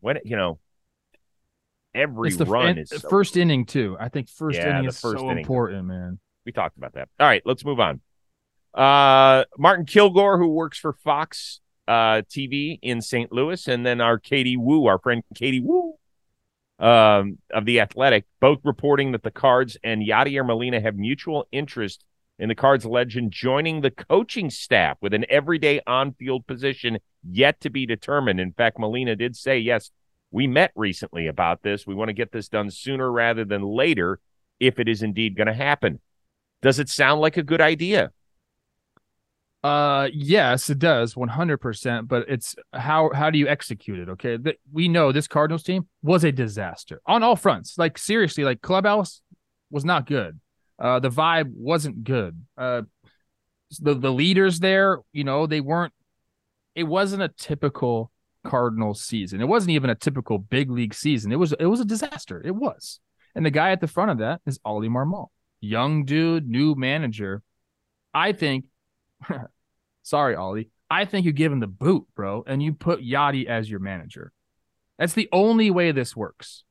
When 0.01 0.19
you 0.25 0.37
know, 0.37 0.59
every 1.95 2.29
It's 2.29 2.39
the 2.39 2.47
run 2.47 2.79
is 2.79 2.91
so 2.91 3.09
first 3.09 3.37
inning 3.37 3.67
too. 3.67 3.97
I 3.99 4.09
think 4.09 4.29
first 4.29 4.59
Yeah, 4.59 4.71
inning 4.71 4.83
the 4.85 4.89
is 4.89 5.01
first 5.01 5.19
so 5.19 5.27
inning. 5.31 5.39
important, 5.39 5.87
man. 5.87 6.19
We 6.45 6.53
talked 6.53 6.77
about 6.77 6.95
that. 6.95 7.09
All 7.21 7.27
right, 7.27 7.43
let's 7.45 7.65
move 7.65 7.81
on. 7.81 8.01
Uh, 8.75 9.45
Martin 9.59 9.85
Kilcoyne, 9.87 10.39
who 10.39 10.49
works 10.49 10.79
for 10.79 10.93
Fox 10.93 11.61
uh, 11.87 12.23
TV 12.31 12.79
in 12.83 13.01
St. 13.03 13.31
Louis, 13.33 13.69
and 13.69 13.85
then 13.85 14.01
our 14.01 14.19
Katie 14.19 14.57
Woo, 14.57 14.87
our 14.87 14.99
friend 14.99 15.23
Katie 15.35 15.61
Woo 15.61 15.95
um, 16.79 17.39
of 17.53 17.65
The 17.65 17.81
Athletic, 17.81 18.25
both 18.41 18.59
reporting 18.65 19.13
that 19.13 19.23
the 19.23 19.31
Cards 19.31 19.77
and 19.85 20.03
Yadier 20.03 20.45
Molina 20.47 20.81
have 20.81 20.97
mutual 20.97 21.47
interest 21.53 22.05
in 22.39 22.49
the 22.49 22.55
Cards 22.55 22.85
legend 22.87 23.31
joining 23.31 23.83
the 23.83 23.91
coaching 23.91 24.49
staff 24.51 24.97
with 25.01 25.13
an 25.15 25.25
everyday 25.29 25.81
on 25.87 26.15
field 26.15 26.47
position 26.47 26.99
yet 27.31 27.61
to 27.61 27.71
be 27.71 27.87
determined. 27.87 28.41
In 28.41 28.53
fact, 28.53 28.79
Molina 28.79 29.15
did 29.15 29.37
say, 29.37 29.59
yes, 29.59 29.91
we 30.33 30.49
met 30.49 30.73
recently 30.75 31.29
about 31.29 31.63
this. 31.63 31.87
We 31.87 31.95
want 31.95 32.09
to 32.09 32.15
get 32.15 32.33
this 32.33 32.49
done 32.49 32.71
sooner 32.71 33.11
rather 33.11 33.45
than 33.45 33.63
later 33.63 34.19
if 34.59 34.81
it 34.81 34.89
is 34.89 35.03
indeed 35.03 35.37
going 35.37 35.47
to 35.47 35.53
happen. 35.53 36.01
Does 36.63 36.79
it 36.79 36.89
sound 36.89 37.21
like 37.21 37.37
a 37.37 37.43
good 37.43 37.61
idea? 37.61 38.11
Uh, 39.65 40.09
yes, 40.13 40.71
it 40.71 40.79
does, 40.79 41.17
one 41.17 41.29
hundred 41.29 41.59
percent. 41.59 42.09
But 42.09 42.27
it's 42.29 42.57
how 42.73 43.11
how 43.15 43.31
do 43.31 43.39
you 43.39 43.47
execute 43.47 43.99
it? 43.99 44.09
Okay, 44.09 44.39
we 44.73 44.89
know 44.89 45.13
this 45.13 45.29
Cardinals 45.29 45.63
team 45.63 45.87
was 46.03 46.25
a 46.25 46.33
disaster 46.33 47.01
on 47.07 47.23
all 47.23 47.37
fronts. 47.37 47.79
Like 47.79 47.99
seriously, 47.99 48.43
like 48.43 48.61
clubhouse 48.61 49.21
was 49.71 49.85
not 49.85 50.07
good. 50.07 50.41
Uh, 50.79 50.99
the 50.99 51.11
vibe 51.11 51.53
wasn't 51.55 52.03
good. 52.03 52.45
Uh, 52.57 52.83
the 53.81 53.95
the 53.95 54.13
leaders 54.13 54.61
there, 54.61 54.99
you 55.13 55.25
know, 55.25 55.47
they 55.47 55.61
weren't. 55.61 55.93
It 56.75 56.85
wasn't 56.85 57.23
a 57.23 57.29
typical 57.29 58.12
Cardinals 58.45 59.03
season. 59.03 59.41
It 59.41 59.49
wasn't 59.49 59.71
even 59.73 59.91
a 59.91 59.95
typical 59.95 60.39
big 60.39 60.71
league 60.71 60.95
season. 60.95 61.33
It 61.33 61.39
was 61.39 61.53
it 61.59 61.67
was 61.67 61.81
a 61.81 61.85
disaster. 61.85 62.43
It 62.45 62.55
was. 62.55 63.01
And 63.35 63.47
the 63.47 63.51
guy 63.51 63.71
at 63.71 63.81
the 63.81 63.87
front 63.87 64.11
of 64.11 64.19
that 64.19 64.41
is 64.47 64.61
Ollie 64.65 64.89
Marmol, 64.89 65.29
young 65.61 66.05
dude, 66.05 66.49
new 66.49 66.75
manager. 66.75 67.43
I 68.13 68.33
think 68.33 68.67
sorry, 70.03 70.35
Ollie. 70.35 70.69
I 70.91 71.07
think 71.07 71.25
you 71.25 71.33
give 71.33 71.53
him 71.53 71.61
the 71.61 71.67
boot, 71.67 72.07
bro, 72.15 72.45
and 72.47 72.63
you 72.63 72.75
put 72.75 73.01
Yadi 73.01 73.47
as 73.47 73.71
your 73.71 73.81
manager. 73.81 74.33
That's 74.99 75.15
the 75.15 75.29
only 75.33 75.71
way 75.71 75.91
this 75.93 76.15
works. 76.15 76.65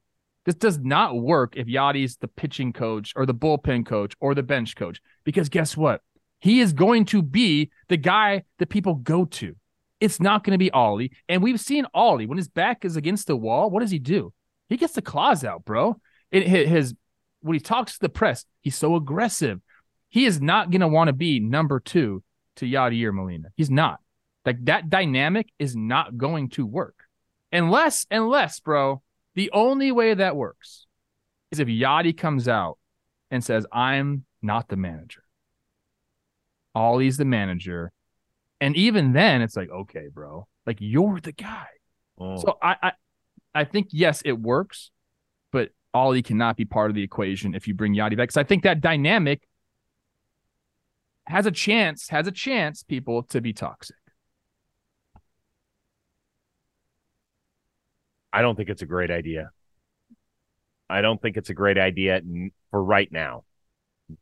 This 0.46 0.56
does 0.56 0.80
not 0.80 1.20
work 1.20 1.56
if 1.56 1.68
Yadi's 1.68 2.18
the 2.18 2.28
pitching 2.28 2.74
coach 2.74 3.14
or 3.16 3.26
the 3.26 3.34
bullpen 3.34 3.86
coach 3.86 4.14
or 4.20 4.36
the 4.36 4.44
bench 4.44 4.76
coach, 4.76 5.02
because 5.24 5.50
guess 5.50 5.76
what? 5.76 6.02
He 6.40 6.60
is 6.60 6.74
going 6.74 7.06
to 7.06 7.22
be 7.22 7.72
the 7.88 7.98
guy 7.98 8.44
that 8.58 8.70
people 8.70 8.96
go 8.96 9.26
to. 9.26 9.56
It's 10.02 10.20
not 10.20 10.44
going 10.44 10.52
to 10.54 10.58
be 10.58 10.72
Ollie. 10.72 11.12
And 11.30 11.42
we've 11.42 11.60
seen 11.60 11.86
Ollie 11.94 12.26
when 12.26 12.38
his 12.38 12.50
back 12.50 12.84
is 12.84 12.98
against 12.98 13.28
the 13.28 13.38
wall. 13.38 13.70
What 13.70 13.82
does 13.82 13.92
he 13.92 14.00
do? 14.00 14.34
He 14.68 14.76
gets 14.76 14.94
the 14.94 15.02
claws 15.02 15.46
out, 15.46 15.64
bro. 15.64 16.02
It, 16.32 16.48
his, 16.48 16.96
when 17.42 17.54
he 17.54 17.60
talks 17.60 17.94
to 17.94 18.00
the 18.00 18.10
press, 18.10 18.46
he's 18.62 18.76
so 18.76 18.96
aggressive. 18.96 19.62
He 20.10 20.26
is 20.26 20.42
not 20.42 20.72
going 20.72 20.82
to 20.82 20.88
want 20.88 21.08
to 21.08 21.14
be 21.14 21.40
number 21.40 21.80
two 21.80 22.24
to 22.58 22.66
Yadier 22.66 23.14
Molina. 23.14 23.50
He's 23.56 23.70
not. 23.70 24.00
Like 24.46 24.66
that 24.66 24.90
dynamic 24.90 25.50
is 25.60 25.76
not 25.76 26.18
going 26.18 26.50
to 26.50 26.66
work. 26.66 26.96
Unless, 27.52 28.08
unless, 28.10 28.60
bro, 28.60 29.02
the 29.36 29.52
only 29.54 29.92
way 29.92 30.14
that 30.14 30.36
works 30.36 30.88
is 31.52 31.60
if 31.60 31.68
Yadi 31.68 32.18
comes 32.18 32.48
out 32.48 32.78
and 33.30 33.44
says, 33.44 33.66
I'm 33.72 34.26
not 34.42 34.68
the 34.68 34.78
manager. 34.78 35.24
Ollie's 36.74 37.18
the 37.18 37.26
manager. 37.26 37.92
And 38.62 38.78
even 38.78 39.12
then, 39.12 39.42
it's 39.42 39.58
like, 39.58 39.72
okay, 39.72 40.06
bro, 40.14 40.48
like 40.68 40.78
you're 40.80 41.20
the 41.20 41.32
guy. 41.32 41.66
Oh. 42.20 42.40
So 42.40 42.58
I, 42.62 42.76
I, 42.84 42.92
I 43.56 43.64
think 43.66 43.88
yes, 43.92 44.22
it 44.24 44.40
works, 44.40 44.92
but 45.52 45.72
Ollie 45.96 46.22
cannot 46.22 46.56
be 46.58 46.66
part 46.66 46.92
of 46.92 46.96
the 46.96 47.02
equation 47.02 47.56
if 47.56 47.68
you 47.68 47.74
bring 47.74 47.96
Yadi 47.96 48.12
back. 48.12 48.28
Because 48.28 48.38
I 48.38 48.44
think 48.44 48.62
that 48.64 48.80
dynamic 48.80 49.42
has 51.26 51.48
a 51.48 51.52
chance, 51.52 52.10
has 52.10 52.28
a 52.28 52.32
chance, 52.32 52.84
people 52.84 53.24
to 53.24 53.42
be 53.42 53.52
toxic. 53.52 53.96
I 58.32 58.44
don't 58.44 58.56
think 58.56 58.70
it's 58.70 58.84
a 58.84 58.86
great 58.86 59.10
idea. 59.10 59.50
I 60.88 61.02
don't 61.02 61.20
think 61.20 61.36
it's 61.36 61.50
a 61.50 61.54
great 61.54 61.80
idea 61.80 62.22
for 62.70 62.84
right 62.84 63.12
now. 63.12 63.44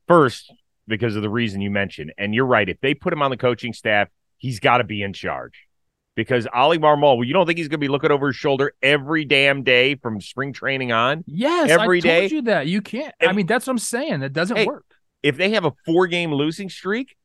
First, 0.07 0.53
because 0.87 1.15
of 1.15 1.23
the 1.23 1.29
reason 1.29 1.61
you 1.61 1.69
mentioned, 1.69 2.13
and 2.17 2.33
you're 2.33 2.45
right. 2.45 2.69
If 2.69 2.79
they 2.79 2.93
put 2.93 3.11
him 3.11 3.21
on 3.21 3.31
the 3.31 3.37
coaching 3.37 3.73
staff, 3.73 4.07
he's 4.39 4.59
got 4.59 4.79
to 4.79 4.83
be 4.83 5.03
in 5.03 5.13
charge. 5.13 5.67
Because 6.15 6.47
Oli 6.53 6.79
Marmol, 6.79 7.15
well, 7.17 7.23
you 7.23 7.31
don't 7.33 7.45
think 7.45 7.57
he's 7.59 7.67
going 7.69 7.79
to 7.79 7.85
be 7.85 7.87
looking 7.87 8.11
over 8.11 8.27
his 8.27 8.35
shoulder 8.35 8.73
every 8.81 9.23
damn 9.23 9.63
day 9.63 9.95
from 9.95 10.19
spring 10.19 10.51
training 10.51 10.91
on? 10.91 11.23
Yes, 11.27 11.69
Every 11.69 11.99
I 11.99 12.01
day? 12.01 12.19
told 12.21 12.31
you 12.31 12.41
that 12.41 12.67
you 12.67 12.81
can't. 12.81 13.13
I 13.21 13.31
mean, 13.31 13.45
that's 13.45 13.67
what 13.67 13.71
I'm 13.71 13.77
saying. 13.77 14.19
That 14.19 14.33
doesn't 14.33 14.57
Hey, 14.57 14.65
work. 14.65 14.83
If 15.23 15.37
they 15.37 15.51
have 15.51 15.63
a 15.63 15.71
four 15.85 16.07
game 16.07 16.33
losing 16.33 16.67
streak, 16.69 17.15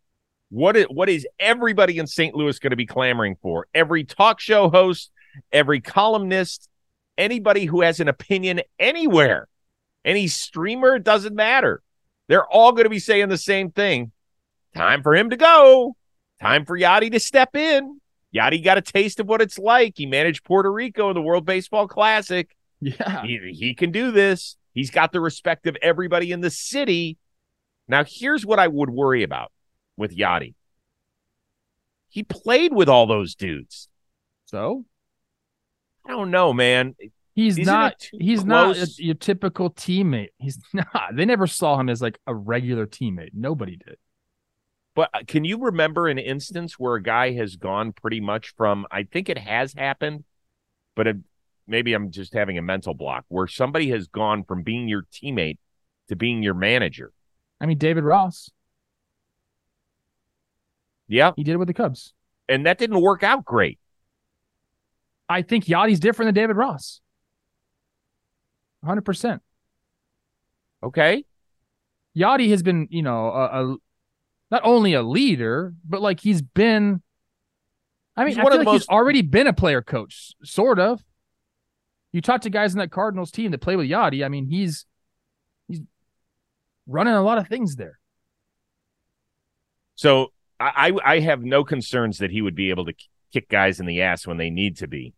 what 0.51 0.77
is, 0.77 0.85
what 0.85 1.09
is 1.09 1.27
everybody 1.41 1.99
in 1.99 2.07
St. 2.07 2.37
Louis 2.37 2.57
going 2.61 2.71
to 2.71 2.77
be 2.77 2.87
clamoring 2.87 3.37
for? 3.43 3.67
Every 3.75 4.05
talk 4.05 4.39
show 4.39 4.69
host, 4.71 5.11
every 5.51 5.81
columnist, 5.81 6.69
anybody 7.19 7.65
who 7.65 7.81
has 7.81 7.99
an 7.99 8.07
opinion 8.07 8.61
anywhere, 8.79 9.49
any 10.05 10.29
streamer, 10.29 10.97
it 10.97 11.03
doesn't 11.05 11.35
matter. 11.35 11.83
They're 12.29 12.47
all 12.47 12.71
going 12.73 12.85
to 12.85 12.91
be 12.91 13.01
saying 13.01 13.29
the 13.29 13.39
same 13.39 13.73
thing. 13.73 14.13
Time 14.77 15.03
for 15.03 15.17
him 15.17 15.31
to 15.31 15.37
go. 15.37 15.97
Time 16.45 16.65
for 16.67 16.79
Yadi 16.79 17.11
to 17.13 17.21
step 17.21 17.57
in. 17.57 18.01
Yadi 18.35 18.63
got 18.63 18.77
a 18.77 18.83
taste 18.83 19.19
of 19.21 19.27
what 19.27 19.41
it's 19.41 19.59
like. 19.59 19.95
He 19.97 20.07
managed 20.07 20.45
Puerto 20.45 20.71
Rico 20.71 21.09
in 21.09 21.15
the 21.15 21.23
World 21.23 21.47
Baseball 21.47 21.89
Classic. 21.89 22.55
Yeah. 22.81 23.23
He, 23.23 23.55
he 23.59 23.75
can 23.75 23.93
do 23.93 24.11
this. 24.11 24.57
He's 24.75 24.91
got 24.91 25.13
the 25.13 25.21
respect 25.21 25.67
of 25.67 25.77
everybody 25.81 26.33
in 26.33 26.41
the 26.41 26.51
city. 26.51 27.17
Now, 27.89 28.05
here's 28.07 28.45
what 28.45 28.59
I 28.59 28.69
would 28.69 28.91
worry 28.91 29.23
about 29.23 29.53
with 29.97 30.15
Yadi. 30.15 30.55
He 32.09 32.25
played 32.25 32.75
with 32.75 32.89
all 32.89 33.07
those 33.07 33.35
dudes. 33.35 33.89
So 34.47 34.85
I 36.07 36.11
don't 36.11 36.31
know, 36.31 36.53
man. 36.53 36.95
he's 37.35 37.59
Isn't 37.59 37.73
not. 37.73 38.09
He's 38.13 38.45
not 38.45 38.77
a, 38.77 38.89
your 38.99 39.15
typical 39.15 39.71
teammate. 39.71 40.29
He's 40.39 40.59
not. 40.75 41.15
They 41.15 41.25
never 41.25 41.47
saw 41.47 41.79
him 41.79 41.89
as 41.89 42.03
like 42.03 42.19
a 42.27 42.35
regular 42.35 42.87
teammate. 42.87 43.31
Nobody 43.33 43.77
did. 43.77 43.97
But 44.95 45.11
uh, 45.13 45.21
can 45.27 45.45
you 45.45 45.59
remember 45.59 46.09
an 46.09 46.19
instance 46.19 46.79
where 46.79 46.95
a 46.95 47.03
guy 47.03 47.33
has 47.33 47.57
gone 47.57 47.93
pretty 47.93 48.21
much 48.21 48.55
from, 48.57 48.87
I 48.91 49.03
think 49.05 49.29
it 49.29 49.39
has 49.39 49.75
happened, 49.75 50.25
but 50.95 51.07
it, 51.07 51.17
maybe 51.67 51.93
I'm 51.93 52.11
just 52.11 52.33
having 52.33 52.59
a 52.59 52.63
mental 52.63 52.95
block 52.95 53.25
where 53.29 53.47
somebody 53.47 53.91
has 53.91 54.07
gone 54.07 54.45
from 54.45 54.63
being 54.63 54.89
your 54.89 55.03
teammate 55.13 55.59
to 56.09 56.17
being 56.17 56.43
your 56.43 56.55
manager. 56.55 57.13
I 57.61 57.67
mean, 57.67 57.79
David 57.79 58.05
Ross. 58.05 58.51
Yeah. 61.09 61.33
He 61.37 61.45
did 61.45 61.53
it 61.53 61.59
with 61.59 61.69
the 61.69 61.75
Cubs. 61.75 62.13
And 62.49 62.67
that 62.67 62.79
didn't 62.79 63.01
work 63.01 63.23
out 63.23 63.45
great. 63.45 63.79
I 65.29 65.43
think 65.43 65.65
Yadi's 65.65 66.01
different 66.01 66.29
than 66.29 66.35
David 66.35 66.57
Ross. 66.57 67.01
100%. 68.85 69.41
Okay. 70.83 71.25
Yadi 72.17 72.51
has 72.51 72.63
been, 72.63 72.87
you 72.91 73.03
know, 73.03 73.31
a, 73.31 73.73
a 73.73 73.77
not 74.55 74.63
only 74.65 74.95
a 74.95 75.03
leader, 75.03 75.75
but 75.85 76.01
like 76.01 76.21
he's 76.21 76.41
been. 76.41 77.03
I 78.17 78.21
mean, 78.21 78.29
He's 78.29 78.39
I 78.39 78.43
feel 78.43 78.59
like 78.59 78.65
the 78.67 78.73
he's 78.73 78.89
already 78.89 79.21
been 79.23 79.49
a 79.49 79.53
player 79.53 79.83
coach, 79.83 80.33
sort 80.45 80.79
of. 80.79 81.03
You 82.13 82.21
talk 82.21 82.43
to 82.43 82.51
guys 82.51 82.73
in 82.73 82.79
that 82.79 82.93
Cardinals 82.93 83.33
team 83.33 83.51
that 83.51 83.59
play 83.61 83.75
with 83.75 83.91
Yadi. 83.91 84.25
I 84.25 84.29
mean, 84.29 84.47
he's 84.47 84.87
he's 85.67 85.81
running 86.87 87.15
a 87.15 87.23
lot 87.23 87.39
of 87.39 87.49
things 87.49 87.75
there. 87.75 87.99
So 89.97 90.33
I, 90.61 90.93
I 91.05 91.15
I 91.15 91.19
have 91.19 91.43
no 91.43 91.65
concerns 91.65 92.19
that 92.19 92.31
he 92.31 92.41
would 92.41 92.55
be 92.55 92.71
able 92.71 92.85
to 92.85 92.95
kick 93.33 93.49
guys 93.49 93.81
in 93.81 93.87
the 93.87 94.03
ass 94.03 94.25
when 94.25 94.37
they 94.37 94.51
need 94.51 94.77
to 94.77 94.87
be. 94.87 95.15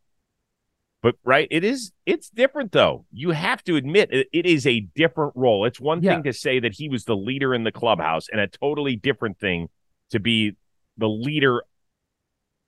But 1.07 1.15
right, 1.23 1.47
it 1.53 1.63
is 1.63 1.93
it's 2.05 2.29
different 2.31 2.73
though. 2.73 3.07
You 3.13 3.31
have 3.31 3.63
to 3.63 3.77
admit 3.77 4.09
it, 4.11 4.27
it 4.33 4.45
is 4.45 4.67
a 4.67 4.81
different 4.97 5.35
role. 5.37 5.65
It's 5.65 5.79
one 5.81 6.03
Yeah. 6.03 6.15
thing 6.15 6.25
to 6.25 6.33
say 6.33 6.59
that 6.59 6.75
he 6.75 6.89
was 6.89 7.05
the 7.05 7.15
leader 7.15 7.55
in 7.55 7.63
the 7.63 7.71
clubhouse, 7.71 8.27
and 8.29 8.41
a 8.41 8.49
totally 8.49 8.97
different 8.97 9.39
thing 9.39 9.69
to 10.11 10.19
be 10.19 10.57
the 10.99 11.09
leader 11.09 11.63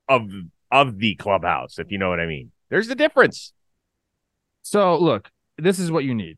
of 0.07 0.31
of 0.71 0.99
the 0.99 1.15
clubhouse. 1.15 1.79
If 1.79 1.91
you 1.91 1.97
know 1.97 2.07
what 2.09 2.21
I 2.21 2.27
mean, 2.27 2.53
there's 2.69 2.87
the 2.87 2.95
difference. 2.95 3.51
So 4.61 4.97
look, 4.97 5.31
this 5.57 5.77
is 5.77 5.91
what 5.91 6.05
you 6.05 6.15
need. 6.15 6.37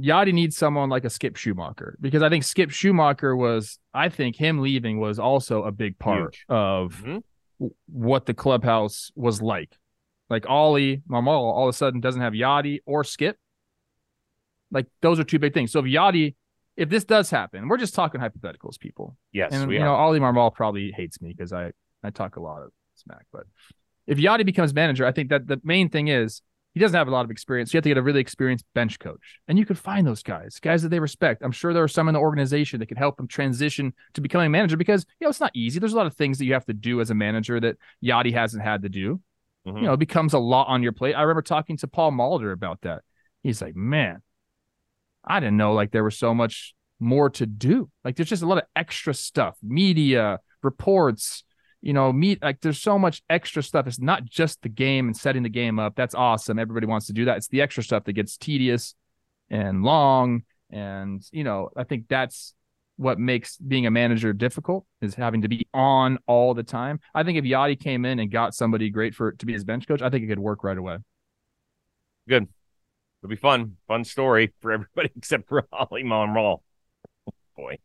Yadi 0.00 0.32
needs 0.32 0.56
someone 0.56 0.88
like 0.88 1.04
a 1.04 1.10
Skip 1.10 1.34
Schumaker 1.34 1.96
because 2.00 2.22
I 2.22 2.30
think 2.30 2.44
Skip 2.44 2.70
Schumaker 2.70 3.36
was, 3.36 3.78
I 3.92 4.08
think 4.08 4.36
him 4.36 4.60
leaving 4.60 5.00
was 5.00 5.18
also 5.18 5.64
a 5.64 5.70
big 5.70 5.98
part 5.98 6.34
Huge. 6.36 6.44
of 6.48 7.02
Mhm. 7.04 7.22
what 7.88 8.24
the 8.24 8.32
clubhouse 8.32 9.12
was 9.14 9.42
like. 9.42 9.76
Like 10.32 10.48
Oli 10.48 11.02
Marmol 11.08 11.28
all 11.28 11.68
of 11.68 11.74
a 11.74 11.76
sudden 11.76 12.00
doesn't 12.00 12.22
have 12.22 12.32
Yadi 12.32 12.80
or 12.86 13.04
Skip. 13.04 13.36
Like 14.70 14.86
those 15.02 15.20
are 15.20 15.24
two 15.24 15.38
big 15.38 15.52
things. 15.52 15.70
So 15.70 15.80
if 15.80 15.84
Yadi, 15.84 16.34
if 16.74 16.88
this 16.88 17.04
does 17.04 17.28
happen, 17.28 17.68
we're 17.68 17.76
just 17.76 17.94
talking 17.94 18.18
hypotheticals, 18.18 18.80
people. 18.80 19.18
Yes, 19.30 19.52
and 19.52 19.68
we 19.68 19.76
you 19.76 19.82
are. 19.82 19.84
know, 19.84 19.94
Oli 19.94 20.20
Marmol 20.20 20.52
probably 20.54 20.90
hates 20.90 21.20
me 21.20 21.34
because 21.36 21.52
I 21.52 21.72
I 22.02 22.08
talk 22.08 22.36
a 22.36 22.40
lot 22.40 22.62
of 22.62 22.70
smack. 22.94 23.26
But 23.30 23.44
if 24.06 24.16
Yadi 24.16 24.46
becomes 24.46 24.72
manager, 24.72 25.04
I 25.04 25.12
think 25.12 25.28
that 25.28 25.46
the 25.46 25.60
main 25.62 25.90
thing 25.90 26.08
is 26.08 26.40
he 26.72 26.80
doesn't 26.80 26.96
have 26.96 27.08
a 27.08 27.10
lot 27.10 27.26
of 27.26 27.30
experience. 27.30 27.74
You 27.74 27.76
have 27.76 27.84
to 27.84 27.90
get 27.90 27.98
a 27.98 28.02
really 28.02 28.20
experienced 28.20 28.64
bench 28.74 28.98
coach, 28.98 29.38
and 29.48 29.58
you 29.58 29.66
could 29.66 29.78
find 29.78 30.06
those 30.06 30.22
guys, 30.22 30.58
guys 30.60 30.82
that 30.82 30.88
they 30.88 30.98
respect. 30.98 31.42
I'm 31.44 31.52
sure 31.52 31.74
there 31.74 31.82
are 31.82 31.88
some 31.88 32.08
in 32.08 32.14
the 32.14 32.20
organization 32.20 32.80
that 32.80 32.86
could 32.86 32.96
help 32.96 33.20
him 33.20 33.28
transition 33.28 33.92
to 34.14 34.22
becoming 34.22 34.46
a 34.46 34.50
manager 34.50 34.78
because 34.78 35.04
you 35.20 35.26
know 35.26 35.28
it's 35.28 35.40
not 35.40 35.54
easy. 35.54 35.78
There's 35.78 35.92
a 35.92 35.98
lot 35.98 36.06
of 36.06 36.16
things 36.16 36.38
that 36.38 36.46
you 36.46 36.54
have 36.54 36.64
to 36.64 36.72
do 36.72 37.02
as 37.02 37.10
a 37.10 37.14
manager 37.14 37.60
that 37.60 37.76
Yadi 38.02 38.32
hasn't 38.32 38.64
had 38.64 38.80
to 38.80 38.88
do. 38.88 39.20
Mhm. 39.66 39.76
You 39.76 39.82
know, 39.82 39.92
it 39.92 39.98
becomes 39.98 40.34
a 40.34 40.38
lot 40.38 40.68
on 40.68 40.82
your 40.82 40.92
plate. 40.92 41.14
I 41.14 41.22
remember 41.22 41.42
talking 41.42 41.76
to 41.78 41.88
Paul 41.88 42.12
Molitor 42.12 42.52
about 42.52 42.80
that. 42.82 43.02
He's 43.42 43.62
like, 43.62 43.76
man, 43.76 44.22
I 45.24 45.40
didn't 45.40 45.56
know 45.56 45.72
like 45.72 45.90
there 45.90 46.04
was 46.04 46.18
so 46.18 46.34
much 46.34 46.74
more 46.98 47.30
to 47.30 47.46
do. 47.46 47.90
Like 48.04 48.16
there's 48.16 48.28
just 48.28 48.42
a 48.42 48.46
lot 48.46 48.58
of 48.58 48.64
extra 48.74 49.14
stuff, 49.14 49.56
media, 49.62 50.40
reports, 50.62 51.44
you 51.80 51.92
know, 51.92 52.12
meet 52.12 52.42
like 52.42 52.60
there's 52.60 52.80
so 52.80 52.98
much 52.98 53.22
extra 53.28 53.62
stuff. 53.62 53.86
It's 53.86 54.00
not 54.00 54.24
just 54.24 54.62
the 54.62 54.68
game 54.68 55.06
and 55.08 55.16
setting 55.16 55.42
the 55.42 55.48
game 55.48 55.78
up. 55.78 55.94
That's 55.96 56.14
awesome. 56.14 56.58
Everybody 56.58 56.86
wants 56.86 57.06
to 57.06 57.12
do 57.12 57.24
that. 57.26 57.36
It's 57.38 57.48
the 57.48 57.60
extra 57.60 57.82
stuff 57.82 58.04
that 58.04 58.12
gets 58.12 58.36
tedious 58.36 58.94
and 59.50 59.82
long. 59.82 60.44
And, 60.70 61.22
you 61.32 61.44
know, 61.44 61.70
I 61.76 61.84
think 61.84 62.06
that's 62.08 62.54
what 62.96 63.18
makes 63.18 63.56
being 63.56 63.86
a 63.86 63.90
manager 63.90 64.32
difficult 64.32 64.84
is 65.00 65.14
having 65.14 65.42
to 65.42 65.48
be 65.48 65.66
on 65.72 66.18
all 66.26 66.54
the 66.54 66.62
time. 66.62 67.00
I 67.14 67.22
think 67.22 67.38
if 67.38 67.44
Yadi 67.44 67.78
came 67.78 68.04
in 68.04 68.18
and 68.18 68.30
got 68.30 68.54
somebody 68.54 68.90
great 68.90 69.14
for 69.14 69.32
to 69.32 69.46
be 69.46 69.52
his 69.52 69.64
bench 69.64 69.88
coach, 69.88 70.02
I 70.02 70.10
think 70.10 70.24
it 70.24 70.28
could 70.28 70.38
work 70.38 70.62
right 70.62 70.76
away. 70.76 70.98
Good. 72.28 72.48
It'll 73.22 73.30
be 73.30 73.36
fun. 73.36 73.76
Fun 73.88 74.04
story 74.04 74.52
for 74.60 74.72
everybody 74.72 75.10
except 75.16 75.48
for 75.48 75.66
Oli 75.72 76.04
Marmol. 76.04 76.60
Boy. 77.56 77.78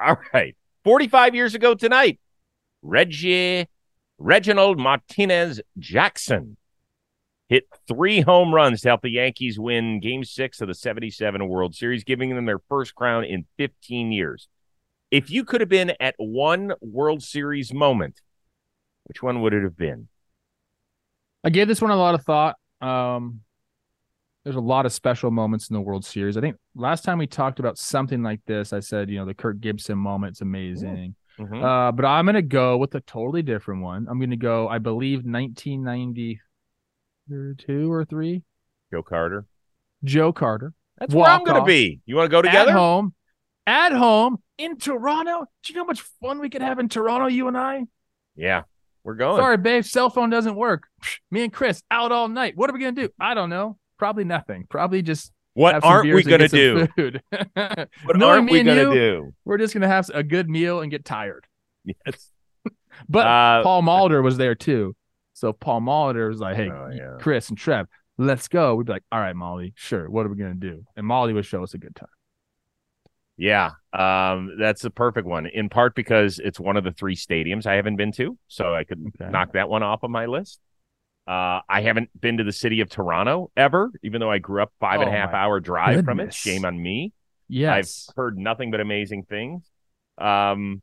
All 0.00 0.18
right. 0.32 0.56
45 0.84 1.34
years 1.34 1.54
ago 1.54 1.74
tonight, 1.74 2.20
Reggie 2.82 3.66
Reginald 4.18 4.78
Martinez 4.78 5.60
Jackson 5.78 6.57
hit 7.48 7.64
three 7.86 8.20
home 8.20 8.54
runs 8.54 8.82
to 8.82 8.88
help 8.88 9.02
the 9.02 9.10
Yankees 9.10 9.58
win 9.58 10.00
game 10.00 10.24
six 10.24 10.60
of 10.60 10.68
the 10.68 10.74
77 10.74 11.48
World 11.48 11.74
Series, 11.74 12.04
giving 12.04 12.34
them 12.34 12.44
their 12.44 12.60
first 12.68 12.94
crown 12.94 13.24
in 13.24 13.46
15 13.56 14.12
years. 14.12 14.48
If 15.10 15.30
you 15.30 15.44
could 15.44 15.60
have 15.60 15.70
been 15.70 15.94
at 16.00 16.14
one 16.18 16.74
World 16.80 17.22
Series 17.22 17.72
moment, 17.72 18.20
which 19.04 19.22
one 19.22 19.40
would 19.40 19.54
it 19.54 19.62
have 19.62 19.76
been? 19.76 20.08
I 21.42 21.50
gave 21.50 21.68
this 21.68 21.80
one 21.80 21.90
a 21.90 21.96
lot 21.96 22.14
of 22.14 22.24
thought. 22.24 22.56
Um, 22.82 23.40
there's 24.44 24.56
a 24.56 24.60
lot 24.60 24.86
of 24.86 24.92
special 24.92 25.30
moments 25.30 25.70
in 25.70 25.74
the 25.74 25.80
World 25.80 26.04
Series. 26.04 26.36
I 26.36 26.40
think 26.40 26.56
last 26.74 27.04
time 27.04 27.18
we 27.18 27.26
talked 27.26 27.58
about 27.58 27.78
something 27.78 28.22
like 28.22 28.40
this, 28.46 28.72
I 28.72 28.80
said, 28.80 29.08
you 29.08 29.18
know, 29.18 29.24
the 29.24 29.34
Kirk 29.34 29.60
Gibson 29.60 29.98
moment's 29.98 30.42
amazing. 30.42 31.14
Mhm. 31.38 31.62
Uh, 31.62 31.92
but 31.92 32.04
I'm 32.04 32.26
gonna 32.26 32.42
go 32.42 32.76
with 32.76 32.94
a 32.94 33.00
totally 33.00 33.42
different 33.42 33.82
one. 33.82 34.06
I'm 34.08 34.20
gonna 34.20 34.36
go, 34.36 34.68
I 34.68 34.78
believe, 34.78 35.24
1992 35.24 36.36
or 37.30 38.04
three. 38.04 38.42
Joe 38.92 39.02
Carter. 39.02 39.46
Joe 40.04 40.32
Carter 40.32 40.72
That's 40.98 41.14
where 41.14 41.28
I'm 41.28 41.44
going 41.44 41.60
to 41.60 41.66
be. 41.66 42.00
You 42.06 42.16
want 42.16 42.26
to 42.26 42.30
go 42.30 42.42
together? 42.42 42.70
at 42.70 42.76
home, 42.76 43.14
at 43.66 43.92
home 43.92 44.38
in 44.56 44.78
Toronto. 44.78 45.46
Do 45.62 45.72
you 45.72 45.74
know 45.76 45.82
how 45.82 45.86
much 45.88 46.00
fun 46.22 46.38
we 46.40 46.50
could 46.50 46.62
have 46.62 46.78
in 46.78 46.88
Toronto? 46.88 47.26
You 47.26 47.48
and 47.48 47.56
I. 47.56 47.82
Yeah, 48.36 48.62
we're 49.04 49.14
going. 49.14 49.40
Sorry, 49.40 49.56
babe, 49.56 49.84
cell 49.84 50.10
phone 50.10 50.30
doesn't 50.30 50.54
work. 50.54 50.84
Me 51.30 51.42
and 51.42 51.52
Chris 51.52 51.82
out 51.90 52.12
all 52.12 52.28
night. 52.28 52.56
What 52.56 52.70
are 52.70 52.72
we 52.72 52.78
gonna 52.80 52.92
do? 52.92 53.08
I 53.20 53.34
don't 53.34 53.50
know. 53.50 53.78
Probably 53.98 54.24
nothing. 54.24 54.64
Probably 54.68 55.02
just 55.02 55.32
What 55.54 55.82
aren't 55.82 56.12
we 56.12 56.22
going 56.22 56.40
to 56.40 56.48
do? 56.48 56.86
Food. 56.96 57.20
What 57.32 57.88
Knowing 58.16 58.22
aren't 58.22 58.50
we 58.50 58.62
going 58.62 58.88
to 58.88 58.94
do? 58.94 59.34
We're 59.44 59.58
just 59.58 59.74
gonna 59.74 59.88
have 59.88 60.08
a 60.14 60.22
good 60.22 60.48
meal 60.48 60.80
and 60.80 60.90
get 60.90 61.04
tired. 61.04 61.46
Yes. 61.84 62.30
But 63.08 63.26
Uh, 63.26 63.62
Paul 63.62 63.82
Molitor 63.82 64.22
was 64.22 64.36
there 64.36 64.54
too. 64.54 64.94
So 65.38 65.50
if 65.50 65.60
Paul 65.60 65.80
Molitor 65.80 66.28
was 66.28 66.40
like, 66.40 66.56
"Hey, 66.56 66.68
Oh, 66.70 66.88
yeah. 66.92 67.18
Chris 67.18 67.48
and 67.48 67.56
Trev, 67.56 67.86
let's 68.16 68.48
go." 68.48 68.74
We'd 68.74 68.86
be 68.86 68.92
like, 68.92 69.04
"All 69.12 69.20
right, 69.20 69.36
Molly, 69.36 69.72
sure. 69.76 70.10
What 70.10 70.26
are 70.26 70.28
we 70.30 70.36
gonna 70.36 70.54
do?" 70.54 70.84
And 70.96 71.06
Molly 71.06 71.32
would 71.32 71.46
show 71.46 71.62
us 71.62 71.74
a 71.74 71.78
good 71.78 71.94
time. 71.94 72.08
Yeah, 73.36 73.70
um, 73.92 74.56
that's 74.58 74.84
a 74.84 74.90
perfect 74.90 75.26
one. 75.26 75.46
In 75.46 75.68
part 75.68 75.94
because 75.94 76.40
it's 76.40 76.58
one 76.58 76.76
of 76.76 76.82
the 76.82 76.90
three 76.90 77.14
stadiums 77.14 77.66
I 77.66 77.74
haven't 77.74 77.96
been 77.96 78.10
to, 78.12 78.36
so 78.48 78.74
I 78.74 78.82
could 78.82 78.98
Okay. 79.20 79.30
knock 79.30 79.52
that 79.52 79.68
one 79.68 79.84
off 79.84 80.02
of 80.02 80.10
my 80.10 80.26
list. 80.26 80.60
Uh, 81.26 81.60
I 81.68 81.82
haven't 81.82 82.10
been 82.18 82.38
to 82.38 82.44
the 82.44 82.52
city 82.52 82.80
of 82.80 82.88
Toronto 82.88 83.50
ever, 83.56 83.90
even 84.02 84.20
though 84.20 84.30
I 84.30 84.38
grew 84.38 84.62
up 84.62 84.72
five 84.80 85.00
and 85.00 85.08
a 85.08 85.12
Oh, 85.12 85.16
half 85.16 85.34
hour 85.34 85.60
drive 85.60 86.04
from 86.04 86.18
it. 86.20 86.34
Shame 86.34 86.64
on 86.64 86.82
me. 86.82 87.12
Yes, 87.48 88.06
I've 88.08 88.16
heard 88.16 88.38
nothing 88.38 88.70
but 88.72 88.80
amazing 88.80 89.24
things. 89.24 89.62
Um, 90.16 90.82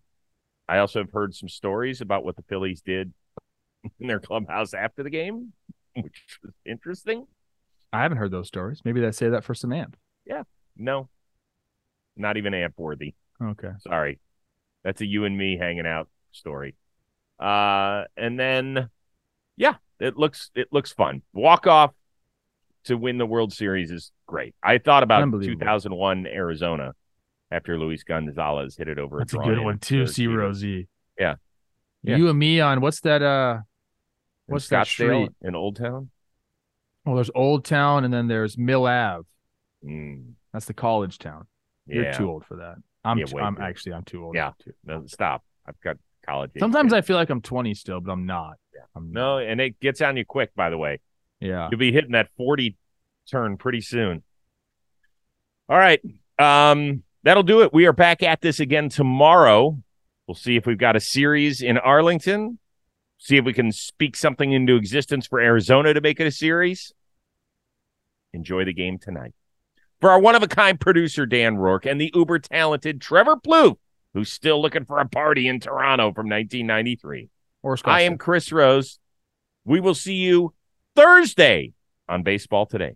I 0.69 0.77
also 0.77 0.99
have 0.99 1.11
heard 1.11 1.35
some 1.35 1.49
stories 1.49 1.99
about 1.99 2.23
what 2.23 2.35
the 2.37 2.43
Phillies 2.43 2.81
did 2.81 3.13
in 3.99 4.07
their 4.07 4.19
clubhouse 4.19 4.73
after 4.73 5.03
the 5.03 5.09
game, 5.09 5.53
which 5.95 6.39
was 6.43 6.53
interesting. 6.65 7.25
I 7.93 8.01
haven't 8.01 8.17
heard 8.17 8.31
those 8.31 8.47
stories. 8.47 8.81
Maybe 8.83 9.01
they 9.01 9.11
say 9.11 9.29
that 9.29 9.43
for 9.43 9.53
some 9.53 9.71
amp. 9.71 9.95
Yeah. 10.25 10.43
No, 10.77 11.09
not 12.17 12.37
even 12.37 12.53
amp 12.53 12.75
worthy. 12.77 13.15
Okay. 13.41 13.71
Sorry. 13.79 14.19
That's 14.83 15.01
a 15.01 15.05
you 15.05 15.25
and 15.25 15.37
me 15.37 15.57
hanging 15.57 15.87
out 15.87 16.09
story. 16.31 16.75
Uh 17.39 18.03
and 18.17 18.39
then 18.39 18.89
yeah, 19.57 19.75
it 19.99 20.17
looks 20.17 20.51
it 20.55 20.67
looks 20.71 20.91
fun. 20.91 21.21
Walk 21.33 21.67
off 21.67 21.91
to 22.85 22.95
win 22.97 23.17
the 23.17 23.25
World 23.25 23.53
Series 23.53 23.91
is 23.91 24.11
great. 24.27 24.55
I 24.61 24.77
thought 24.77 25.03
about 25.03 25.31
2001 25.31 26.27
Arizona 26.27 26.93
after 27.51 27.77
Luis 27.77 28.03
Gonzalez 28.03 28.75
hit 28.77 28.87
it 28.87 28.99
over 28.99 29.19
That's 29.19 29.33
a 29.33 29.37
drawn 29.37 29.49
good 29.49 29.63
one 29.63 29.79
too. 29.79 30.07
C. 30.07 30.27
Rosie. 30.27 30.87
Yeah. 31.19 31.35
Yeah. 32.03 32.17
You 32.17 32.29
and 32.29 32.37
me 32.37 32.59
on 32.59 32.81
what's 32.81 33.01
that? 33.01 33.21
Uh, 33.21 33.59
What's 34.47 34.67
that 34.69 34.87
street? 34.87 35.29
in 35.41 35.55
Old 35.55 35.75
Town? 35.77 36.09
Well, 37.05 37.15
there's 37.15 37.31
Old 37.35 37.65
Town 37.65 38.03
and 38.05 38.13
then 38.13 38.27
there's 38.27 38.57
Mill 38.57 38.85
Ave. 38.87 39.23
Mm, 39.83 40.33
That's 40.53 40.65
the 40.65 40.73
college 40.73 41.19
town. 41.19 41.45
yeah. 41.87 42.01
You're 42.01 42.13
too 42.13 42.29
old 42.29 42.45
for 42.45 42.57
that. 42.57 42.75
I'm. 43.03 43.19
Yeah, 43.19 43.25
too, 43.25 43.37
I'm 43.39 43.59
actually. 43.61 43.93
I'm 43.93 44.03
too 44.03 44.23
old. 44.23 44.35
Yeah. 44.35 44.51
Too. 44.63 44.73
No, 44.83 45.03
stop. 45.05 45.43
I've 45.67 45.79
got 45.81 45.97
college. 46.25 46.51
Sometimes. 46.57 46.93
I 46.93 47.01
feel 47.01 47.15
like 47.15 47.29
I'm 47.29 47.41
20 47.41 47.73
still, 47.75 47.99
but 48.01 48.11
I'm 48.11 48.25
not. 48.25 48.55
Yeah. 48.73 48.81
I'm 48.95 49.11
No, 49.11 49.37
and 49.37 49.61
it 49.61 49.79
gets 49.79 50.01
on 50.01 50.17
you 50.17 50.25
quick, 50.25 50.55
by 50.55 50.69
the 50.71 50.77
way. 50.77 50.99
Yeah. 51.39 51.67
You'll 51.69 51.79
be 51.79 51.91
hitting 51.91 52.11
that 52.13 52.29
40 52.37 52.75
turn 53.29 53.57
pretty 53.57 53.81
soon. 53.81 54.23
All 55.69 55.77
right. 55.77 56.01
Um, 56.39 57.03
that'll 57.23 57.43
do 57.43 57.61
it. 57.61 57.73
We 57.73 57.85
are 57.85 57.93
back 57.93 58.23
at 58.23 58.41
this 58.41 58.59
again 58.59 58.89
tomorrow. 58.89 59.79
We'll 60.27 60.35
see 60.35 60.55
if 60.55 60.65
we've 60.65 60.77
got 60.77 60.95
a 60.95 60.99
series 60.99 61.61
in 61.61 61.77
Arlington. 61.77 62.57
See 63.17 63.37
if 63.37 63.45
we 63.45 63.53
can 63.53 63.71
speak 63.71 64.15
something 64.15 64.51
into 64.51 64.75
existence 64.75 65.27
for 65.27 65.39
Arizona 65.39 65.93
to 65.93 66.01
make 66.01 66.19
it 66.19 66.27
a 66.27 66.31
series. 66.31 66.93
Enjoy 68.33 68.65
the 68.65 68.73
game 68.73 68.99
tonight. 68.99 69.33
For 70.01 70.11
our 70.11 70.19
one 70.19 70.35
of 70.35 70.43
a 70.43 70.47
kind 70.47 70.79
producer, 70.79 71.25
Dan 71.25 71.57
Rourke, 71.57 71.85
and 71.85 71.99
the 71.99 72.11
uber 72.13 72.39
talented 72.39 73.01
Trevor 73.01 73.37
Plouffe, 73.37 73.77
who's 74.13 74.31
still 74.31 74.61
looking 74.61 74.85
for 74.85 74.99
a 74.99 75.07
party 75.07 75.47
in 75.47 75.59
Toronto 75.59 76.13
from 76.13 76.27
1993. 76.29 77.29
Or 77.63 77.77
I 77.85 78.01
am 78.01 78.17
Chris 78.17 78.51
Rose. 78.51 78.99
We 79.63 79.79
will 79.79 79.95
see 79.95 80.15
you 80.15 80.53
Thursday 80.95 81.73
on 82.07 82.23
Baseball 82.23 82.65
Today. 82.65 82.95